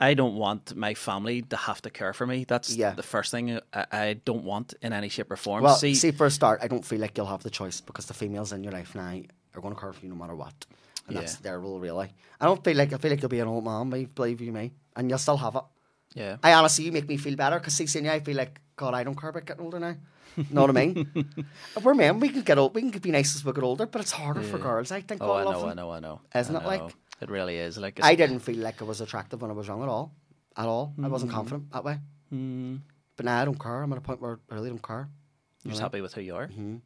I 0.00 0.14
don't 0.14 0.34
want 0.34 0.74
my 0.74 0.94
family 0.94 1.42
to 1.42 1.56
have 1.56 1.80
to 1.82 1.90
care 1.90 2.12
for 2.12 2.26
me. 2.26 2.44
That's 2.44 2.74
Yeah. 2.74 2.90
the 2.94 3.04
first 3.04 3.30
thing 3.30 3.60
I, 3.72 3.86
I 3.92 4.12
don't 4.24 4.42
want 4.44 4.74
in 4.82 4.92
any 4.92 5.08
shape 5.08 5.30
or 5.30 5.36
form. 5.36 5.62
Well, 5.62 5.76
see, 5.76 5.94
see, 5.94 6.10
for 6.10 6.26
a 6.26 6.30
start, 6.30 6.58
I 6.60 6.66
don't 6.66 6.84
feel 6.84 6.98
like 6.98 7.16
you'll 7.16 7.26
have 7.26 7.44
the 7.44 7.50
choice 7.50 7.80
because 7.80 8.06
the 8.06 8.14
females 8.14 8.52
in 8.52 8.64
your 8.64 8.72
life 8.72 8.94
now 8.96 9.20
are 9.54 9.60
going 9.60 9.74
to 9.74 9.80
care 9.80 9.92
for 9.92 10.02
you 10.04 10.08
no 10.08 10.16
matter 10.16 10.34
what. 10.34 10.66
And 11.06 11.16
that's 11.16 11.36
their 11.36 11.60
rule, 11.60 11.78
really. 11.78 12.08
I 12.40 12.46
don't 12.46 12.64
feel 12.64 12.76
like 12.76 12.92
I 12.92 12.96
feel 12.98 13.10
like 13.12 13.20
you'll 13.22 13.28
be 13.28 13.40
an 13.40 13.48
old 13.48 13.64
man, 13.64 13.90
believe 14.14 14.40
you 14.40 14.50
me, 14.52 14.72
and 14.96 15.08
you'll 15.08 15.18
still 15.18 15.36
have 15.36 15.54
it. 15.56 15.62
Yeah, 16.14 16.36
I 16.42 16.52
honestly, 16.54 16.84
you 16.84 16.92
make 16.92 17.08
me 17.08 17.16
feel 17.16 17.36
better 17.36 17.58
because 17.58 17.74
see, 17.74 17.86
seeing 17.86 18.04
you, 18.04 18.10
I 18.10 18.20
feel 18.20 18.36
like 18.36 18.60
God, 18.76 18.94
I 18.94 19.04
don't 19.04 19.18
care 19.18 19.30
about 19.30 19.44
getting 19.46 19.64
older 19.64 19.78
now. 19.80 19.96
know 20.50 20.62
what 20.62 20.70
I 20.70 20.72
mean? 20.72 21.46
We're 21.82 21.94
men, 21.94 22.18
we 22.20 22.28
can 22.30 22.42
get 22.42 22.58
old, 22.58 22.74
we 22.74 22.90
can 22.90 23.00
be 23.00 23.10
nice 23.10 23.34
as 23.36 23.44
we 23.44 23.52
get 23.52 23.62
older, 23.64 23.86
but 23.86 24.00
it's 24.00 24.12
harder 24.12 24.42
for 24.42 24.58
girls. 24.58 24.90
I 24.90 25.00
think. 25.02 25.22
Oh, 25.22 25.32
I 25.34 25.44
know. 25.44 25.66
I 25.68 25.74
know, 25.74 25.90
I 25.90 26.00
know. 26.00 26.20
Isn't 26.34 26.56
I 26.56 26.60
it 26.60 26.66
like- 26.66 26.94
it 27.20 27.30
really 27.30 27.56
is 27.56 27.78
like 27.78 28.00
I 28.02 28.14
didn't 28.16 28.40
feel 28.40 28.56
like 28.58 28.82
I 28.82 28.84
was 28.84 29.00
attractive 29.00 29.40
when 29.42 29.50
I 29.50 29.54
was 29.54 29.68
young 29.68 29.82
at 29.82 29.88
all, 29.88 30.12
at 30.56 30.66
all. 30.66 30.92
I 31.02 31.06
wasn't 31.08 31.30
confident 31.30 31.70
that 31.72 31.84
way. 31.84 31.98
mm, 32.34 32.80
But 33.16 33.26
now 33.26 33.40
I 33.40 33.44
don't 33.44 33.60
care. 33.60 33.82
I'm 33.82 33.92
at 33.92 33.98
a 33.98 34.00
point 34.00 34.20
where 34.20 34.40
I 34.50 34.54
really 34.56 34.70
don't 34.70 34.82
care. 34.82 35.08
you're 35.62 35.70
just 35.70 35.80
happy 35.82 36.00
with 36.00 36.14
who 36.14 36.20
you 36.20 36.34
are. 36.34 36.48
Mm-hmm. 36.48 36.76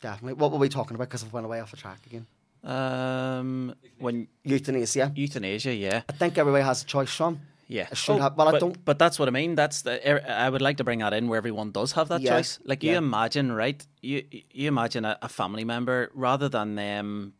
Definitely. 0.00 0.34
What 0.34 0.52
were 0.52 0.58
we 0.58 0.68
talking 0.70 0.94
about? 0.94 1.08
Because 1.08 1.24
I 1.24 1.26
went 1.28 1.44
away 1.44 1.60
off 1.60 1.70
the 1.72 1.76
track 1.76 1.98
again. 2.06 2.26
Um, 2.64 3.74
when 3.98 4.28
Euthanasia. 4.44 5.12
euthanasia, 5.14 5.74
yeah, 5.74 6.02
I 6.08 6.12
think 6.12 6.38
everybody 6.38 6.64
has 6.64 6.82
a 6.82 6.86
choice, 6.86 7.08
Sean. 7.10 7.40
Yeah. 7.68 7.86
I 7.90 7.94
should 7.94 8.18
have- 8.20 8.36
well, 8.36 8.48
I 8.48 8.52
but, 8.52 8.60
don't- 8.60 8.84
But 8.84 8.98
that's 8.98 9.18
what 9.18 9.28
I 9.28 9.30
mean. 9.30 9.54
That's 9.54 9.82
the. 9.82 9.92
er, 10.10 10.20
I 10.26 10.48
would 10.50 10.62
like 10.62 10.76
to 10.78 10.84
bring 10.84 10.98
that 11.00 11.12
in 11.12 11.28
where 11.28 11.38
everyone 11.38 11.70
does 11.70 11.92
have 11.92 12.08
that 12.08 12.20
Yeah, 12.22 12.36
choice. 12.36 12.58
Like 12.64 12.82
you 12.82 12.92
yeah. 12.92 12.98
imagine, 12.98 13.52
right? 13.52 13.86
You 14.02 14.24
you 14.50 14.68
imagine 14.68 15.04
a, 15.04 15.18
a 15.22 15.28
family 15.28 15.64
member 15.64 16.10
rather 16.14 16.48
than 16.48 16.74
them, 16.74 17.34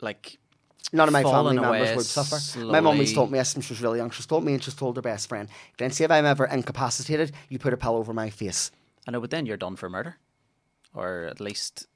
like 0.00 0.38
None 0.92 1.06
of 1.08 1.12
my 1.12 1.22
family 1.22 1.54
members 1.56 1.96
would 1.96 2.06
suffer. 2.06 2.38
My 2.64 2.80
mum 2.80 2.94
always 2.94 3.12
told 3.12 3.30
me 3.30 3.38
this 3.38 3.54
when 3.54 3.62
she 3.62 3.72
was 3.74 3.80
really 3.80 3.98
young. 3.98 4.10
She's 4.10 4.26
told 4.26 4.42
me 4.44 4.54
and 4.54 4.62
she's 4.62 4.74
told 4.74 4.96
her 4.96 5.02
best 5.02 5.28
friend, 5.28 5.48
Glenn, 5.76 5.92
see 5.92 6.02
if 6.04 6.10
I'm 6.10 6.26
ever 6.26 6.46
incapacitated, 6.46 7.30
you 7.48 7.58
put 7.60 7.72
a 7.72 7.76
pillow 7.76 7.98
over 7.98 8.12
my 8.12 8.28
face. 8.30 8.72
I 9.06 9.12
know, 9.12 9.20
but 9.20 9.30
then 9.30 9.46
you're 9.46 9.56
done 9.66 9.76
for 9.76 9.88
murder, 9.88 10.16
or 10.94 11.28
at 11.30 11.38
least 11.40 11.86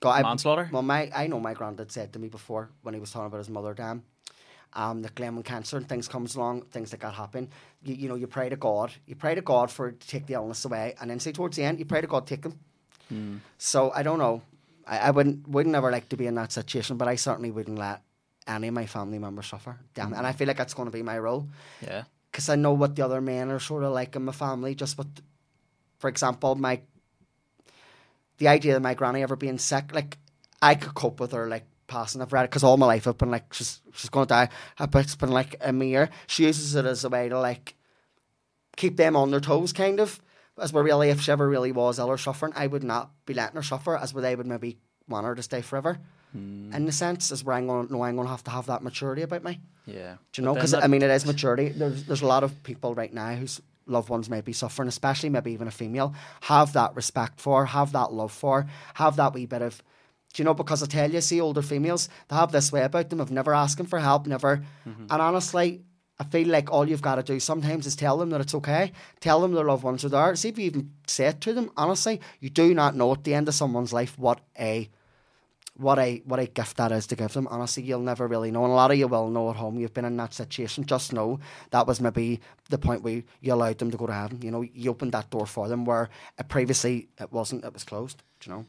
God, 0.00 0.20
I- 0.20 0.22
Manslaughter? 0.22 0.68
Well, 0.72 0.82
my 0.82 1.10
I 1.14 1.26
know 1.26 1.40
my 1.40 1.54
granddad 1.54 1.90
said 1.90 2.12
to 2.12 2.18
me 2.20 2.28
before 2.28 2.70
when 2.82 2.94
he 2.94 3.00
was 3.00 3.10
talking 3.10 3.26
about 3.26 3.38
his 3.38 3.50
mother, 3.50 3.74
damn, 3.74 4.04
um, 4.76 5.02
Glen 5.14 5.34
when 5.34 5.42
cancer 5.42 5.78
and 5.78 5.88
things 5.88 6.06
comes 6.06 6.36
along, 6.36 6.62
things 6.66 6.92
like 6.92 7.00
that 7.00 7.14
happen. 7.14 7.48
You, 7.82 7.94
you 7.94 8.08
know, 8.08 8.14
you 8.14 8.26
pray 8.26 8.48
to 8.48 8.56
God, 8.56 8.92
you 9.06 9.16
pray 9.16 9.34
to 9.34 9.40
God 9.40 9.70
for 9.70 9.90
to 9.90 10.06
take 10.06 10.26
the 10.26 10.34
illness 10.34 10.64
away, 10.64 10.94
and 11.00 11.10
then 11.10 11.18
say 11.18 11.32
towards 11.32 11.56
the 11.56 11.64
end, 11.64 11.78
you 11.78 11.86
pray 11.86 12.02
to 12.02 12.06
God 12.06 12.26
take 12.26 12.42
them. 12.42 12.60
Hmm. 13.08 13.36
So 13.58 13.90
I 13.94 14.02
don't 14.02 14.18
know. 14.18 14.42
I, 14.86 14.98
I 14.98 15.10
wouldn't 15.10 15.48
wouldn't 15.48 15.74
ever 15.74 15.90
like 15.90 16.08
to 16.10 16.16
be 16.16 16.26
in 16.26 16.34
that 16.34 16.52
situation, 16.52 16.98
but 16.98 17.08
I 17.08 17.16
certainly 17.16 17.50
wouldn't 17.50 17.78
let 17.78 18.02
any 18.46 18.68
of 18.68 18.74
my 18.74 18.86
family 18.86 19.18
members 19.18 19.46
suffer. 19.46 19.78
Damn, 19.94 20.12
and 20.12 20.26
I 20.26 20.32
feel 20.32 20.46
like 20.46 20.58
that's 20.58 20.74
going 20.74 20.86
to 20.86 20.92
be 20.92 21.02
my 21.02 21.18
role 21.18 21.48
yeah, 21.80 22.04
because 22.30 22.48
I 22.48 22.56
know 22.56 22.74
what 22.74 22.94
the 22.94 23.04
other 23.04 23.20
men 23.20 23.50
are 23.50 23.58
sort 23.58 23.82
of 23.82 23.92
like 23.92 24.14
in 24.14 24.26
my 24.26 24.32
family. 24.32 24.74
Just 24.74 24.98
with, 24.98 25.08
for 25.98 26.08
example, 26.08 26.54
my 26.54 26.82
the 28.38 28.48
idea 28.48 28.76
of 28.76 28.82
my 28.82 28.92
granny 28.92 29.22
ever 29.22 29.36
being 29.36 29.58
sick, 29.58 29.94
like 29.94 30.18
I 30.60 30.74
could 30.74 30.94
cope 30.94 31.18
with 31.18 31.32
her 31.32 31.48
like 31.48 31.64
passing. 31.86 32.20
I've 32.20 32.32
read 32.32 32.44
it 32.44 32.50
because 32.50 32.64
all 32.64 32.76
my 32.76 32.86
life 32.86 33.06
I've 33.06 33.18
been 33.18 33.30
like 33.30 33.52
she's 33.52 33.80
she's 33.94 34.10
going 34.10 34.26
to 34.26 34.34
die, 34.34 34.48
but 34.78 34.96
it's 34.96 35.16
been 35.16 35.30
like 35.30 35.56
a 35.60 35.72
mere. 35.72 36.10
She 36.26 36.44
uses 36.44 36.74
it 36.74 36.84
as 36.84 37.04
a 37.04 37.08
way 37.08 37.28
to 37.28 37.38
like 37.38 37.74
keep 38.76 38.96
them 38.96 39.16
on 39.16 39.30
their 39.30 39.40
toes, 39.40 39.72
kind 39.72 40.00
of. 40.00 40.20
As 40.58 40.72
where 40.72 40.84
really, 40.84 41.10
if 41.10 41.20
she 41.20 41.32
ever 41.32 41.48
really 41.48 41.72
was 41.72 41.98
ill 41.98 42.08
or 42.08 42.16
suffering, 42.16 42.52
I 42.56 42.66
would 42.66 42.84
not 42.84 43.10
be 43.26 43.34
letting 43.34 43.56
her 43.56 43.62
suffer. 43.62 43.96
As 43.96 44.14
where 44.14 44.22
they 44.22 44.34
would 44.36 44.46
maybe 44.46 44.78
want 45.08 45.26
her 45.26 45.34
to 45.34 45.42
stay 45.42 45.60
forever. 45.60 45.98
in 46.34 46.84
the 46.84 46.92
sense, 46.92 47.30
is 47.30 47.44
where 47.44 47.56
I'm 47.56 47.66
going 47.66 47.86
to 47.86 47.92
know 47.92 48.02
I'm 48.02 48.16
going 48.16 48.26
to 48.26 48.30
have 48.30 48.44
to 48.44 48.50
have 48.50 48.66
that 48.66 48.82
maturity 48.82 49.22
about 49.22 49.44
me. 49.44 49.60
Yeah. 49.86 50.16
Do 50.32 50.42
you 50.42 50.46
know? 50.46 50.54
Because 50.54 50.74
I 50.74 50.86
mean, 50.86 51.02
it 51.02 51.10
is 51.10 51.24
maturity. 51.32 51.68
There's 51.70 52.04
there's 52.04 52.22
a 52.22 52.26
lot 52.26 52.42
of 52.42 52.62
people 52.62 52.94
right 52.94 53.12
now 53.12 53.34
whose 53.34 53.60
loved 53.86 54.08
ones 54.08 54.28
may 54.28 54.40
be 54.40 54.52
suffering, 54.52 54.88
especially 54.88 55.28
maybe 55.28 55.52
even 55.52 55.68
a 55.68 55.70
female. 55.70 56.14
Have 56.42 56.72
that 56.72 56.94
respect 56.96 57.40
for, 57.40 57.66
have 57.66 57.92
that 57.92 58.12
love 58.12 58.32
for, 58.32 58.66
have 58.94 59.16
that 59.16 59.34
wee 59.34 59.46
bit 59.46 59.62
of. 59.62 59.82
Do 60.36 60.42
you 60.42 60.44
know? 60.44 60.52
Because 60.52 60.82
I 60.82 60.86
tell 60.86 61.10
you, 61.10 61.22
see, 61.22 61.40
older 61.40 61.62
females 61.62 62.10
they 62.28 62.36
have 62.36 62.52
this 62.52 62.70
way 62.70 62.82
about 62.82 63.08
them 63.08 63.20
of 63.20 63.30
never 63.30 63.54
asking 63.54 63.86
for 63.86 63.98
help, 63.98 64.26
never. 64.26 64.58
Mm-hmm. 64.86 65.06
And 65.08 65.22
honestly, 65.22 65.80
I 66.20 66.24
feel 66.24 66.48
like 66.48 66.70
all 66.70 66.86
you've 66.86 67.00
got 67.00 67.14
to 67.14 67.22
do 67.22 67.40
sometimes 67.40 67.86
is 67.86 67.96
tell 67.96 68.18
them 68.18 68.28
that 68.30 68.42
it's 68.42 68.54
okay. 68.56 68.92
Tell 69.20 69.40
them 69.40 69.54
their 69.54 69.64
loved 69.64 69.82
ones 69.82 70.04
are 70.04 70.10
there. 70.10 70.36
See 70.36 70.50
if 70.50 70.58
you 70.58 70.66
even 70.66 70.90
say 71.06 71.28
it 71.28 71.40
to 71.40 71.54
them. 71.54 71.70
Honestly, 71.74 72.20
you 72.40 72.50
do 72.50 72.74
not 72.74 72.94
know 72.94 73.14
at 73.14 73.24
the 73.24 73.32
end 73.32 73.48
of 73.48 73.54
someone's 73.54 73.94
life 73.94 74.18
what 74.18 74.40
a 74.60 74.90
what 75.78 75.98
a 75.98 76.20
what 76.26 76.38
a 76.38 76.44
gift 76.44 76.76
that 76.76 76.92
is 76.92 77.06
to 77.06 77.16
give 77.16 77.32
them. 77.32 77.48
Honestly, 77.50 77.84
you'll 77.84 78.00
never 78.00 78.28
really 78.28 78.50
know. 78.50 78.64
And 78.64 78.72
a 78.74 78.76
lot 78.76 78.90
of 78.90 78.98
you 78.98 79.08
will 79.08 79.30
know 79.30 79.48
at 79.48 79.56
home. 79.56 79.78
You've 79.78 79.94
been 79.94 80.04
in 80.04 80.18
that 80.18 80.34
situation. 80.34 80.84
Just 80.84 81.14
know 81.14 81.40
that 81.70 81.86
was 81.86 81.98
maybe 81.98 82.40
the 82.68 82.76
point 82.76 83.00
where 83.00 83.22
you 83.40 83.54
allowed 83.54 83.78
them 83.78 83.90
to 83.90 83.96
go 83.96 84.06
to 84.06 84.12
heaven. 84.12 84.42
You 84.42 84.50
know, 84.50 84.60
you 84.60 84.90
opened 84.90 85.12
that 85.12 85.30
door 85.30 85.46
for 85.46 85.66
them 85.66 85.86
where 85.86 86.10
previously 86.48 87.08
it 87.18 87.32
wasn't. 87.32 87.64
It 87.64 87.72
was 87.72 87.84
closed. 87.84 88.22
Do 88.40 88.50
you 88.50 88.56
know? 88.56 88.66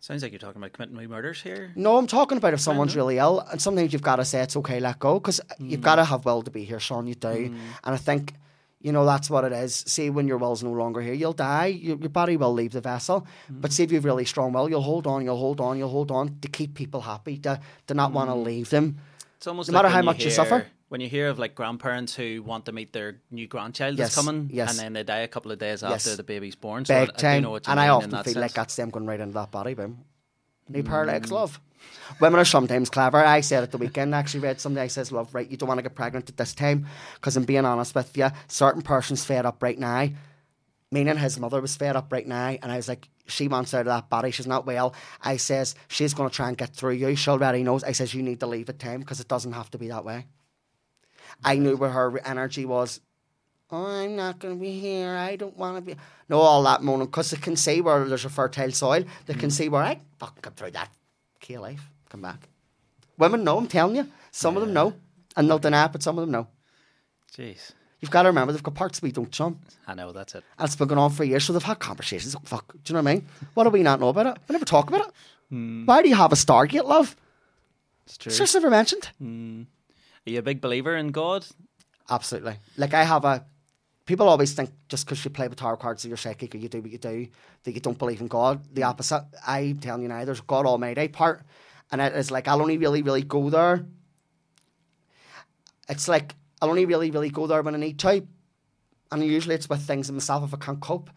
Sounds 0.00 0.22
like 0.22 0.32
you're 0.32 0.38
talking 0.38 0.60
about 0.60 0.72
committing 0.72 0.96
murders 1.08 1.42
here. 1.42 1.72
No, 1.76 1.98
I'm 1.98 2.06
talking 2.06 2.38
about 2.38 2.54
if 2.54 2.60
someone's 2.60 2.96
really 2.96 3.18
ill, 3.18 3.40
and 3.40 3.60
sometimes 3.60 3.92
you've 3.92 4.02
got 4.02 4.16
to 4.16 4.24
say 4.24 4.40
it's 4.40 4.56
okay, 4.56 4.80
let 4.80 4.98
go, 4.98 5.20
because 5.20 5.40
you've 5.58 5.82
got 5.82 5.96
to 5.96 6.04
have 6.04 6.24
will 6.24 6.42
to 6.42 6.50
be 6.50 6.64
here, 6.64 6.80
Sean. 6.80 7.06
You 7.06 7.14
do, 7.14 7.28
mm. 7.28 7.54
and 7.84 7.94
I 7.94 7.96
think. 7.96 8.34
You 8.82 8.92
know, 8.92 9.04
that's 9.04 9.28
what 9.28 9.44
it 9.44 9.52
is. 9.52 9.74
See, 9.74 10.08
when 10.08 10.26
your 10.26 10.38
will's 10.38 10.62
no 10.62 10.70
longer 10.72 11.02
here, 11.02 11.12
you'll 11.12 11.34
die. 11.34 11.66
Your, 11.66 11.98
your 11.98 12.08
body 12.08 12.38
will 12.38 12.54
leave 12.54 12.72
the 12.72 12.80
vessel. 12.80 13.26
Mm. 13.52 13.60
But 13.60 13.74
see, 13.74 13.82
if 13.82 13.92
you've 13.92 14.06
really 14.06 14.24
strong 14.24 14.54
will, 14.54 14.70
you'll 14.70 14.80
hold 14.80 15.06
on, 15.06 15.22
you'll 15.22 15.36
hold 15.36 15.60
on, 15.60 15.76
you'll 15.76 15.90
hold 15.90 16.10
on 16.10 16.38
to 16.40 16.48
keep 16.48 16.72
people 16.72 17.02
happy, 17.02 17.36
to, 17.40 17.60
to 17.88 17.92
not 17.92 18.12
want 18.12 18.30
to 18.30 18.36
mm. 18.36 18.42
leave 18.42 18.70
them. 18.70 18.96
It's 19.36 19.46
almost 19.46 19.68
No 19.68 19.74
like 19.74 19.82
matter 19.82 19.94
how 19.94 20.00
much 20.00 20.24
you 20.24 20.30
suffer. 20.30 20.66
When 20.90 21.00
you 21.00 21.08
hear 21.08 21.28
of 21.28 21.38
like 21.38 21.54
grandparents 21.54 22.16
who 22.16 22.42
want 22.42 22.66
to 22.66 22.72
meet 22.72 22.92
their 22.92 23.20
new 23.30 23.46
grandchild 23.46 23.96
Yes, 23.96 24.12
that's 24.12 24.26
coming, 24.26 24.50
yes. 24.52 24.70
and 24.70 24.78
then 24.80 24.92
they 24.92 25.04
die 25.04 25.20
a 25.20 25.28
couple 25.28 25.52
of 25.52 25.58
days 25.60 25.82
Yes. 25.82 25.92
after 25.92 26.16
the 26.16 26.24
baby's 26.24 26.56
born. 26.56 26.84
So 26.84 26.94
Big 26.94 27.10
I, 27.10 27.12
I 27.12 27.16
time. 27.16 27.42
know 27.44 27.50
what 27.50 27.64
you 27.64 27.70
and 27.70 27.78
mean 27.78 27.86
I 27.86 27.90
often 27.90 28.24
feel 28.24 28.40
like 28.40 28.54
that's 28.54 28.74
them 28.74 28.90
going 28.90 29.06
right 29.06 29.20
into 29.20 29.34
that 29.34 29.52
body, 29.52 29.74
boom. 29.74 30.04
New 30.68 30.82
mm. 30.82 30.88
pair 30.88 31.06
legs, 31.06 31.30
love. 31.30 31.60
Women 32.20 32.40
are 32.40 32.44
sometimes 32.44 32.90
clever. 32.90 33.24
I 33.24 33.40
said 33.40 33.62
at 33.62 33.70
the 33.70 33.78
weekend, 33.78 34.16
I 34.16 34.18
actually 34.18 34.40
read 34.40 34.60
something 34.60 34.82
I 34.82 34.88
says, 34.88 35.12
love, 35.12 35.32
right, 35.32 35.48
you 35.48 35.56
don't 35.56 35.68
want 35.68 35.78
to 35.78 35.82
get 35.82 35.94
pregnant 35.94 36.28
at 36.28 36.36
this 36.36 36.54
time. 36.54 36.86
Because 37.14 37.36
I'm 37.36 37.44
being 37.44 37.64
honest 37.64 37.94
with 37.94 38.16
you, 38.16 38.28
certain 38.48 38.82
person's 38.82 39.24
fed 39.24 39.46
up 39.46 39.62
right 39.62 39.78
now. 39.78 40.08
Meaning 40.90 41.18
his 41.18 41.38
mother 41.38 41.60
was 41.60 41.76
fed 41.76 41.94
up 41.94 42.12
right 42.12 42.26
now. 42.26 42.48
And 42.60 42.72
I 42.72 42.76
was 42.76 42.88
like, 42.88 43.08
she 43.28 43.46
wants 43.46 43.72
out 43.74 43.82
of 43.82 43.86
that 43.86 44.10
body. 44.10 44.32
She's 44.32 44.48
not 44.48 44.66
well. 44.66 44.92
I 45.22 45.36
says, 45.36 45.76
she's 45.86 46.14
going 46.14 46.28
to 46.28 46.34
try 46.34 46.48
and 46.48 46.58
get 46.58 46.74
through 46.74 46.94
you. 46.94 47.14
She 47.14 47.30
already 47.30 47.62
knows. 47.62 47.84
I 47.84 47.92
says, 47.92 48.12
you 48.12 48.24
need 48.24 48.40
to 48.40 48.48
leave 48.48 48.68
at 48.68 48.80
time 48.80 48.98
because 48.98 49.20
it 49.20 49.28
doesn't 49.28 49.52
have 49.52 49.70
to 49.70 49.78
be 49.78 49.86
that 49.86 50.04
way. 50.04 50.26
I 51.44 51.56
knew 51.56 51.76
where 51.76 51.90
her 51.90 52.18
energy 52.26 52.64
was 52.64 53.00
oh, 53.72 53.86
I'm 53.86 54.16
not 54.16 54.38
going 54.38 54.54
to 54.54 54.60
be 54.60 54.78
here. 54.78 55.14
I 55.14 55.36
don't 55.36 55.56
want 55.56 55.76
to 55.76 55.82
be. 55.82 56.00
No, 56.28 56.40
all 56.40 56.62
that 56.64 56.82
moaning 56.82 57.06
because 57.06 57.30
they 57.30 57.36
can 57.36 57.56
see 57.56 57.80
where 57.80 58.04
there's 58.04 58.24
a 58.24 58.30
fertile 58.30 58.72
soil. 58.72 59.04
They 59.26 59.34
can 59.34 59.50
mm. 59.50 59.52
see 59.52 59.68
where 59.68 59.82
I 59.82 60.00
fucking 60.18 60.42
come 60.42 60.54
through 60.54 60.72
that 60.72 60.90
key 61.40 61.54
of 61.54 61.62
life. 61.62 61.88
Come 62.08 62.22
back. 62.22 62.48
Women 63.18 63.44
know. 63.44 63.58
I'm 63.58 63.66
telling 63.66 63.96
you. 63.96 64.08
Some 64.30 64.56
of 64.56 64.62
them 64.62 64.72
know, 64.72 64.94
and 65.36 65.48
they'll 65.48 65.58
deny 65.58 65.86
it, 65.86 65.92
but 65.92 66.02
some 66.02 66.16
of 66.18 66.22
them 66.22 66.30
know. 66.30 66.46
Jeez, 67.36 67.72
You've 68.00 68.10
got 68.10 68.22
to 68.22 68.28
remember 68.28 68.52
they've 68.52 68.62
got 68.62 68.74
parts 68.74 69.02
we 69.02 69.12
don't 69.12 69.30
chum. 69.30 69.58
I 69.86 69.94
know 69.94 70.12
that's 70.12 70.34
it. 70.34 70.44
And 70.58 70.66
it's 70.66 70.76
been 70.76 70.88
going 70.88 70.98
on 70.98 71.10
for 71.10 71.24
years, 71.24 71.44
so 71.44 71.52
they've 71.52 71.62
had 71.62 71.80
conversations. 71.80 72.34
Oh, 72.36 72.40
fuck, 72.44 72.72
do 72.72 72.78
you 72.86 72.94
know 72.94 73.02
what 73.02 73.10
I 73.10 73.14
mean? 73.14 73.26
What 73.54 73.64
do 73.64 73.70
we 73.70 73.82
not 73.82 74.00
know 74.00 74.08
about 74.08 74.26
it? 74.26 74.38
We 74.48 74.52
never 74.52 74.64
talk 74.64 74.88
about 74.88 75.08
it. 75.08 75.12
Mm. 75.52 75.86
Why 75.86 76.00
do 76.00 76.08
you 76.08 76.14
have 76.14 76.32
a 76.32 76.36
Stargate, 76.36 76.84
love? 76.84 77.16
It's 78.06 78.16
true. 78.16 78.30
It's 78.30 78.38
just 78.38 78.54
never 78.54 78.70
mentioned. 78.70 79.10
Mm. 79.20 79.66
Are 80.26 80.30
you 80.30 80.38
a 80.38 80.42
big 80.42 80.60
believer 80.60 80.96
in 80.96 81.08
God? 81.08 81.46
Absolutely. 82.08 82.56
Like 82.76 82.94
I 82.94 83.04
have 83.04 83.24
a. 83.24 83.44
People 84.06 84.28
always 84.28 84.52
think 84.54 84.70
just 84.88 85.06
because 85.06 85.24
you 85.24 85.30
play 85.30 85.46
with 85.46 85.58
tarot 85.58 85.76
cards 85.76 86.02
that 86.02 86.08
you're 86.08 86.16
psychic 86.16 86.54
or 86.54 86.58
you 86.58 86.68
do 86.68 86.80
what 86.80 86.90
you 86.90 86.98
do 86.98 87.28
that 87.62 87.72
you 87.72 87.80
don't 87.80 87.98
believe 87.98 88.20
in 88.20 88.26
God. 88.26 88.62
The 88.74 88.82
opposite. 88.82 89.24
I'm 89.46 89.78
telling 89.78 90.02
you 90.02 90.08
now, 90.08 90.24
there's 90.24 90.40
God 90.40 90.66
Almighty 90.66 91.08
part, 91.08 91.42
and 91.92 92.00
it 92.00 92.14
is 92.14 92.30
like 92.30 92.48
I'll 92.48 92.60
only 92.60 92.78
really, 92.78 93.02
really 93.02 93.22
go 93.22 93.50
there. 93.50 93.86
It's 95.88 96.08
like 96.08 96.34
I'll 96.60 96.70
only 96.70 96.86
really, 96.86 97.10
really 97.10 97.30
go 97.30 97.46
there 97.46 97.62
when 97.62 97.74
I 97.74 97.78
need 97.78 97.98
to, 98.00 98.26
and 99.12 99.24
usually 99.24 99.54
it's 99.54 99.68
with 99.68 99.82
things 99.82 100.08
in 100.08 100.16
myself 100.16 100.44
if 100.44 100.54
I 100.54 100.64
can't 100.64 100.80
cope. 100.80 101.10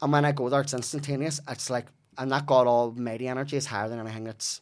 And 0.00 0.12
when 0.12 0.24
I 0.24 0.32
go 0.32 0.48
there, 0.48 0.60
it's 0.60 0.74
instantaneous. 0.74 1.40
It's 1.48 1.70
like 1.70 1.86
and 2.18 2.30
that 2.32 2.46
God 2.46 2.66
Almighty 2.66 3.28
energy 3.28 3.56
is 3.56 3.66
higher 3.66 3.88
than 3.88 3.98
anything. 3.98 4.26
It's 4.26 4.60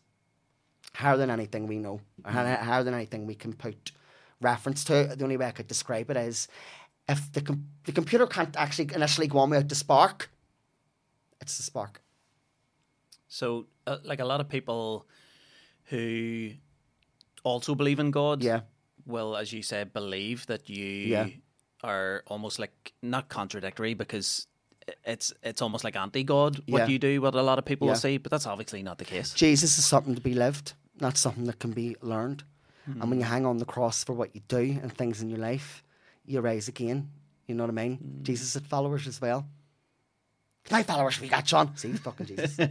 higher 0.94 1.16
than 1.16 1.30
anything 1.30 1.66
we 1.66 1.78
know, 1.78 2.00
or 2.24 2.30
hi- 2.32 2.54
higher 2.56 2.82
than 2.84 2.94
anything 2.94 3.26
we 3.26 3.34
can 3.34 3.52
put 3.52 3.92
reference 4.40 4.84
to. 4.84 5.14
The 5.16 5.24
only 5.24 5.36
way 5.36 5.46
I 5.46 5.50
could 5.52 5.68
describe 5.68 6.10
it 6.10 6.16
is 6.16 6.48
if 7.08 7.30
the 7.32 7.40
com- 7.42 7.66
the 7.84 7.92
computer 7.92 8.26
can't 8.26 8.56
actually 8.56 8.92
initially 8.94 9.26
go 9.26 9.38
on 9.38 9.50
without 9.50 9.68
the 9.68 9.74
spark, 9.74 10.30
it's 11.40 11.56
the 11.56 11.62
spark. 11.62 12.00
So, 13.28 13.66
uh, 13.86 13.98
like 14.04 14.20
a 14.20 14.24
lot 14.24 14.40
of 14.40 14.48
people 14.48 15.06
who 15.84 16.50
also 17.44 17.74
believe 17.74 17.98
in 18.00 18.10
God, 18.10 18.42
Yeah. 18.42 18.60
will, 19.06 19.36
as 19.36 19.52
you 19.52 19.62
said, 19.62 19.92
believe 19.92 20.46
that 20.46 20.68
you 20.68 20.84
Yeah. 20.86 21.28
are 21.82 22.22
almost 22.26 22.58
like 22.58 22.92
not 23.02 23.28
contradictory 23.28 23.94
because 23.94 24.46
it's 25.04 25.32
it's 25.42 25.62
almost 25.62 25.84
like 25.84 25.94
anti-God 25.96 26.56
what 26.68 26.80
Yeah. 26.80 26.86
you 26.88 26.98
do, 26.98 27.20
what 27.22 27.34
a 27.34 27.42
lot 27.42 27.58
of 27.58 27.64
people 27.64 27.86
Yeah. 27.86 27.92
will 27.92 28.00
say, 28.00 28.16
but 28.18 28.30
that's 28.30 28.46
obviously 28.46 28.82
not 28.82 28.98
the 28.98 29.04
case. 29.04 29.32
Jesus 29.32 29.78
is 29.78 29.84
something 29.84 30.14
to 30.14 30.20
be 30.20 30.34
lived, 30.34 30.74
not 31.00 31.16
something 31.16 31.44
that 31.44 31.58
can 31.58 31.72
be 31.72 31.96
learned. 32.00 32.44
And 32.86 33.08
when 33.08 33.20
you 33.20 33.24
hang 33.24 33.46
on 33.46 33.58
the 33.58 33.64
cross 33.64 34.02
for 34.02 34.14
what 34.14 34.34
you 34.34 34.40
do 34.48 34.78
and 34.82 34.92
things 34.92 35.22
in 35.22 35.30
your 35.30 35.38
life, 35.38 35.84
you 36.24 36.40
rise 36.40 36.66
again. 36.66 37.08
You 37.46 37.54
know 37.54 37.62
what 37.64 37.70
I 37.70 37.72
mean? 37.72 38.20
Jesus 38.22 38.54
had 38.54 38.66
followers 38.66 39.06
as 39.06 39.20
well. 39.20 39.46
My 40.70 40.82
followers, 40.82 41.20
we 41.20 41.28
got 41.28 41.44
John. 41.44 41.76
See, 41.76 41.88
he's 41.90 42.00
fucking 42.00 42.26
Jesus. 42.26 42.58
you 42.58 42.68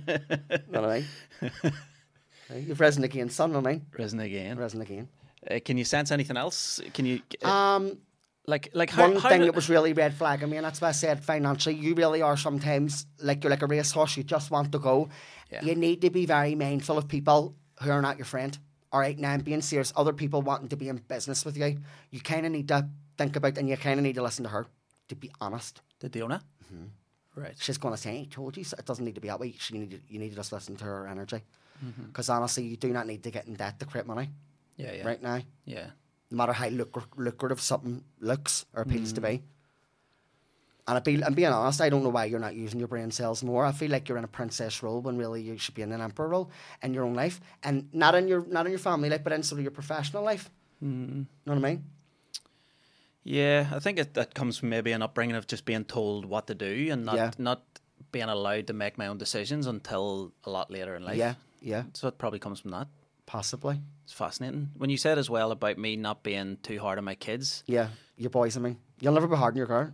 know 0.71 0.81
what 0.81 0.89
I 0.89 1.05
mean? 1.41 2.67
You've 2.67 2.79
risen 2.79 3.03
again, 3.03 3.29
son. 3.29 3.51
Know 3.51 3.59
what 3.59 3.69
I 3.69 3.71
mean? 3.73 3.85
Risen 3.97 4.19
again. 4.19 4.57
Risen 4.57 4.81
again. 4.81 5.07
Uh, 5.49 5.59
can 5.63 5.77
you 5.77 5.85
sense 5.85 6.11
anything 6.11 6.37
else? 6.37 6.81
Can 6.93 7.05
you 7.05 7.21
uh, 7.43 7.49
Um, 7.49 7.97
like 8.45 8.69
like 8.73 8.89
how, 8.89 9.03
one 9.03 9.17
how 9.17 9.29
thing 9.29 9.41
that 9.41 9.55
was 9.55 9.69
really 9.69 9.93
red 9.93 10.13
flagging 10.13 10.49
me, 10.49 10.57
and 10.57 10.65
that's 10.65 10.81
why 10.81 10.89
I 10.89 10.93
said 10.93 11.23
financially, 11.23 11.75
you 11.75 11.93
really 11.93 12.21
are 12.21 12.35
sometimes 12.35 13.05
like 13.21 13.43
you're 13.43 13.51
like 13.51 13.61
a 13.61 13.67
racehorse. 13.67 14.17
You 14.17 14.23
just 14.23 14.49
want 14.49 14.71
to 14.71 14.79
go. 14.79 15.09
Yeah. 15.51 15.63
You 15.63 15.75
need 15.75 16.01
to 16.01 16.09
be 16.09 16.25
very 16.25 16.55
mindful 16.55 16.97
of 16.97 17.07
people 17.07 17.55
who 17.81 17.91
are 17.91 18.01
not 18.01 18.17
your 18.17 18.25
friend. 18.25 18.57
All 18.91 18.99
right, 18.99 19.17
now 19.17 19.31
I'm 19.31 19.41
being 19.41 19.61
serious. 19.61 19.93
Other 19.95 20.13
people 20.13 20.41
wanting 20.41 20.69
to 20.69 20.75
be 20.75 20.89
in 20.89 20.97
business 20.97 21.45
with 21.45 21.55
you, 21.57 21.79
you 22.11 22.19
kind 22.21 22.45
of 22.45 22.51
need 22.51 22.67
to 22.69 22.87
think 23.17 23.35
about, 23.35 23.57
and 23.57 23.69
you 23.69 23.77
kind 23.77 23.99
of 23.99 24.03
need 24.03 24.15
to 24.15 24.23
listen 24.23 24.43
to 24.43 24.49
her. 24.49 24.65
To 25.09 25.15
be 25.15 25.31
honest, 25.41 25.81
the 25.99 26.09
Diona? 26.09 26.41
Mm-hmm. 26.65 26.85
Right. 27.35 27.55
she's 27.59 27.77
going 27.77 27.93
to 27.93 28.01
say, 28.01 28.19
"I 28.21 28.27
told 28.29 28.57
you." 28.57 28.63
So 28.63 28.75
it 28.77 28.85
doesn't 28.85 29.03
need 29.05 29.15
to 29.15 29.21
be 29.21 29.27
that 29.29 29.39
way. 29.39 29.53
She 29.57 29.77
need 29.77 29.91
to, 29.91 29.99
you 30.07 30.19
need 30.19 30.29
to 30.31 30.35
just 30.35 30.51
listen 30.51 30.75
to 30.77 30.85
her 30.85 31.07
energy. 31.07 31.41
Mm-hmm. 31.85 32.03
Because 32.07 32.29
honestly, 32.29 32.63
you 32.65 32.75
do 32.77 32.91
not 32.91 33.07
need 33.07 33.23
to 33.23 33.31
get 33.31 33.47
in 33.47 33.53
debt 33.55 33.79
to 33.79 33.85
create 33.85 34.05
money 34.05 34.29
Yeah, 34.77 34.91
yeah. 34.93 35.07
right 35.07 35.21
now. 35.23 35.39
Yeah. 35.65 35.87
no 36.31 36.37
matter 36.37 36.53
how 36.53 36.67
lucrative 36.67 37.61
something 37.61 38.03
looks 38.19 38.65
or 38.73 38.81
appeals 38.83 39.11
Mm. 39.13 39.15
to 39.15 39.21
be. 39.21 39.43
And 40.89 40.97
I 40.97 41.01
be, 41.01 41.23
I'm 41.23 41.35
being 41.35 41.49
honest, 41.49 41.81
I 41.81 41.89
don't 41.89 42.01
know 42.01 42.09
why 42.09 42.25
you're 42.25 42.39
not 42.39 42.55
using 42.55 42.79
your 42.79 42.87
brain 42.87 43.11
cells 43.11 43.43
more. 43.43 43.63
I 43.63 43.71
feel 43.71 43.91
like 43.91 44.09
you're 44.09 44.17
in 44.17 44.23
a 44.23 44.27
princess 44.39 44.81
role 44.81 45.01
when 45.01 45.17
really 45.19 45.39
you 45.43 45.55
should 45.59 45.75
be 45.75 45.83
in 45.83 45.91
an 45.91 46.01
emperor 46.01 46.27
role 46.27 46.49
in 46.81 46.95
your 46.95 47.03
own 47.05 47.13
life, 47.13 47.39
and 47.63 47.87
not 47.93 48.15
in 48.15 48.27
your 48.27 48.43
not 48.47 48.65
in 48.65 48.71
your 48.71 48.79
family 48.79 49.07
life, 49.07 49.23
but 49.23 49.31
in 49.33 49.43
sort 49.43 49.59
of 49.59 49.63
your 49.63 49.71
professional 49.81 50.23
life. 50.23 50.49
Mm. 50.83 51.27
Know 51.45 51.53
what 51.53 51.57
I 51.57 51.69
mean? 51.69 51.83
Yeah, 53.23 53.67
I 53.71 53.79
think 53.79 53.99
it, 53.99 54.13
that 54.15 54.33
comes 54.33 54.57
from 54.57 54.69
maybe 54.69 54.91
an 54.91 55.01
upbringing 55.03 55.35
of 55.35 55.45
just 55.45 55.65
being 55.65 55.83
told 55.85 56.25
what 56.25 56.47
to 56.47 56.55
do 56.55 56.89
and 56.91 57.05
not 57.05 57.15
Yeah. 57.15 57.31
not 57.37 57.61
being 58.11 58.29
allowed 58.29 58.65
to 58.67 58.73
make 58.73 58.97
my 58.97 59.05
own 59.07 59.17
decisions 59.19 59.67
until 59.67 60.31
a 60.45 60.49
lot 60.49 60.71
later 60.71 60.95
in 60.95 61.03
life. 61.03 61.17
Yeah, 61.17 61.35
yeah, 61.61 61.83
So 61.93 62.07
it 62.07 62.17
probably 62.17 62.39
comes 62.39 62.59
from 62.59 62.71
that. 62.71 62.87
possibly. 63.27 63.79
It's 64.05 64.13
fascinating. 64.13 64.71
When 64.75 64.89
you 64.89 64.97
said 64.97 65.19
as 65.19 65.29
well 65.29 65.51
about 65.51 65.77
me 65.77 65.95
not 65.95 66.23
being 66.23 66.57
too 66.63 66.79
hard 66.79 66.97
on 66.97 67.03
my 67.03 67.13
kids, 67.13 67.63
Yeah, 67.67 67.89
your 68.17 68.31
boys. 68.31 68.57
I 68.57 68.61
mean, 68.61 68.77
you'll 68.99 69.13
never 69.13 69.27
be 69.27 69.35
hard 69.35 69.53
on 69.53 69.57
your 69.57 69.67
girl. 69.67 69.91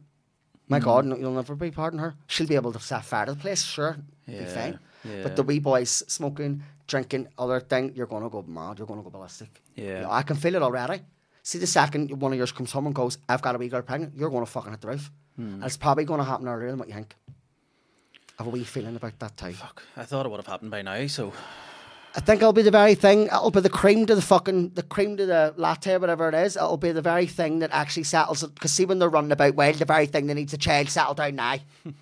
My 0.68 0.80
God, 0.80 1.06
no, 1.06 1.16
you'll 1.16 1.32
never 1.34 1.56
be 1.56 1.70
hard 1.72 1.94
on 1.94 2.00
her. 2.00 2.16
She'll 2.28 2.48
be 2.48 2.56
able 2.56 2.74
to 2.74 2.80
set 2.80 3.06
fire 3.06 3.26
to 3.28 3.34
the 3.34 3.40
place, 3.40 3.62
sure, 3.64 3.98
be 4.28 4.46
fine. 4.46 4.80
yeah. 5.04 5.22
But 5.24 5.36
the 5.36 5.44
wee 5.44 5.60
boys 5.60 6.04
smoking, 6.08 6.64
drinking, 6.88 7.28
other 7.38 7.60
thing, 7.60 7.92
you're 7.96 8.08
gonna 8.08 8.30
go 8.30 8.44
mad. 8.48 8.80
You're 8.80 8.88
gonna 8.88 9.04
go 9.04 9.10
ballistic. 9.12 9.62
Yeah. 9.76 9.84
You 9.86 10.02
know, 10.04 10.12
I 10.12 10.24
can 10.24 10.36
feel 10.38 10.56
it 10.56 10.64
already. 10.64 11.02
See, 11.44 11.60
the 11.60 11.68
second 11.68 12.20
one 12.20 12.32
of 12.34 12.38
yours 12.40 12.52
comes 12.52 12.72
home 12.72 12.88
and 12.88 12.96
goes, 12.96 13.20
"I've 13.30 13.42
got 13.44 13.54
a 13.54 13.60
wee 13.60 13.70
girl 13.70 13.84
pregnant," 13.84 14.16
you're 14.16 14.32
gonna 14.32 14.48
fucking 14.48 14.72
hit 14.72 14.82
the 14.82 14.88
roof. 14.88 15.12
Hmm. 15.36 15.56
And 15.56 15.64
it's 15.66 15.78
probably 15.78 16.06
gonna 16.06 16.24
happen 16.24 16.48
earlier 16.48 16.70
than 16.72 16.80
what 16.80 16.88
you 16.88 16.96
think. 16.96 17.16
I 17.30 18.44
have 18.44 18.48
a 18.48 18.50
wee 18.50 18.64
feeling 18.64 18.96
about 18.96 19.18
that 19.20 19.38
too. 19.38 19.54
fuck, 19.54 19.84
I 19.96 20.04
thought 20.06 20.26
it 20.26 20.30
would 20.30 20.38
have 20.40 20.48
happened 20.48 20.72
by 20.72 20.82
now. 20.82 21.06
So 21.08 21.32
I 22.16 22.22
think 22.22 22.42
it'll 22.42 22.54
be 22.54 22.62
the 22.62 22.72
very 22.72 22.96
thing. 22.96 23.24
It'll 23.28 23.52
be 23.52 23.60
the 23.60 23.70
cream 23.70 24.06
to 24.06 24.16
the 24.16 24.22
fucking 24.22 24.70
the 24.70 24.84
cream 24.84 25.18
to 25.18 25.26
the 25.26 25.54
latte, 25.58 25.98
whatever 25.98 26.30
it 26.30 26.36
is. 26.36 26.56
It'll 26.56 26.78
be 26.78 26.92
the 26.92 27.02
very 27.02 27.26
thing 27.28 27.60
that 27.60 27.72
actually 27.74 28.04
settles 28.04 28.42
it. 28.42 28.54
Because 28.56 28.72
see, 28.72 28.86
when 28.86 29.00
they're 29.00 29.10
running 29.10 29.32
about 29.32 29.56
wild, 29.56 29.76
the 29.76 29.86
very 29.86 30.06
thing 30.06 30.28
that 30.28 30.36
needs 30.36 30.54
a 30.54 30.58
child 30.58 30.90
settle 30.90 31.14
down 31.14 31.36
now. 31.36 31.58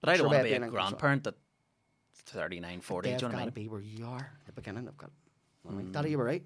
But 0.00 0.08
I 0.08 0.16
don't 0.16 0.28
want 0.28 0.38
to 0.38 0.44
be 0.44 0.52
a 0.54 0.68
grandparent 0.68 1.26
at 1.26 1.34
39, 2.14 2.80
40. 2.80 3.10
They've 3.10 3.18
do 3.18 3.26
you 3.26 3.32
got 3.32 3.44
to 3.44 3.50
be 3.50 3.68
where 3.68 3.80
you 3.80 4.06
are. 4.06 4.32
The 4.46 4.52
beginning. 4.52 4.88
I've 4.88 4.96
got, 4.96 5.10
know 5.64 5.72
I 5.72 5.74
mean? 5.74 5.92
Daddy, 5.92 6.10
you 6.10 6.16
hmm. 6.16 6.20
were 6.20 6.24
right. 6.24 6.42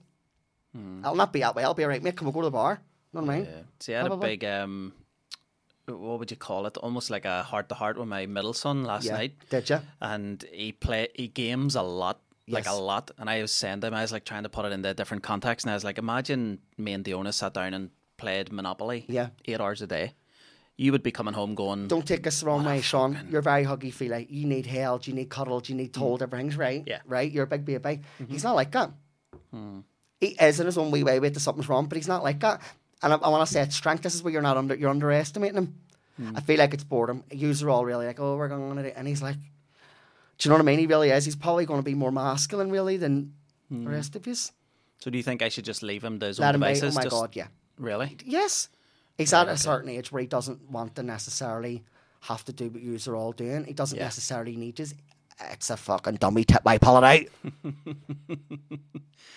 Hmm. 0.74 1.02
I'll 1.04 1.14
not 1.14 1.32
be 1.32 1.40
that 1.40 1.54
way. 1.54 1.62
I'll 1.62 1.74
be 1.74 1.84
all 1.84 1.90
right, 1.90 2.02
mate. 2.02 2.16
Come 2.16 2.26
on, 2.26 2.34
go 2.34 2.40
to 2.40 2.46
the 2.46 2.50
bar. 2.50 2.80
You 3.12 3.20
know 3.20 3.26
what 3.26 3.32
I 3.32 3.36
mean? 3.38 3.44
Yeah. 3.44 3.60
See, 3.78 3.94
I 3.94 3.98
had 3.98 4.06
Probably. 4.08 4.28
a 4.28 4.32
big 4.32 4.44
um, 4.44 4.92
what 5.86 6.18
would 6.18 6.30
you 6.30 6.36
call 6.36 6.66
it? 6.66 6.76
Almost 6.78 7.10
like 7.10 7.24
a 7.24 7.42
heart 7.42 7.68
to 7.68 7.74
heart 7.74 7.98
with 7.98 8.08
my 8.08 8.26
middle 8.26 8.54
son 8.54 8.84
last 8.84 9.04
Yeah. 9.04 9.16
night, 9.16 9.34
Did 9.50 9.70
you? 9.70 9.80
and 10.00 10.44
he 10.50 10.72
play 10.72 11.08
he 11.14 11.28
games 11.28 11.76
a 11.76 11.82
lot. 11.82 12.20
Like 12.46 12.66
a 12.66 12.72
lot, 12.72 13.10
and 13.18 13.30
I 13.30 13.40
was 13.40 13.52
saying 13.52 13.80
to 13.80 13.86
him, 13.86 13.94
I 13.94 14.02
was 14.02 14.12
like 14.12 14.24
trying 14.24 14.42
to 14.42 14.48
put 14.48 14.66
it 14.66 14.72
in 14.72 14.84
a 14.84 14.92
different 14.92 15.22
context, 15.22 15.64
and 15.64 15.70
I 15.70 15.74
was 15.74 15.84
like, 15.84 15.96
imagine 15.96 16.58
me 16.76 16.92
and 16.92 17.04
Diona 17.04 17.32
sat 17.32 17.54
down 17.54 17.72
and 17.72 17.90
played 18.18 18.52
Monopoly, 18.52 19.06
Yeah. 19.08 19.28
eight 19.46 19.60
hours 19.60 19.80
a 19.80 19.86
day. 19.86 20.12
You 20.76 20.92
would 20.92 21.02
be 21.02 21.12
coming 21.12 21.34
home 21.34 21.54
going, 21.54 21.88
Don't 21.88 22.06
take 22.06 22.26
us 22.26 22.40
the 22.40 22.46
wrong 22.46 22.64
way, 22.64 22.80
Sean. 22.80 23.28
You're 23.30 23.42
very 23.42 23.64
huggy 23.64 23.92
feely. 23.92 24.26
You 24.28 24.46
need 24.46 24.66
held, 24.66 25.06
you 25.06 25.14
need 25.14 25.30
cuddled, 25.30 25.68
you 25.68 25.74
need 25.74 25.94
told 25.94 26.20
mm. 26.20 26.24
everything's 26.24 26.56
right. 26.56 26.82
Yeah. 26.86 27.00
Right? 27.06 27.30
You're 27.30 27.44
a 27.44 27.46
big 27.46 27.64
baby. 27.64 28.02
Mm-hmm. 28.20 28.32
He's 28.32 28.44
not 28.44 28.56
like 28.56 28.72
that. 28.72 28.90
Hmm. 29.50 29.80
He 30.20 30.28
is 30.28 30.58
in 30.60 30.66
his 30.66 30.76
own 30.76 30.90
wee 30.90 31.04
way 31.04 31.20
with 31.20 31.40
something's 31.40 31.68
wrong, 31.68 31.86
but 31.86 31.96
he's 31.96 32.08
not 32.08 32.24
like 32.24 32.40
that. 32.40 32.60
And 33.02 33.12
I, 33.12 33.16
I 33.16 33.28
want 33.28 33.46
to 33.46 33.52
say 33.52 33.62
it's 33.62 33.76
strength. 33.76 34.02
This 34.02 34.14
is 34.14 34.22
where 34.22 34.32
you're 34.32 34.42
not 34.42 34.56
under 34.56 34.74
you're 34.74 34.90
underestimating 34.90 35.58
him. 35.58 35.74
Hmm. 36.16 36.36
I 36.36 36.40
feel 36.40 36.58
like 36.58 36.74
it's 36.74 36.84
boredom. 36.84 37.24
Yous 37.30 37.62
are 37.62 37.70
all 37.70 37.84
really 37.84 38.06
like, 38.06 38.20
oh, 38.20 38.36
we're 38.36 38.48
going 38.48 38.70
on 38.70 38.78
it, 38.78 38.94
and 38.96 39.06
he's 39.06 39.22
like, 39.22 39.36
do 40.38 40.48
you 40.48 40.50
know 40.50 40.56
what 40.56 40.62
I 40.62 40.66
mean? 40.66 40.78
He 40.78 40.86
really 40.86 41.10
is. 41.10 41.24
He's 41.24 41.36
probably 41.36 41.66
going 41.66 41.80
to 41.80 41.84
be 41.84 41.94
more 41.94 42.12
masculine, 42.12 42.70
really, 42.70 42.96
than 42.96 43.34
the 43.70 43.76
hmm. 43.76 43.88
rest 43.88 44.16
of 44.16 44.26
us. 44.26 44.52
So 44.98 45.10
do 45.10 45.16
you 45.16 45.22
think 45.22 45.42
I 45.42 45.48
should 45.48 45.64
just 45.64 45.82
leave 45.82 46.02
him 46.02 46.18
to 46.20 46.26
his 46.26 46.38
Let 46.38 46.54
own 46.54 46.62
him 46.62 46.72
be. 46.72 46.80
Oh 46.80 46.92
my 46.92 47.02
just, 47.02 47.10
god, 47.10 47.36
yeah. 47.36 47.48
Really? 47.78 48.16
Yes. 48.24 48.68
He's 49.18 49.32
at 49.32 49.48
a 49.48 49.56
certain 49.56 49.90
age 49.90 50.10
where 50.10 50.20
he 50.20 50.26
doesn't 50.26 50.70
want 50.70 50.96
to 50.96 51.02
necessarily 51.02 51.84
have 52.22 52.44
to 52.46 52.52
do 52.52 52.68
what 52.70 52.82
yous 52.82 53.06
are 53.06 53.14
all 53.14 53.32
doing. 53.32 53.64
He 53.64 53.74
doesn't 53.74 53.98
Yeah. 53.98 54.04
necessarily 54.04 54.56
need 54.56 54.76
to. 54.76 54.86
It's 55.50 55.70
a 55.70 55.76
fucking 55.76 56.16
dummy 56.16 56.44
tip 56.44 56.64
my 56.64 56.78
pull 56.78 56.96
it 56.98 57.04
out. 57.04 57.26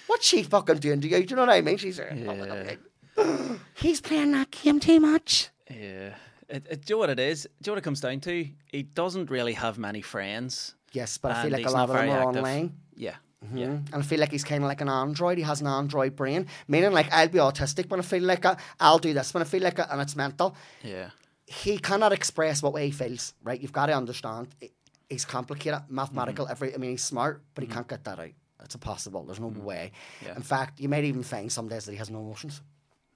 What's 0.07 0.25
she 0.25 0.43
fucking 0.43 0.77
doing 0.77 1.01
to 1.01 1.07
you? 1.07 1.17
Do 1.17 1.31
you 1.31 1.35
know 1.35 1.41
what 1.43 1.49
I 1.49 1.61
mean? 1.61 1.77
She's 1.77 1.99
Yeah. 1.99 2.75
He's 3.75 3.99
playing 3.99 4.31
that 4.31 4.51
game 4.51 4.79
too 4.79 4.99
much. 4.99 5.49
Yeah. 5.69 6.15
It, 6.49 6.65
it, 6.69 6.85
do 6.85 6.93
you 6.93 6.95
know 6.95 6.99
what 6.99 7.09
it 7.09 7.19
is? 7.19 7.43
Do 7.43 7.49
you 7.49 7.71
know 7.71 7.73
what 7.73 7.79
it 7.79 7.83
comes 7.83 7.99
down 7.99 8.21
to? 8.21 8.47
He 8.67 8.83
doesn't 8.83 9.29
really 9.29 9.53
have 9.53 9.77
many 9.77 10.01
friends. 10.01 10.75
Yes, 10.93 11.17
but 11.17 11.31
I 11.31 11.43
feel 11.43 11.53
and 11.53 11.63
like 11.63 11.71
a 11.71 11.75
lot 11.75 11.89
of 11.89 11.95
them 11.95 12.09
are 12.09 12.17
active. 12.27 12.37
online. 12.37 12.73
Yeah. 12.95 13.15
Yeah. 13.53 13.59
Yeah. 13.59 13.65
And 13.67 13.95
I 13.95 14.01
feel 14.01 14.19
like 14.19 14.31
he's 14.31 14.43
kind 14.43 14.63
of 14.63 14.67
like 14.67 14.81
an 14.81 14.89
android. 14.89 15.37
He 15.37 15.43
has 15.43 15.61
an 15.61 15.67
android 15.67 16.15
brain. 16.15 16.47
Meaning, 16.67 16.91
like, 16.91 17.11
I'll 17.13 17.27
be 17.27 17.37
autistic 17.39 17.89
when 17.89 17.99
I 17.99 18.03
feel 18.03 18.23
like 18.23 18.43
it. 18.45 18.57
I'll 18.79 18.97
do 18.97 19.13
this 19.13 19.33
when 19.33 19.41
I 19.43 19.45
feel 19.45 19.61
like 19.63 19.77
it, 19.79 19.85
and 19.91 20.01
it's 20.01 20.15
mental. 20.15 20.55
Yeah. 20.83 21.09
he 21.45 21.77
cannot 21.77 22.11
express 22.11 22.61
what 22.61 22.73
way 22.73 22.85
he 22.87 22.91
feels, 22.91 23.33
right? 23.43 23.61
You've 23.61 23.71
got 23.73 23.85
to 23.87 23.93
understand. 23.95 24.47
I- 24.61 24.71
He's 25.09 25.23
complicated, 25.23 25.83
mathematical. 25.87 26.43
Mm-hmm. 26.45 26.51
Every, 26.51 26.73
I 26.73 26.77
mean, 26.77 26.89
he's 26.91 27.03
smart, 27.03 27.41
but 27.55 27.63
he 27.63 27.69
can't 27.69 27.87
get 27.87 28.03
that 28.03 28.19
out. 28.19 28.31
It's 28.65 28.75
impossible. 28.75 29.23
There's 29.23 29.39
no 29.39 29.47
way. 29.47 29.91
Mm-hmm. 29.93 30.25
Yeah. 30.27 30.35
In 30.35 30.41
fact, 30.41 30.81
you 30.81 30.89
might 30.89 31.05
even 31.05 31.23
find 31.23 31.49
some 31.49 31.69
days 31.69 31.85
that 31.85 31.93
he 31.93 31.97
has 31.97 32.09
no 32.09 32.19
emotions. 32.19 32.61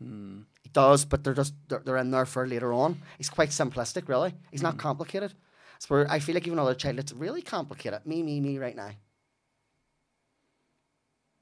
Hmm. 0.01 0.41
He 0.63 0.69
does, 0.69 1.03
but 1.03 1.23
they're 1.25 1.33
just 1.33 1.53
they're, 1.67 1.81
they're 1.83 1.97
in 1.97 2.11
there 2.11 2.25
for 2.25 2.47
later 2.47 2.71
on. 2.71 3.01
He's 3.17 3.29
quite 3.29 3.49
simplistic, 3.49 4.07
really. 4.07 4.33
He's 4.51 4.61
Hmm. 4.61 4.67
not 4.67 4.77
complicated. 4.77 5.33
Where 5.87 6.09
I 6.09 6.19
feel 6.19 6.35
like 6.35 6.45
even 6.45 6.59
another 6.59 6.75
child, 6.75 6.99
it's 6.99 7.11
really 7.13 7.41
complicated. 7.41 8.05
Me, 8.05 8.23
me, 8.23 8.39
me, 8.39 8.57
right 8.57 8.75
now, 8.75 8.91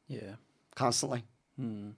Yeah. 0.07 0.35
constantly. 0.75 1.23
Hmm. 1.57 1.89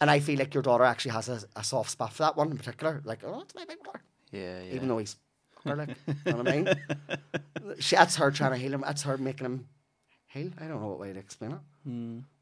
And 0.00 0.10
I 0.10 0.20
feel 0.20 0.38
like 0.38 0.54
your 0.54 0.62
daughter 0.62 0.84
actually 0.84 1.10
has 1.12 1.28
a, 1.28 1.40
a 1.56 1.64
soft 1.64 1.90
spot 1.90 2.12
for 2.12 2.22
that 2.22 2.36
one 2.36 2.50
in 2.50 2.56
particular. 2.56 3.00
Like, 3.04 3.24
oh, 3.24 3.40
it's 3.40 3.54
my 3.54 3.64
big 3.64 3.82
brother. 3.82 4.00
Yeah. 4.30 4.62
Yeah. 4.62 4.74
even 4.74 4.88
though 4.88 4.98
he's 4.98 5.16
like, 5.64 5.88
you 5.88 6.14
know 6.26 6.36
what 6.36 6.48
I 6.48 6.56
mean? 6.60 6.68
she, 7.80 7.96
that's 7.96 8.14
her 8.16 8.30
trying 8.30 8.52
to 8.52 8.58
heal 8.58 8.72
him. 8.74 8.82
That's 8.82 9.02
her 9.02 9.16
making 9.18 9.46
him 9.46 9.68
heal. 10.28 10.50
I 10.60 10.66
don't 10.68 10.80
know 10.80 10.88
what 10.88 11.00
way 11.00 11.12
to 11.12 11.18
explain 11.18 11.52
it. 11.52 11.58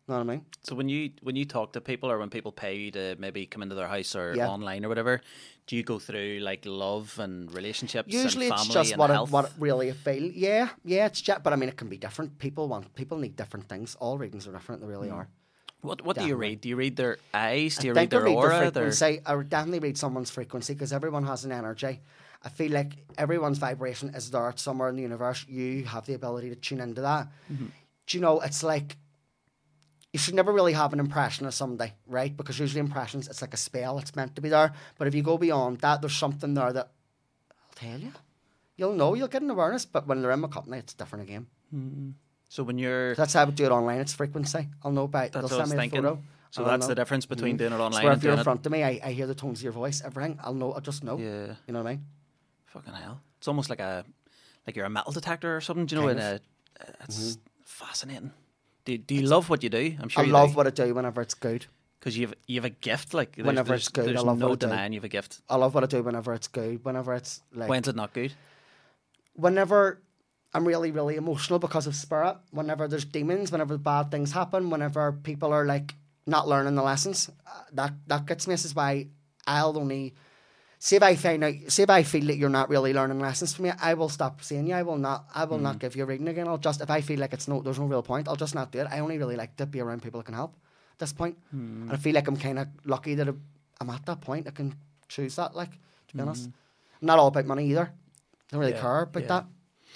Hmm. 0.07 0.13
Know 0.13 0.19
what 0.19 0.25
I 0.29 0.31
mean? 0.37 0.45
So 0.63 0.75
when 0.75 0.89
you 0.89 1.11
when 1.23 1.37
you 1.37 1.45
talk 1.45 1.73
to 1.73 1.81
people 1.81 2.11
or 2.11 2.19
when 2.19 2.31
people 2.31 2.53
pay 2.53 2.77
you 2.77 2.91
to 2.93 3.17
maybe 3.19 3.47
come 3.47 3.63
into 3.63 3.75
their 3.75 3.89
house 3.89 4.15
or 4.15 4.35
Yeah. 4.37 4.49
online 4.49 4.85
or 4.85 4.89
whatever, 4.89 5.21
do 5.67 5.77
you 5.77 5.83
go 5.83 5.99
through 5.99 6.39
like 6.43 6.63
love 6.65 7.19
and 7.19 7.53
relationships 7.53 8.13
Usually 8.13 8.47
and 8.49 8.55
it's 8.55 8.69
just 8.69 8.93
and 8.93 8.99
what 9.01 9.11
it, 9.11 9.29
what 9.31 9.45
it 9.47 9.53
really 9.59 9.91
feel. 9.93 10.23
Yeah, 10.23 10.69
yeah, 10.85 11.07
it's 11.07 11.21
just, 11.21 11.43
but 11.43 11.53
I 11.53 11.57
mean, 11.57 11.69
it 11.69 11.77
can 11.77 11.89
be 11.89 11.97
different. 11.99 12.39
People 12.39 12.69
want, 12.69 12.95
people 12.95 13.19
need 13.19 13.35
different 13.37 13.69
things. 13.69 13.97
All 13.99 14.17
readings 14.17 14.47
are 14.47 14.53
different. 14.53 14.81
They 14.81 14.87
really 14.87 15.11
are. 15.11 15.29
what 15.83 16.03
what 16.03 16.17
do 16.17 16.25
you 16.27 16.37
read? 16.37 16.61
Do 16.63 16.69
you 16.69 16.77
read 16.77 16.97
their 16.97 17.19
eyes? 17.35 17.77
Do 17.77 17.87
you 17.89 17.93
I 17.93 17.97
read 18.01 18.11
their 18.11 18.23
read 18.23 18.35
aura? 18.37 18.65
the 18.67 18.71
Their- 18.71 18.91
frequency. 18.93 19.21
I 19.27 19.43
definitely 19.43 19.81
read 19.81 19.99
someone's 19.99 20.31
frequency 20.31 20.73
because 20.75 20.93
everyone 20.93 21.25
has 21.27 21.45
an 21.45 21.53
energy. 21.53 22.01
I 22.45 22.49
feel 22.49 22.71
like 22.73 22.93
everyone's 23.19 23.59
vibration 23.59 24.15
is 24.15 24.31
there 24.31 24.53
somewhere 24.57 24.89
in 24.89 24.97
the 24.97 25.03
universe. 25.03 25.45
You 25.49 25.85
have 25.85 26.07
the 26.07 26.15
ability 26.15 26.49
to 26.51 26.57
tune 26.57 26.81
into 26.81 27.01
that. 27.03 27.27
Mm-hmm. 27.53 27.67
Do 28.07 28.11
you 28.17 28.21
know? 28.23 28.39
It's 28.41 28.63
like 28.63 28.97
you 30.17 30.19
should 30.19 30.35
never 30.35 30.51
really 30.51 30.73
have 30.73 30.95
an 30.95 30.99
impression 30.99 31.45
of 31.45 31.53
somebody, 31.53 31.93
right? 32.07 32.35
Because 32.35 32.59
usually 32.59 32.81
impressions, 32.81 33.29
it's 33.29 33.43
like 33.43 33.53
a 33.53 33.59
spell. 33.59 33.99
It's 33.99 34.17
meant 34.17 34.35
to 34.37 34.41
be 34.41 34.49
there. 34.49 34.73
But 34.97 35.09
if 35.09 35.15
you 35.15 35.23
go 35.23 35.37
beyond 35.37 35.81
that, 35.81 36.01
there's 36.01 36.17
something 36.17 36.55
there 36.55 36.73
that 36.73 36.91
I'll 37.51 37.75
tell 37.75 38.01
you. 38.01 38.13
You'll 38.79 38.95
know. 38.95 39.13
You'll 39.13 39.29
get 39.29 39.43
an 39.43 39.51
awareness. 39.51 39.85
But 39.85 40.07
when 40.07 40.23
they're 40.23 40.31
in 40.31 40.41
my 40.41 40.49
company, 40.49 40.79
it's 40.79 40.95
different 40.95 41.29
again. 41.29 41.49
Mm-hmm. 41.75 42.11
so 42.49 42.63
when 42.63 42.79
you're 42.79 43.15
That's 43.15 43.35
how 43.35 43.43
I 43.43 43.45
would 43.45 43.57
do 43.57 43.67
it 43.67 43.71
online. 43.71 44.01
It's 44.01 44.15
frequency. 44.15 44.69
I'll 44.83 44.91
know 44.91 45.07
by. 45.07 45.29
That's 45.29 45.51
they'll 45.51 45.59
send 45.59 45.69
me 45.69 45.77
the 45.77 45.83
thinking. 45.83 46.03
photo. 46.03 46.23
So 46.51 46.65
that's 46.65 46.83
know. 46.83 46.89
the 46.89 46.95
difference 46.95 47.27
between 47.27 47.59
mm-hmm. 47.59 47.69
doing 47.69 47.73
it 47.75 47.85
online 47.85 48.03
So 48.05 48.09
and 48.09 48.17
if 48.17 48.25
you're 48.25 48.33
in 48.33 48.39
it. 48.39 48.45
front 48.45 48.65
of 48.65 48.73
me, 48.73 48.85
I, 48.85 49.01
I 49.05 49.13
hear 49.13 49.27
the 49.27 49.35
tones 49.35 49.59
of 49.59 49.65
your 49.65 49.73
voice, 49.73 50.01
everything. 50.03 50.39
I'll 50.43 50.55
know. 50.55 50.73
I'll 50.73 50.81
just 50.81 51.05
know. 51.05 51.19
Yeah. 51.19 51.57
You 51.67 51.75
know 51.75 51.83
what 51.83 51.91
I 51.91 51.97
mean? 51.97 52.07
Fucking 52.69 52.95
hell. 52.95 53.21
It's 53.37 53.49
almost 53.49 53.69
like 53.69 53.81
a 53.81 54.07
like 54.67 54.77
you're 54.77 54.87
a 54.87 54.91
metal 54.91 55.13
detector 55.13 55.55
or 55.55 55.61
something. 55.61 55.85
Do 55.85 55.97
you 55.97 56.01
know? 56.01 56.07
Kind. 56.09 56.21
Uh, 56.21 56.39
mm-hmm. 56.85 57.03
a, 57.03 57.05
it's 57.05 57.39
fascinating. 57.67 58.33
Do, 58.87 58.97
do 58.97 59.15
you 59.15 59.27
love 59.27 59.51
what 59.51 59.63
you 59.63 59.69
do? 59.69 59.95
I'm 60.01 60.09
sure 60.09 60.23
I 60.23 60.27
you 60.27 60.33
love 60.33 60.51
do. 60.53 60.57
what 60.57 60.67
I 60.67 60.71
do 60.71 60.95
whenever 60.95 61.21
it's 61.21 61.35
good. 61.35 61.67
because 62.01 62.17
you've 62.17 62.35
you 62.47 62.57
have 62.61 62.65
a 62.65 62.71
gift. 62.71 63.13
Like 63.15 63.37
there's, 63.37 63.47
Whenever 63.47 63.69
there's, 63.71 63.83
it's 63.83 63.89
good, 63.91 64.17
I 64.17 64.21
love 64.21 64.39
no 64.39 64.47
what 64.49 64.53
I 64.53 64.67
do. 64.67 64.67
denying 64.69 64.93
you 64.95 65.01
have 65.01 65.05
a 65.05 65.09
gift. 65.09 65.41
I 65.51 65.57
love 65.57 65.75
what 65.75 65.85
I 65.85 65.87
do 65.87 66.03
whenever 66.03 66.33
it's 66.33 66.49
good. 66.49 66.85
Whenever 66.85 67.13
it's 67.15 67.43
like 67.53 67.69
When's 67.69 67.89
it 67.89 67.97
not 67.97 68.13
good? 68.15 68.33
whenever 69.35 70.01
I'm 70.55 70.67
really, 70.67 70.91
really 70.91 71.17
emotional 71.17 71.59
because 71.59 71.87
of 71.87 71.95
spirit. 71.95 72.37
Whenever 72.51 72.89
there's 72.89 73.05
demons, 73.05 73.53
whenever 73.53 73.77
bad 73.77 74.11
things 74.11 74.33
happen, 74.33 74.71
whenever 74.71 75.13
people 75.13 75.53
are 75.53 75.67
like 75.67 75.95
not 76.27 76.49
learning 76.49 76.75
the 76.77 76.83
lessons, 76.83 77.29
uh, 77.47 77.51
that 77.73 77.93
that 78.07 78.27
gets 78.27 78.47
me. 78.47 78.55
This 78.55 78.65
is 78.65 78.75
why 78.75 79.09
I'll 79.47 79.77
only 79.77 80.15
see 80.87 80.95
if 80.95 81.03
I 81.03 81.17
find 81.17 81.43
out. 81.43 81.55
See 81.67 81.83
if 81.83 81.91
I 81.91 82.05
feel 82.05 82.27
that 82.27 82.37
you're 82.37 82.49
not 82.49 82.69
really 82.69 82.93
learning 82.93 83.19
lessons 83.19 83.55
from 83.55 83.65
me. 83.65 83.73
I 83.81 83.95
will 83.95 84.09
stop 84.09 84.41
seeing 84.43 84.69
you. 84.69 84.75
I 84.75 84.85
will 84.85 84.99
not. 84.99 85.25
I 85.35 85.45
will 85.45 85.59
not 85.59 85.77
mm. 85.77 85.79
give 85.81 85.97
you 85.97 86.05
a 86.05 86.07
reading 86.07 86.29
again. 86.29 86.47
I'll 86.47 86.59
just 86.59 86.81
if 86.81 86.91
I 86.91 87.01
feel 87.01 87.19
like 87.19 87.33
it's 87.33 87.49
no, 87.49 87.61
there's 87.61 87.81
no 87.81 87.87
real 87.87 88.05
point. 88.05 88.29
I'll 88.29 88.37
just 88.37 88.55
not 88.55 88.71
do 88.71 88.79
it. 88.79 88.87
I 88.89 89.01
only 89.01 89.19
really 89.19 89.35
like 89.35 89.57
to 89.57 89.67
be 89.67 89.81
around 89.81 90.03
people 90.03 90.21
that 90.21 90.27
can 90.27 90.35
help. 90.35 90.55
At 90.93 91.01
this 91.01 91.13
point, 91.13 91.37
hmm. 91.51 91.83
and 91.83 91.93
I 91.93 91.97
feel 91.97 92.15
like 92.15 92.29
I'm 92.29 92.37
kind 92.37 92.59
of 92.59 92.69
lucky 92.85 93.17
that 93.17 93.29
I'm 93.29 93.91
at 93.91 94.07
that 94.07 94.21
point. 94.21 94.47
I 94.47 94.53
can 94.53 94.75
choose 95.09 95.35
that. 95.37 95.57
Like 95.57 95.73
to 95.73 96.17
be 96.17 96.23
honest, 96.23 96.47
I'm 96.47 97.07
not 97.07 97.19
all 97.19 97.27
about 97.27 97.47
money 97.47 97.67
either. 97.67 97.91
I 97.91 98.53
don't 98.53 98.61
really 98.61 98.73
Yeah, 98.73 98.81
care 98.81 99.03
about 99.03 99.23
yeah. 99.23 99.29
that. 99.29 99.45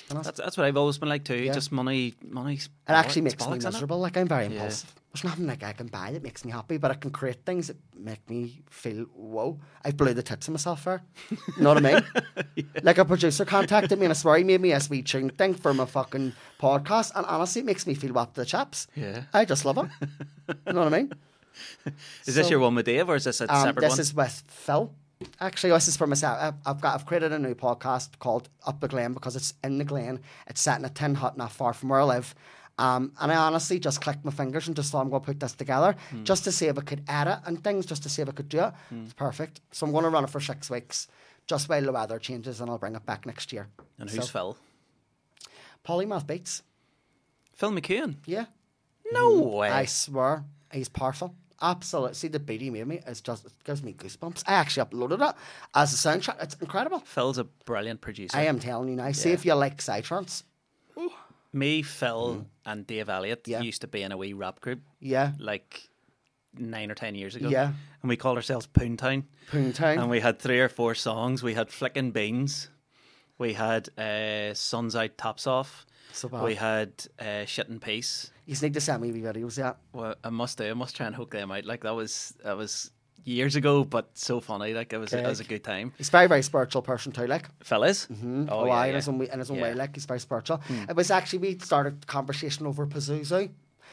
To 0.00 0.06
be 0.08 0.14
honest. 0.14 0.26
That's 0.28 0.38
that's 0.40 0.56
what 0.56 0.66
I've 0.66 0.76
always 0.76 0.98
been 0.98 1.08
like 1.08 1.24
too. 1.24 1.36
Yeah. 1.36 1.52
Just 1.52 1.72
money, 1.72 2.14
money. 2.22 2.54
It 2.54 2.68
actually 2.88 3.22
makes 3.22 3.38
me 3.38 3.46
bollocks, 3.46 3.64
miserable. 3.64 3.98
Like 4.00 4.16
I'm 4.16 4.28
very 4.28 4.44
Yeah. 4.46 4.52
impulsive. 4.52 4.94
There's 5.12 5.24
nothing 5.24 5.48
like 5.48 5.64
I 5.64 5.72
can 5.72 5.88
buy 5.88 6.12
that 6.12 6.22
makes 6.22 6.44
me 6.44 6.52
happy, 6.52 6.76
but 6.76 6.92
I 6.92 6.94
can 6.94 7.10
create 7.10 7.44
things 7.44 7.66
that 7.66 7.76
make 7.96 8.28
me 8.30 8.62
feel 8.70 9.06
whoa. 9.14 9.58
I 9.84 9.90
blew 9.90 10.14
the 10.14 10.22
tits 10.22 10.46
of 10.46 10.52
myself 10.52 10.82
for. 10.82 11.02
You 11.30 11.36
know 11.64 11.74
what 11.74 11.84
I 11.84 11.92
mean? 11.94 12.66
Like 12.84 12.98
a 12.98 13.04
producer 13.04 13.44
contacted 13.44 13.98
me 13.98 14.04
and 14.06 14.12
I 14.12 14.14
swear 14.14 14.38
he 14.38 14.44
made 14.44 14.60
me 14.60 14.70
a 14.72 14.78
sweet 14.80 15.06
tune 15.06 15.30
thing 15.30 15.54
for 15.54 15.74
my 15.74 15.84
fucking 15.84 16.32
podcast, 16.60 17.10
and 17.16 17.26
honestly, 17.26 17.60
it 17.62 17.64
makes 17.64 17.86
me 17.88 17.94
feel 17.94 18.12
what 18.12 18.34
the 18.34 18.44
chaps. 18.46 18.86
Yeah. 18.94 19.22
I 19.34 19.44
just 19.44 19.64
love 19.64 19.78
it. 19.78 19.88
you 20.66 20.72
know 20.72 20.84
what 20.84 20.94
I 20.94 20.98
mean? 20.98 21.12
Is 22.26 22.36
this 22.36 22.48
your 22.48 22.60
one 22.60 22.74
with 22.76 22.86
Dave 22.86 23.08
or 23.10 23.16
is 23.16 23.24
this 23.24 23.40
a 23.40 23.52
Um, 23.52 23.62
separate 23.64 23.80
this 23.82 23.90
one? 23.90 24.00
is 24.00 24.14
with 24.14 24.44
Phil. 24.46 24.92
Actually, 25.40 25.70
this 25.72 25.88
is 25.88 25.96
for 25.96 26.06
myself. 26.06 26.38
I've, 26.40 26.54
I've 26.64 26.80
got 26.80 26.94
I've 26.94 27.06
created 27.06 27.32
a 27.32 27.38
new 27.38 27.54
podcast 27.54 28.18
called 28.18 28.48
Up 28.66 28.80
the 28.80 28.88
Glen 28.88 29.12
because 29.14 29.36
it's 29.36 29.54
in 29.62 29.78
the 29.78 29.84
Glen. 29.84 30.20
It's 30.46 30.60
set 30.60 30.78
in 30.78 30.84
a 30.84 30.88
tin 30.88 31.14
hut 31.16 31.36
not 31.36 31.52
far 31.52 31.72
from 31.74 31.90
where 31.90 32.00
I 32.00 32.04
live. 32.04 32.34
Um, 32.78 33.12
and 33.20 33.30
I 33.30 33.34
honestly 33.36 33.78
just 33.78 34.00
clicked 34.00 34.24
my 34.24 34.30
fingers 34.30 34.66
and 34.66 34.74
just 34.74 34.90
thought 34.92 35.02
I'm 35.02 35.10
going 35.10 35.20
to 35.20 35.26
put 35.26 35.40
this 35.40 35.52
together 35.52 35.94
Hmm. 36.10 36.24
just 36.24 36.44
to 36.44 36.52
see 36.52 36.66
if 36.66 36.78
I 36.78 36.80
could 36.80 37.02
edit 37.08 37.40
and 37.44 37.62
things, 37.62 37.84
just 37.84 38.02
to 38.04 38.08
see 38.08 38.22
if 38.22 38.28
I 38.28 38.32
could 38.32 38.48
do 38.48 38.60
it. 38.64 38.72
It's 38.90 39.12
perfect. 39.12 39.60
So 39.72 39.84
I'm 39.86 39.92
going 39.92 40.04
to 40.04 40.10
run 40.10 40.24
it 40.24 40.30
for 40.30 40.40
six 40.40 40.70
weeks, 40.70 41.06
just 41.46 41.68
while 41.68 41.82
the 41.82 41.92
weather 41.92 42.18
changes, 42.18 42.58
and 42.60 42.70
I'll 42.70 42.78
bring 42.78 42.96
it 42.96 43.04
back 43.04 43.26
next 43.26 43.52
year. 43.52 43.68
and 43.98 44.08
who's 44.08 44.24
so- 44.24 44.32
Phil? 44.32 44.56
Polymath 45.86 46.26
Beats. 46.26 46.62
Phil 47.54 47.70
McEwen. 47.72 48.16
Yeah. 48.24 48.46
No 49.12 49.40
way. 49.40 49.68
I 49.70 49.84
swear, 49.84 50.44
he's 50.72 50.88
powerful. 50.88 51.34
Absolutely. 51.62 52.14
See, 52.14 52.28
the 52.28 52.38
beat 52.40 52.60
he 52.62 52.70
made 52.70 52.86
me, 52.86 53.00
it's 53.06 53.20
just, 53.20 53.44
it 53.44 53.52
gives 53.64 53.82
me 53.82 53.92
goosebumps. 53.92 54.42
I 54.46 54.54
actually 54.54 54.86
uploaded 54.86 55.28
it 55.30 55.36
as 55.74 55.92
a 55.92 55.96
soundtrack. 56.08 56.42
It's 56.42 56.54
incredible. 56.54 57.00
Phil's 57.00 57.38
a 57.38 57.44
brilliant 57.44 58.00
producer. 58.00 58.36
I 58.36 58.42
am 58.46 58.58
telling 58.58 58.88
you 58.88 58.96
now. 58.96 59.12
See 59.12 59.30
if 59.32 59.44
you 59.44 59.54
like 59.54 59.78
Psytrance. 59.78 60.44
Me, 61.52 61.82
Phil, 61.82 62.46
and 62.64 62.86
Dave 62.86 63.08
Elliott 63.08 63.44
Mm. 63.44 63.48
Yeah. 63.48 63.60
used 63.62 63.80
to 63.80 63.88
be 63.88 64.02
in 64.02 64.12
a 64.12 64.16
wee 64.16 64.32
rap 64.32 64.60
group 64.60 64.80
Yeah. 65.00 65.32
like 65.38 65.88
nine 66.56 66.90
or 66.90 66.94
ten 66.94 67.14
years 67.16 67.34
ago. 67.34 67.48
Yeah. 67.48 67.72
And 68.02 68.08
we 68.08 68.16
called 68.16 68.36
ourselves 68.36 68.66
Poontown. 68.68 69.24
Poontown. 69.50 69.98
And 70.00 70.08
we 70.10 70.20
had 70.20 70.38
three 70.38 70.60
or 70.60 70.68
four 70.68 70.94
songs. 70.94 71.42
We 71.42 71.54
had 71.54 71.68
Flickin' 71.70 72.12
Beans. 72.12 72.68
We 73.36 73.54
had 73.54 73.88
uh, 73.98 74.54
Suns 74.54 74.94
Out, 74.94 75.18
Tops 75.18 75.46
Off. 75.46 75.86
So 76.12 76.28
bad. 76.28 76.42
We 76.42 76.54
had 76.54 76.92
uh, 77.18 77.44
Shit 77.44 77.68
in 77.68 77.80
Peace. 77.80 78.30
You 78.46 78.56
need 78.62 78.74
to 78.74 78.80
send 78.80 79.02
me 79.02 79.10
videos, 79.12 79.58
yeah. 79.58 79.74
Well, 79.92 80.14
I 80.24 80.30
must 80.30 80.58
do. 80.58 80.68
I 80.68 80.74
must 80.74 80.96
try 80.96 81.06
and 81.06 81.14
hook 81.14 81.30
them 81.30 81.50
out. 81.50 81.64
Like 81.64 81.82
that 81.82 81.94
was 81.94 82.34
that 82.44 82.56
was 82.56 82.90
years 83.24 83.56
ago, 83.56 83.84
but 83.84 84.10
so 84.14 84.40
funny. 84.40 84.74
Like 84.74 84.92
it 84.92 84.98
was 84.98 85.12
it 85.12 85.24
was 85.24 85.40
a 85.40 85.44
good 85.44 85.64
time. 85.64 85.92
He's 85.98 86.08
a 86.08 86.12
very, 86.12 86.26
very 86.26 86.42
spiritual 86.42 86.82
person 86.82 87.12
too, 87.12 87.26
like. 87.26 87.48
Fellas, 87.62 88.06
mm-hmm. 88.06 88.46
Oh, 88.48 88.66
yeah, 88.66 88.84
in 88.86 88.94
his 88.94 89.08
own 89.08 89.18
way, 89.18 89.28
in 89.32 89.38
his 89.38 89.50
own 89.50 89.60
way, 89.60 89.74
like 89.74 89.94
he's 89.94 90.06
very 90.06 90.20
spiritual. 90.20 90.60
It 90.88 90.96
was 90.96 91.10
actually 91.10 91.40
we 91.40 91.58
started 91.58 92.06
conversation 92.06 92.66
over 92.66 92.86
Pazuzu 92.86 93.50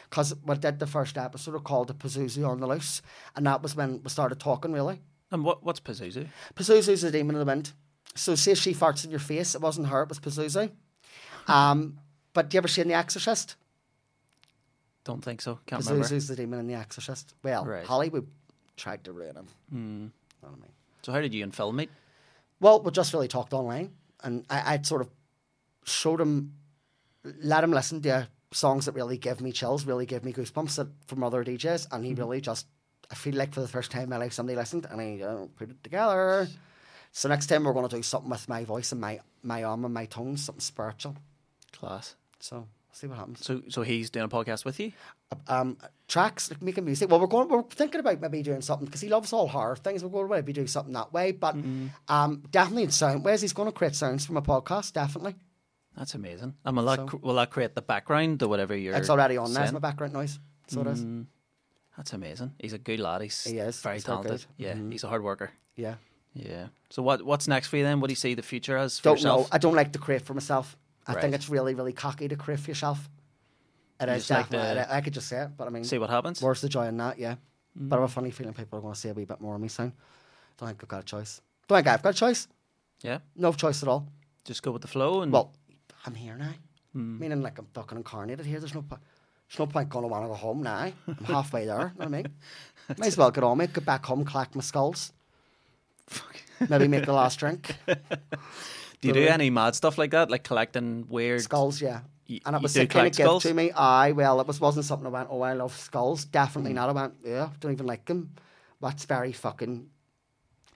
because 0.09 0.36
we 0.45 0.55
did 0.55 0.80
the 0.80 0.88
first 0.88 1.18
episode 1.18 1.63
called 1.63 1.89
the 1.89 1.93
Pazuzu 1.93 2.47
on 2.47 2.59
the 2.59 2.68
loose, 2.68 3.01
and 3.36 3.45
that 3.45 3.61
was 3.61 3.76
when 3.76 4.01
we 4.03 4.09
started 4.09 4.39
talking 4.39 4.72
really. 4.72 5.01
And 5.32 5.43
what 5.43 5.63
what's 5.63 5.80
Pazuzu? 5.80 6.28
Pazuzu's 6.55 7.03
a 7.03 7.11
demon 7.11 7.36
of 7.36 7.39
the 7.39 7.45
wind. 7.45 7.74
So 8.15 8.36
say 8.36 8.55
she 8.55 8.74
farts 8.74 9.05
in 9.05 9.11
your 9.11 9.20
face, 9.20 9.53
it 9.53 9.61
wasn't 9.61 9.88
her, 9.88 10.03
it 10.03 10.09
was 10.09 10.20
Pazuzu. 10.20 10.72
Um, 11.47 11.99
but 12.38 12.50
do 12.50 12.56
you 12.56 12.60
ever 12.60 12.68
seen 12.68 12.88
The 12.88 12.94
Exorcist? 12.94 13.56
Don't 15.04 15.24
think 15.24 15.42
so. 15.42 15.58
Can't 15.66 15.84
remember. 15.84 16.08
Pazuzu's 16.08 16.28
the 16.28 16.36
demon 16.36 16.60
in 16.60 16.68
The 16.68 16.76
Exorcist. 16.76 17.34
Well, 17.42 17.66
Right. 17.66 17.84
Hollywood 17.84 18.28
tried 18.76 19.04
to 19.06 19.12
ruin 19.12 19.36
him. 19.36 19.48
Mm. 19.74 20.02
Know 20.44 20.50
what 20.50 20.52
I 20.52 20.62
mean? 20.62 20.72
So 21.02 21.12
how 21.14 21.20
did 21.20 21.34
you 21.34 21.42
and 21.42 21.56
Phil 21.56 21.72
meet? 21.72 21.90
Well, 22.60 22.84
we 22.84 22.92
just 22.92 23.12
really 23.12 23.28
talked 23.28 23.54
online, 23.54 23.94
and 24.24 24.46
I, 24.52 24.76
I'd 24.76 24.86
sort 24.86 25.02
of 25.02 25.10
showed 25.84 26.22
him, 26.22 26.54
let 27.42 27.64
him 27.64 27.72
listen 27.72 28.04
to 28.04 28.28
songs 28.52 28.86
that 28.86 28.92
really 28.92 29.18
give 29.18 29.42
me 29.42 29.52
chills, 29.52 29.88
really 29.88 30.06
give 30.06 30.24
me 30.24 30.32
goosebumps 30.32 30.76
that, 30.76 30.90
from 31.08 31.24
other 31.24 31.44
DJs, 31.44 31.88
and 31.92 32.06
he 32.06 32.14
really 32.14 32.40
just, 32.40 32.68
I 33.10 33.16
feel 33.16 33.34
like 33.34 33.52
for 33.56 33.62
the 33.62 33.68
first 33.68 33.90
time 33.90 34.04
in 34.04 34.10
my 34.10 34.18
life, 34.18 34.34
somebody 34.34 34.56
listened, 34.56 34.86
and 34.92 35.02
he 35.02 35.24
uh, 35.24 35.48
put 35.56 35.72
it 35.72 35.84
together. 35.84 36.48
So 37.14 37.30
next 37.30 37.48
time 37.48 37.64
we're 37.64 37.74
going 37.74 37.90
to 37.90 37.96
do 37.96 38.04
something 38.04 38.30
with 38.30 38.48
my 38.48 38.64
voice 38.64 38.92
and 38.92 39.02
my 39.02 39.22
my 39.42 39.64
arm 39.64 39.86
and 39.86 39.94
my 39.96 40.06
tone, 40.06 40.38
something 40.38 40.60
spiritual. 40.60 41.16
Class. 41.72 42.16
So 42.40 42.68
see 42.92 43.08
what 43.08 43.18
happens. 43.18 43.46
So 43.46 43.62
so 43.70 43.82
he's 43.82 44.10
doing 44.10 44.26
a 44.26 44.30
podcast 44.30 44.66
with 44.66 44.80
you. 44.80 44.92
Um, 45.48 45.78
tracks 46.08 46.50
like 46.52 46.62
making 46.62 46.86
music. 46.86 47.10
Well, 47.10 47.20
we're 47.20 47.28
going. 47.28 47.50
We're 47.50 47.64
thinking 47.64 48.00
about 48.00 48.22
maybe 48.22 48.42
doing 48.44 48.62
something 48.62 48.86
because 48.86 49.02
he 49.02 49.10
loves 49.10 49.34
all 49.34 49.48
horror 49.48 49.76
things. 49.76 50.04
We're 50.04 50.10
going 50.10 50.28
to 50.30 50.36
maybe 50.36 50.54
do 50.54 50.68
something 50.68 50.94
that 50.94 51.12
way, 51.14 51.32
but 51.32 51.56
um, 52.08 52.44
definitely 52.52 52.84
in 52.84 52.92
sound. 52.92 53.24
Whereas 53.26 53.42
he's 53.42 53.54
going 53.54 53.68
to 53.68 53.72
create 53.74 53.96
sounds 53.96 54.26
from 54.26 54.38
a 54.38 54.42
podcast, 54.42 54.94
definitely. 54.94 55.36
That's 55.98 56.14
amazing. 56.14 56.54
And 56.64 56.78
will 56.78 56.86
that 56.86 57.10
So- 57.10 57.20
will 57.24 57.36
that 57.36 57.50
create 57.50 57.74
the 57.76 57.82
background 57.82 58.40
to 58.40 58.48
whatever 58.48 58.76
you're? 58.76 58.96
It's 58.96 59.10
already 59.10 59.38
on 59.38 59.54
there. 59.54 59.72
My 59.72 59.80
background 59.80 60.14
noise. 60.14 60.40
So 60.68 60.82
it 60.82 60.88
is. 60.88 61.04
That's 61.98 62.14
amazing. 62.14 62.54
He's 62.60 62.74
a 62.74 62.78
good 62.78 63.00
lad. 63.00 63.22
He's 63.24 63.44
He 63.44 63.58
is. 63.58 63.82
very 63.82 63.96
He's 63.96 64.04
talented. 64.04 64.32
good. 64.32 64.42
Mm-hmm. 64.68 64.86
Yeah, 64.86 64.92
he's 64.92 65.04
a 65.04 65.08
hard 65.08 65.24
worker. 65.24 65.50
Yeah. 65.76 65.96
Yeah. 66.34 66.68
So 66.92 67.02
what 67.02 67.24
what's 67.24 67.48
next 67.48 67.68
for 67.70 67.78
you 67.78 67.84
then? 67.84 68.00
What 68.00 68.08
do 68.08 68.12
you 68.12 68.16
see 68.18 68.36
the 68.36 68.44
future 68.44 68.78
as 68.78 69.00
for 69.00 69.06
Don't 69.06 69.18
yourself? 69.18 69.42
know. 69.42 69.48
I 69.52 69.58
don't 69.58 69.74
like 69.74 69.92
to 69.94 70.00
create 70.00 70.22
for 70.22 70.36
myself. 70.36 70.78
I 71.08 71.14
Right. 71.14 71.22
think 71.22 71.34
it's 71.36 71.49
really, 71.49 71.74
really 71.74 71.93
cocky 71.93 72.28
to 72.28 72.36
create 72.36 72.60
for 72.60 72.70
yourself. 72.72 73.10
It 73.99 74.08
You 74.10 74.14
is 74.16 74.28
just 74.28 74.30
like 74.32 74.49
definitely. 74.49 74.84
to 74.84 74.93
I, 74.93 74.97
I 74.97 75.01
could 75.01 75.14
just 75.14 75.28
say 75.28 75.41
it, 75.43 75.49
but 75.58 75.68
I 75.68 75.70
mean, 75.72 75.84
See 75.84 75.97
what 75.97 76.10
happens. 76.10 76.41
where's 76.41 76.62
the 76.62 76.70
joy 76.70 76.86
in 76.88 76.97
that? 76.97 77.18
Yeah. 77.18 77.36
But 77.76 77.97
I 77.97 78.01
have 78.01 78.10
a 78.10 78.12
mm. 78.12 78.16
funny 78.16 78.32
feeling 78.32 78.53
people 78.53 78.78
are 78.80 78.82
going 78.82 78.93
to 78.93 78.99
say 78.99 79.10
a 79.10 79.14
wee 79.14 79.26
bit 79.26 79.39
more 79.41 79.55
of 79.55 79.62
me 79.62 79.68
soon. 79.68 79.93
Don't 80.58 80.70
think 80.70 80.84
I've 80.84 80.89
got 80.89 81.01
a 81.01 81.05
choice. 81.05 81.41
Don't 81.68 81.78
think 81.78 81.88
I've 81.88 82.01
got 82.01 82.10
a 82.10 82.18
choice. 82.18 82.47
Yeah. 83.01 83.20
No 83.36 83.53
choice 83.53 83.82
at 83.84 83.89
all. 83.89 84.08
Just 84.45 84.64
go 84.64 84.72
with 84.72 84.82
the 84.82 84.88
flow 84.88 85.22
and 85.22 85.32
Well, 85.32 85.53
I'm 86.05 86.16
here 86.16 86.36
now. 86.36 86.53
Hmm. 86.93 87.20
Meaning, 87.20 87.41
like, 87.41 87.60
I'm 87.60 87.68
fucking 87.74 87.97
incarnated 87.97 88.45
here. 88.45 88.60
There's 88.60 88.74
no, 88.74 88.82
po- 88.82 88.97
there's 89.47 89.60
no 89.60 89.68
point 89.68 89.89
going 89.89 90.03
to 90.03 90.08
want 90.08 90.24
to 90.24 90.30
go 90.30 90.34
home 90.36 90.64
now. 90.64 90.91
I'm 91.08 91.26
halfway 91.26 91.66
there. 91.66 91.78
You 91.80 91.84
know 91.86 91.91
what 91.95 92.05
I 92.05 92.10
mean? 92.10 92.28
Might 92.97 93.08
as 93.08 93.18
well 93.18 93.30
get 93.32 93.43
on 93.43 93.58
me, 93.58 93.68
get 93.68 93.86
back 93.86 94.05
home, 94.05 94.26
collect 94.26 94.55
my 94.55 94.62
skulls. 94.62 95.14
Maybe 96.70 96.88
make 96.88 97.05
the 97.05 97.14
last 97.14 97.38
drink. 97.39 97.76
do 99.14 99.20
you 99.20 99.26
do 99.26 99.32
any 99.32 99.49
mad 99.49 99.76
stuff 99.76 99.97
like 99.97 100.12
that, 100.12 100.30
like 100.32 100.43
collecting 100.43 101.05
weird? 101.10 101.41
Skulls, 101.41 101.82
yeah. 101.82 102.01
And 102.45 102.55
it 102.55 102.62
was 102.62 102.76
a 102.76 102.86
kind 102.88 103.08
of 103.08 103.16
gift 103.16 103.41
to 103.43 103.53
me. 103.53 103.72
Aye, 103.72 104.12
well, 104.12 104.41
it 104.41 104.47
was 104.47 104.60
wasn't 104.60 104.86
something 104.86 105.08
I 105.08 105.10
went, 105.10 105.30
oh, 105.32 105.41
I 105.41 105.53
love 105.53 105.76
skulls. 105.78 106.26
Definitely 106.26 106.74
not. 106.74 106.89
I 106.89 106.91
went, 106.91 107.14
yeah, 107.24 107.49
don't 107.60 107.72
even 107.72 107.86
like 107.86 108.05
them. 108.05 108.32
That's 108.82 109.05
very 109.05 109.32
fucking 109.32 109.88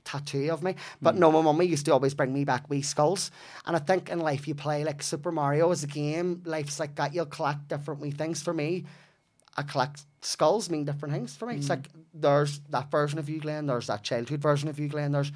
tattoo 0.03 0.49
of 0.49 0.63
me. 0.63 0.75
But 1.01 1.15
Hmm. 1.15 1.19
no, 1.21 1.31
my 1.31 1.41
mummy 1.41 1.65
used 1.65 1.85
to 1.85 1.93
always 1.93 2.13
bring 2.13 2.33
me 2.33 2.45
back 2.45 2.69
wee 2.69 2.81
skulls. 2.81 3.31
And 3.65 3.75
I 3.75 3.79
think 3.79 4.09
in 4.09 4.19
life 4.19 4.47
you 4.47 4.55
play 4.55 4.83
like 4.83 5.03
Super 5.03 5.31
Mario 5.31 5.71
as 5.71 5.83
a 5.83 5.87
game. 5.87 6.41
Life's 6.45 6.79
like 6.79 6.95
that. 6.95 7.13
You'll 7.13 7.25
collect 7.25 7.67
different 7.67 7.99
wee 7.99 8.11
things. 8.11 8.41
For 8.41 8.53
me, 8.53 8.85
I 9.57 9.63
collect 9.63 10.03
skulls 10.21 10.69
mean 10.69 10.85
different 10.85 11.13
things 11.13 11.35
for 11.35 11.45
me. 11.45 11.53
Hmm. 11.55 11.59
It's 11.59 11.69
like 11.69 11.89
there's 12.13 12.59
that 12.69 12.89
version 12.89 13.19
of 13.19 13.29
you, 13.29 13.39
Glenn. 13.41 13.65
There's 13.67 13.87
that 13.87 14.03
childhood 14.03 14.41
version 14.41 14.69
of 14.69 14.79
you, 14.79 14.87
Glenn. 14.87 15.11
There's 15.11 15.31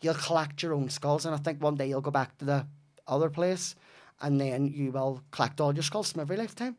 you'll 0.00 0.14
collect 0.14 0.62
your 0.62 0.74
own 0.74 0.88
skulls, 0.90 1.24
and 1.26 1.34
I 1.34 1.38
think 1.38 1.62
one 1.62 1.74
day 1.76 1.88
you'll 1.88 2.00
go 2.00 2.10
back 2.10 2.36
to 2.38 2.44
the 2.44 2.66
other 3.06 3.30
place, 3.30 3.74
and 4.20 4.40
then 4.40 4.66
you 4.66 4.92
will 4.92 5.22
collect 5.30 5.60
all 5.60 5.72
your 5.74 5.82
skulls 5.82 6.12
from 6.12 6.20
every 6.20 6.36
lifetime. 6.36 6.76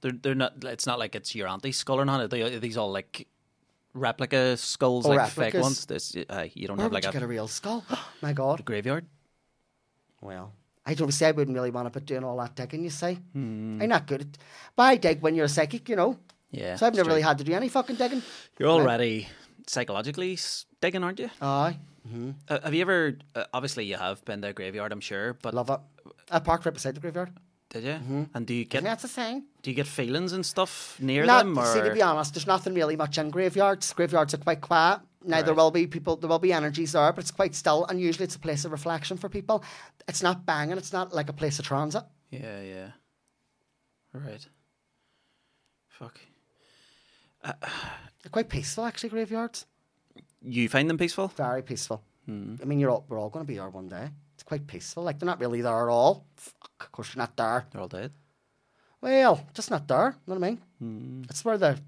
They're 0.00 0.12
they're 0.22 0.34
not. 0.34 0.62
It's 0.64 0.86
not 0.86 0.98
like 0.98 1.14
it's 1.14 1.34
your 1.34 1.48
auntie's 1.48 1.76
skull 1.78 2.00
or 2.00 2.04
not. 2.04 2.20
Are, 2.20 2.28
they, 2.28 2.42
are 2.42 2.58
these 2.58 2.76
all 2.76 2.90
like 2.92 3.26
replica 3.94 4.56
skulls, 4.56 5.06
Oh, 5.06 5.10
like 5.10 5.28
fake 5.30 5.54
replicas. 5.54 5.62
ones? 5.62 5.86
This 5.86 6.16
uh, 6.28 6.46
you 6.54 6.66
don't 6.68 6.76
Where 6.76 6.84
have 6.84 6.92
like 6.92 7.06
a 7.06 7.12
get 7.12 7.22
a 7.22 7.26
real 7.26 7.48
skull? 7.48 7.84
My 8.22 8.32
God. 8.32 8.64
graveyard. 8.64 9.06
Well, 10.20 10.52
I 10.84 10.94
don't 10.94 11.12
say 11.12 11.28
I 11.28 11.32
wouldn't 11.32 11.54
really 11.56 11.70
want 11.70 11.92
to 11.92 12.00
be 12.00 12.04
doing 12.04 12.24
all 12.24 12.36
that 12.38 12.54
digging. 12.54 12.84
You 12.84 12.90
say 12.90 13.14
Hmm. 13.32 13.80
I'm 13.82 13.88
not 13.88 14.06
good 14.06 14.20
at. 14.22 14.28
But 14.74 14.82
I 14.84 14.96
dig 14.96 15.20
when 15.22 15.34
you're 15.34 15.46
a 15.46 15.48
psychic, 15.48 15.88
you 15.88 15.96
know. 15.96 16.18
Yeah. 16.50 16.76
So 16.76 16.86
I've 16.86 16.94
never 16.94 17.04
true. 17.04 17.14
really 17.14 17.22
had 17.22 17.38
to 17.38 17.44
do 17.44 17.52
any 17.52 17.68
fucking 17.68 17.96
digging. 17.96 18.22
You're 18.58 18.70
already 18.70 19.28
psychologically 19.66 20.34
s- 20.34 20.64
digging, 20.80 21.02
aren't 21.04 21.18
you? 21.18 21.28
Aye, 21.42 21.78
Uh, 22.48 22.60
have 22.62 22.74
you 22.74 22.82
ever? 22.82 23.18
Uh, 23.34 23.44
obviously, 23.52 23.84
you 23.84 23.96
have 23.96 24.24
been 24.24 24.42
to 24.42 24.48
a 24.48 24.52
graveyard, 24.52 24.92
I'm 24.92 25.00
sure. 25.00 25.34
But 25.34 25.54
love 25.54 25.70
it. 25.70 25.80
I 26.30 26.38
parked 26.38 26.64
right 26.64 26.74
beside 26.74 26.94
the 26.94 27.00
graveyard. 27.00 27.30
did 27.70 27.84
you? 27.84 28.28
And 28.34 28.46
do 28.46 28.54
you 28.54 28.64
get 28.64 28.82
that's 28.84 29.02
the 29.02 29.08
thing. 29.08 29.44
do 29.62 29.70
you 29.70 29.76
get 29.76 29.86
feelings 29.86 30.32
and 30.32 30.44
stuff 30.44 30.96
near 31.00 31.24
Not, 31.24 31.44
them? 31.44 31.58
Or 31.58 31.66
see, 31.66 31.80
to 31.80 31.92
be 31.92 32.02
honest, 32.02 32.34
there's 32.34 32.46
nothing 32.46 32.74
really 32.74 32.96
much 32.96 33.18
in 33.18 33.30
graveyards. 33.30 33.92
Graveyards 33.92 34.34
are 34.34 34.38
quite 34.38 34.60
quiet. 34.60 35.00
Now 35.24 35.42
there 35.42 35.54
will 35.54 35.72
be 35.72 35.88
people, 35.88 36.14
there 36.16 36.28
will 36.28 36.38
be 36.38 36.52
energies 36.52 36.92
there, 36.92 37.12
but 37.12 37.22
it's 37.22 37.32
quite 37.32 37.54
still, 37.56 37.84
and 37.86 38.00
usually 38.00 38.24
it's 38.24 38.36
a 38.36 38.38
place 38.38 38.64
of 38.64 38.70
reflection 38.70 39.16
for 39.16 39.28
people. 39.28 39.64
It's 40.06 40.22
not 40.22 40.46
banging. 40.46 40.78
It's 40.78 40.92
not 40.92 41.12
like 41.12 41.28
a 41.28 41.32
place 41.32 41.58
of 41.58 41.64
transit. 41.66 42.04
yeah, 42.30 42.62
yeah. 42.62 42.90
Right. 44.12 44.46
Fuck. 45.88 46.20
They're 47.44 48.30
quite 48.30 48.48
peaceful, 48.48 48.84
actually. 48.84 49.10
Graveyards, 49.10 49.66
You 50.46 50.68
find 50.68 50.88
them 50.88 50.96
peaceful? 50.96 51.28
very 51.36 51.62
peaceful. 51.62 52.02
Hmm. 52.26 52.54
I 52.62 52.64
mean, 52.64 52.78
you're 52.78 52.90
all, 52.90 53.04
we're 53.08 53.18
all 53.18 53.30
going 53.30 53.44
to 53.44 53.48
be 53.48 53.56
there 53.56 53.68
one 53.68 53.88
day. 53.88 54.08
It's 54.34 54.42
quite 54.42 54.66
peaceful. 54.66 55.02
Like 55.02 55.18
they're 55.18 55.26
not 55.26 55.40
really 55.40 55.60
there 55.60 55.88
at 55.88 55.92
all. 55.92 56.24
Fuck, 56.36 56.70
of 56.80 56.92
course 56.92 57.14
you're 57.14 57.22
not 57.22 57.36
there. 57.36 57.66
They're 57.70 57.80
all 57.80 57.88
dead. 57.88 58.12
Well, 59.00 59.44
just 59.54 59.70
not 59.70 59.88
there. 59.88 60.14
You 60.26 60.34
know 60.34 60.40
what 60.40 60.46
I 60.46 60.50
mean? 60.50 60.60
Hmm. 60.78 61.22
It's 61.28 61.44
where 61.44 61.58
the 61.58 61.78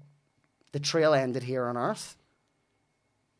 the 0.71 0.79
trail 0.79 1.13
ended 1.13 1.43
here 1.43 1.65
on 1.65 1.77
Earth. 1.77 2.15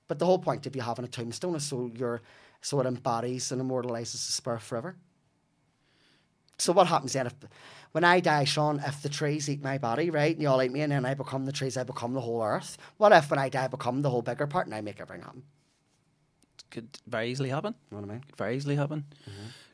But 0.08 0.20
the 0.20 0.26
whole 0.26 0.40
point 0.40 0.66
of 0.66 0.76
you 0.76 0.82
having 0.82 1.06
a 1.06 1.08
tombstone 1.08 1.56
is 1.56 1.64
so 1.64 1.92
you're 1.96 2.22
so 2.62 2.80
it 2.80 2.88
embodies 2.88 3.52
and 3.52 3.62
immortalizes 3.62 4.26
the 4.26 4.32
spirit 4.32 4.62
forever. 4.62 4.96
So 6.58 6.74
what 6.74 6.88
happens 6.88 7.14
then 7.14 7.28
if 7.28 7.34
when 7.92 8.04
I 8.04 8.20
die, 8.20 8.44
Sean, 8.44 8.80
if 8.86 9.02
the 9.02 9.10
trees 9.10 9.50
eat 9.50 9.64
my 9.64 9.78
body, 9.78 10.10
right, 10.10 10.34
and 10.34 10.42
you 10.42 10.48
all 10.50 10.62
eat 10.62 10.72
me 10.72 10.82
and 10.82 10.92
then 10.92 11.06
I 11.06 11.14
become 11.14 11.46
the 11.46 11.52
trees, 11.52 11.76
I 11.78 11.84
become 11.84 12.14
the 12.14 12.22
whole 12.22 12.44
earth. 12.44 12.78
What 12.98 13.12
if 13.12 13.30
when 13.30 13.40
I 13.40 13.50
die 13.50 13.66
I 13.66 13.68
become 13.68 14.02
the 14.02 14.10
whole 14.10 14.22
bigger 14.22 14.48
part 14.48 14.66
and 14.68 14.76
I 14.76 14.82
make 14.82 15.00
everything 15.02 15.24
happen? 15.24 15.44
Could 16.72 16.88
very 17.08 17.32
easily 17.32 17.50
happen. 17.50 17.74
You 17.90 17.98
know 17.98 18.02
what 18.02 18.10
I 18.12 18.14
mean? 18.14 18.24
Very 18.38 18.56
easily 18.56 18.76
happen. 18.76 19.06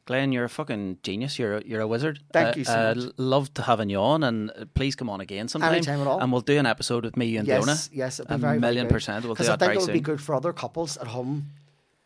Glenn, 0.06 0.32
you're 0.32 0.46
a 0.46 0.50
fucking 0.50 1.00
genius. 1.04 1.38
You're 1.40 1.58
a, 1.58 1.64
you're 1.66 1.82
a 1.82 1.88
wizard. 1.88 2.20
Mm-hmm. 2.20 2.32
Thank 2.32 2.56
Uh, 2.56 2.60
you 2.60 2.64
so 2.64 2.74
uh, 2.74 2.94
much. 2.96 3.14
Love 3.18 3.54
to 3.56 3.64
having 3.64 3.90
you 3.90 3.98
on, 4.00 4.24
and 4.24 4.52
uh, 4.52 4.66
please 4.76 4.96
come 4.96 5.10
on 5.10 5.20
again 5.20 5.48
sometime. 5.48 5.74
Anytime 5.74 6.00
at 6.02 6.08
all. 6.08 6.20
And 6.22 6.32
we'll 6.32 6.42
do 6.42 6.58
an 6.60 6.66
episode 6.68 7.04
with 7.04 7.18
me, 7.18 7.26
you 7.26 7.40
and 7.40 7.48
Yes, 7.48 7.58
Fiona. 7.58 7.78
yes, 7.92 8.20
it'd 8.20 8.30
be 8.30 8.36
a 8.36 8.38
very, 8.38 8.60
million 8.60 8.88
percent. 8.88 9.26
We'll 9.26 9.34
do 9.34 9.40
Because 9.44 9.50
I 9.50 9.58
think 9.58 9.74
it 9.74 9.82
would 9.82 9.92
be 9.94 10.00
good 10.00 10.22
for 10.22 10.36
other 10.36 10.54
couples 10.54 10.96
at 10.98 11.08
home 11.08 11.48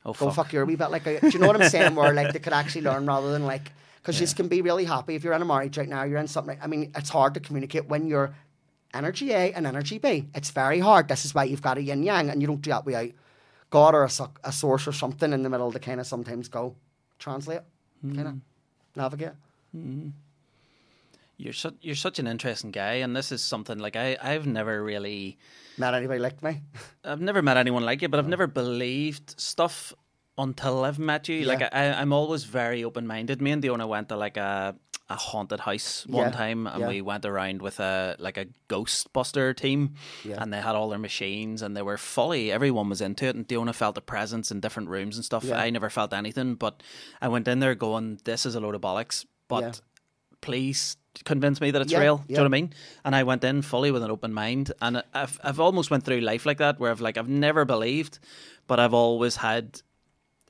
Oh 0.05 0.13
go 0.13 0.27
fuck. 0.27 0.35
fuck 0.35 0.53
your 0.53 0.65
wee 0.65 0.77
bit. 0.77 0.91
Like, 0.91 1.05
a, 1.07 1.19
do 1.19 1.27
you 1.27 1.39
know 1.39 1.47
what 1.47 1.61
I'm 1.61 1.69
saying? 1.69 1.93
Where 1.93 2.13
like 2.13 2.31
they 2.31 2.39
could 2.39 2.53
actually 2.53 2.83
learn 2.83 3.05
rather 3.05 3.31
than 3.33 3.45
like, 3.45 3.73
because 4.01 4.19
you 4.19 4.27
can 4.27 4.47
be 4.47 4.61
really 4.61 4.85
happy 4.85 5.15
if 5.15 5.23
you're 5.23 5.33
in 5.33 5.41
a 5.41 5.45
marriage 5.45 5.77
right 5.77 5.89
now. 5.89 6.03
You're 6.03 6.19
in 6.19 6.27
something. 6.27 6.57
I 6.61 6.67
mean, 6.67 6.91
it's 6.95 7.09
hard 7.09 7.33
to 7.35 7.39
communicate 7.39 7.87
when 7.87 8.07
you're 8.07 8.33
energy 8.93 9.31
A 9.31 9.53
and 9.53 9.67
energy 9.67 9.97
B. 9.97 10.27
It's 10.33 10.51
very 10.51 10.79
hard. 10.79 11.07
This 11.07 11.25
is 11.25 11.35
why 11.35 11.43
you've 11.43 11.61
got 11.61 11.77
a 11.77 11.81
yin 11.81 12.03
yang, 12.03 12.29
and 12.29 12.41
you 12.41 12.47
don't 12.47 12.61
do 12.61 12.69
that 12.71 12.85
without 12.85 13.09
God 13.69 13.95
or 13.95 14.03
a, 14.03 14.09
su- 14.09 14.31
a 14.43 14.51
source 14.51 14.87
or 14.87 14.91
something 14.91 15.31
in 15.33 15.43
the 15.43 15.49
middle 15.49 15.71
to 15.71 15.79
kind 15.79 15.99
of 15.99 16.07
sometimes 16.07 16.47
go 16.47 16.75
translate, 17.19 17.61
hmm. 18.01 18.15
kind 18.15 18.27
of 18.27 18.35
navigate. 18.95 19.33
Hmm. 19.71 20.09
You're 21.37 21.53
such 21.53 21.75
you're 21.81 21.95
such 21.95 22.19
an 22.19 22.27
interesting 22.27 22.71
guy, 22.71 22.95
and 22.95 23.15
this 23.15 23.31
is 23.31 23.41
something 23.41 23.79
like 23.79 23.95
I 23.95 24.17
I've 24.21 24.45
never 24.45 24.83
really 24.83 25.37
met 25.77 25.93
anybody 25.93 26.19
like 26.19 26.43
me. 26.43 26.61
I've 27.05 27.21
never 27.21 27.41
met 27.41 27.55
anyone 27.55 27.85
like 27.85 28.01
you, 28.01 28.09
but 28.09 28.19
I've 28.19 28.27
never 28.27 28.47
believed 28.47 29.39
stuff 29.39 29.93
until 30.39 30.83
I've 30.85 30.99
met 30.99 31.27
you. 31.29 31.45
Like 31.45 31.59
Yeah. 31.59 31.69
I, 31.71 32.01
I'm 32.01 32.13
always 32.13 32.43
very 32.45 32.83
open 32.83 33.05
minded. 33.07 33.41
Me 33.41 33.51
and 33.51 33.61
Diona 33.63 33.87
went 33.87 34.09
to 34.09 34.17
like 34.17 34.37
a 34.37 34.75
a 35.11 35.15
haunted 35.15 35.59
house 35.61 36.05
one 36.05 36.25
Yeah, 36.27 36.31
time, 36.31 36.67
and 36.67 36.81
yeah. 36.81 36.87
we 36.87 37.01
went 37.01 37.25
around 37.25 37.63
with 37.63 37.79
a 37.79 38.15
like 38.19 38.37
a 38.37 38.45
Ghostbuster 38.69 39.55
team, 39.55 39.95
Yeah. 40.23 40.37
and 40.41 40.53
they 40.53 40.61
had 40.61 40.75
all 40.75 40.89
their 40.89 40.99
machines, 40.99 41.63
and 41.63 41.75
they 41.75 41.81
were 41.81 41.97
fully 41.97 42.51
everyone 42.51 42.89
was 42.89 43.01
into 43.01 43.25
it. 43.25 43.35
And 43.35 43.47
Diona 43.47 43.73
felt 43.73 43.95
the 43.95 44.01
presence 44.01 44.51
in 44.51 44.59
different 44.59 44.89
rooms 44.89 45.15
and 45.17 45.25
stuff. 45.25 45.51
I 45.51 45.71
never 45.71 45.89
felt 45.89 46.13
anything, 46.13 46.55
but 46.55 46.83
I 47.21 47.27
went 47.27 47.47
in 47.47 47.59
there 47.59 47.73
going, 47.75 48.19
"This 48.23 48.45
is 48.45 48.53
a 48.55 48.59
load 48.59 48.75
of 48.75 48.81
bollocks," 48.81 49.25
but. 49.47 49.81
Please 50.41 50.95
convince 51.25 51.59
me 51.59 51.69
that 51.71 51.81
it's 51.81 51.91
Yeah, 51.91 51.99
real. 51.99 52.17
Do 52.19 52.23
you 52.29 52.35
know 52.37 52.43
what 52.43 52.47
I 52.47 52.61
mean? 52.61 52.73
And 53.03 53.13
I 53.13 53.23
went 53.23 53.43
in 53.43 53.61
fully 53.61 53.91
with 53.91 54.03
an 54.03 54.09
open 54.11 54.31
mind, 54.33 54.71
and 54.81 55.03
I've 55.13 55.37
I've 55.43 55.59
almost 55.59 55.91
went 55.91 56.05
through 56.05 56.21
life 56.21 56.45
like 56.45 56.59
that, 56.59 56.79
where 56.79 56.91
I've 56.91 57.01
like 57.01 57.17
I've 57.17 57.27
never 57.27 57.65
believed, 57.65 58.19
but 58.67 58.79
I've 58.79 58.93
always 58.93 59.35
had. 59.35 59.81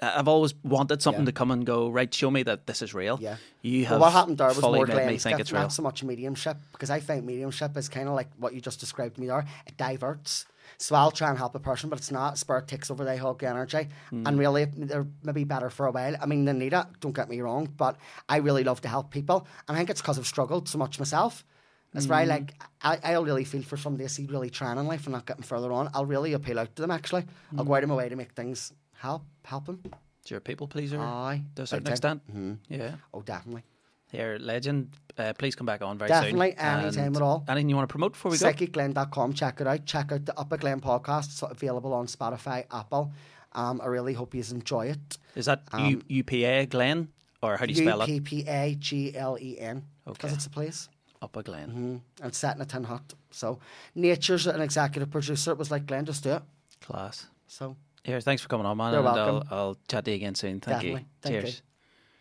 I've 0.02 0.28
always 0.30 0.54
wanted 0.64 1.02
something 1.02 1.24
Yeah. 1.24 1.26
to 1.28 1.32
come 1.34 1.52
and 1.52 1.66
go. 1.66 1.90
Right, 1.90 2.14
show 2.14 2.32
me 2.32 2.44
that 2.44 2.68
this 2.68 2.82
is 2.82 2.94
real. 2.94 3.18
Yeah. 3.22 3.36
you 3.62 3.84
have. 3.86 4.00
Well, 4.00 4.08
what 4.10 4.14
happened 4.14 4.38
there 4.38 4.48
was 4.48 4.62
more 4.62 4.86
Glenn's 4.86 5.24
think 5.24 5.40
it's 5.40 5.52
real. 5.52 5.62
not 5.64 5.74
so 5.74 5.82
much 5.84 6.04
mediumship, 6.04 6.58
because 6.72 6.90
I 6.90 7.00
think 7.02 7.26
mediumship 7.26 7.76
is 7.76 7.90
kind 7.90 8.08
of 8.08 8.14
like 8.16 8.30
what 8.38 8.54
you 8.54 8.62
just 8.62 8.80
described 8.80 9.16
to 9.16 9.22
me 9.22 9.28
there. 9.28 9.46
It 9.68 9.76
diverts. 9.78 10.46
So 10.78 10.96
I'll 10.96 11.12
try 11.12 11.30
and 11.30 11.38
help 11.38 11.56
a 11.56 11.60
person, 11.60 11.90
but 11.90 11.98
it's 12.00 12.12
not. 12.12 12.38
Spirit 12.38 12.68
takes 12.68 12.90
over, 12.92 13.04
they 13.04 13.18
hug 13.18 13.44
energy, 13.44 13.90
Hmm. 14.12 14.26
and 14.28 14.40
really 14.40 14.66
they're 14.66 15.08
maybe 15.24 15.44
better 15.44 15.70
for 15.70 15.88
a 15.88 15.92
while. 15.92 16.16
I 16.22 16.26
mean, 16.28 16.46
they 16.46 16.54
need 16.54 16.74
it. 16.74 16.86
Don't 17.02 17.16
get 17.16 17.28
me 17.30 17.42
wrong, 17.42 17.66
but 17.76 17.98
I 18.30 18.38
really 18.38 18.64
love 18.64 18.80
to 18.82 18.88
help 18.88 19.10
people, 19.12 19.46
and 19.68 19.76
I 19.76 19.80
think 19.80 19.90
it's 19.90 20.02
because 20.02 20.18
I've 20.20 20.28
struggled 20.28 20.70
so 20.70 20.78
much 20.78 20.98
myself. 21.00 21.44
That's 21.92 22.06
why, 22.08 22.24
Hmm. 22.24 22.30
like, 22.30 22.54
I, 22.84 23.00
I'll 23.04 23.26
really 23.26 23.44
feel 23.46 23.64
for 23.64 23.76
somebody 23.76 24.04
I 24.04 24.08
see 24.08 24.28
really 24.28 24.52
trying 24.52 24.78
in 24.78 24.86
life 24.86 25.08
and 25.08 25.14
not 25.14 25.26
getting 25.26 25.42
further 25.44 25.72
on. 25.74 25.90
I'll 25.96 26.06
really 26.06 26.34
appeal 26.34 26.60
out 26.60 26.76
to 26.76 26.82
them. 26.84 26.92
Actually, 26.92 27.26
I'll 27.58 27.64
Hmm. 27.64 27.68
go 27.68 27.76
out 27.76 27.84
of 27.84 27.90
my 27.90 27.96
way 27.96 28.08
to 28.10 28.16
make 28.16 28.34
things 28.34 28.72
help 29.00 29.24
help 29.44 29.66
them. 29.66 29.82
You're 30.28 30.38
a 30.38 30.42
people 30.42 30.68
pleaser 30.68 31.00
Aye, 31.00 31.44
to 31.56 31.64
a 31.64 31.68
certain 31.68 31.84
big 31.86 31.92
extent. 31.94 32.22
Yeah. 32.70 32.96
Oh, 33.14 33.22
definitely. 33.22 33.64
Here, 34.12 34.38
legend. 34.40 34.90
Uh, 35.18 35.34
please 35.38 35.56
come 35.56 35.66
back 35.66 35.82
on 35.82 35.98
very 35.98 36.08
Definitely, 36.08 36.50
soon. 36.52 36.58
Definitely, 36.58 36.86
anytime 36.88 37.06
And 37.08 37.16
at 37.16 37.22
all. 37.22 37.46
Anything 37.48 37.70
you 37.70 37.76
want 37.76 37.88
to 37.90 37.92
promote 37.92 38.14
before 38.14 38.32
we 38.32 38.38
go? 38.38 38.46
PsychicGlen.com. 38.52 39.34
Check 39.34 39.62
it 39.62 39.68
out. 39.68 39.86
Check 39.86 40.12
out 40.12 40.26
the 40.26 40.38
Upper 40.40 40.58
Glen 40.58 40.82
podcast. 40.82 41.26
It's 41.26 41.42
available 41.44 41.94
on 41.94 42.08
Spotify, 42.08 42.66
Apple. 42.72 43.12
Um, 43.54 43.82
I 43.82 43.88
really 43.88 44.14
hope 44.14 44.34
you 44.36 44.44
enjoy 44.52 44.88
it. 44.88 45.18
Is 45.36 45.46
that 45.46 45.64
U- 45.78 46.02
UPA 46.08 46.68
Glen 46.68 47.10
or 47.42 47.58
how 47.58 47.66
do 47.66 47.74
you 47.74 47.82
spell 47.84 48.02
it? 48.02 48.24
P 48.24 48.44
A 48.48 48.76
G 48.80 49.16
L 49.16 49.38
E 49.40 49.58
N. 49.60 49.84
Because 50.06 50.26
Okay. 50.32 50.34
it's 50.36 50.46
a 50.46 50.50
place. 50.52 50.90
Up 51.22 51.36
a 51.38 51.44
Glen. 51.44 52.02
Mm, 52.20 52.24
and 52.26 52.34
set 52.36 52.56
in 52.56 52.62
a 52.62 52.66
tin 52.66 52.84
hut. 52.86 53.14
So, 53.32 53.60
Nature's 53.96 54.48
an 54.48 54.62
executive 54.62 55.10
producer. 55.12 55.52
It 55.52 55.58
was 55.58 55.70
like, 55.72 55.86
Glenn, 55.86 56.06
just 56.06 56.24
do 56.24 56.32
it. 56.34 56.44
Class. 56.82 57.28
So, 57.48 57.76
Here, 58.10 58.22
thanks 58.22 58.42
for 58.42 58.48
coming 58.48 58.66
on, 58.66 58.76
man. 58.76 58.92
You're 58.92 59.06
and 59.06 59.16
welcome. 59.16 59.48
I'll, 59.52 59.58
I'll 59.60 59.78
chat 59.88 60.04
to 60.06 60.12
you 60.12 60.16
again 60.16 60.34
soon. 60.34 60.60
Thank 60.62 60.78
definitely. 60.78 61.02
you. 61.02 61.06
Thank 61.22 61.34
Cheers. 61.34 61.56
you. 61.58 61.69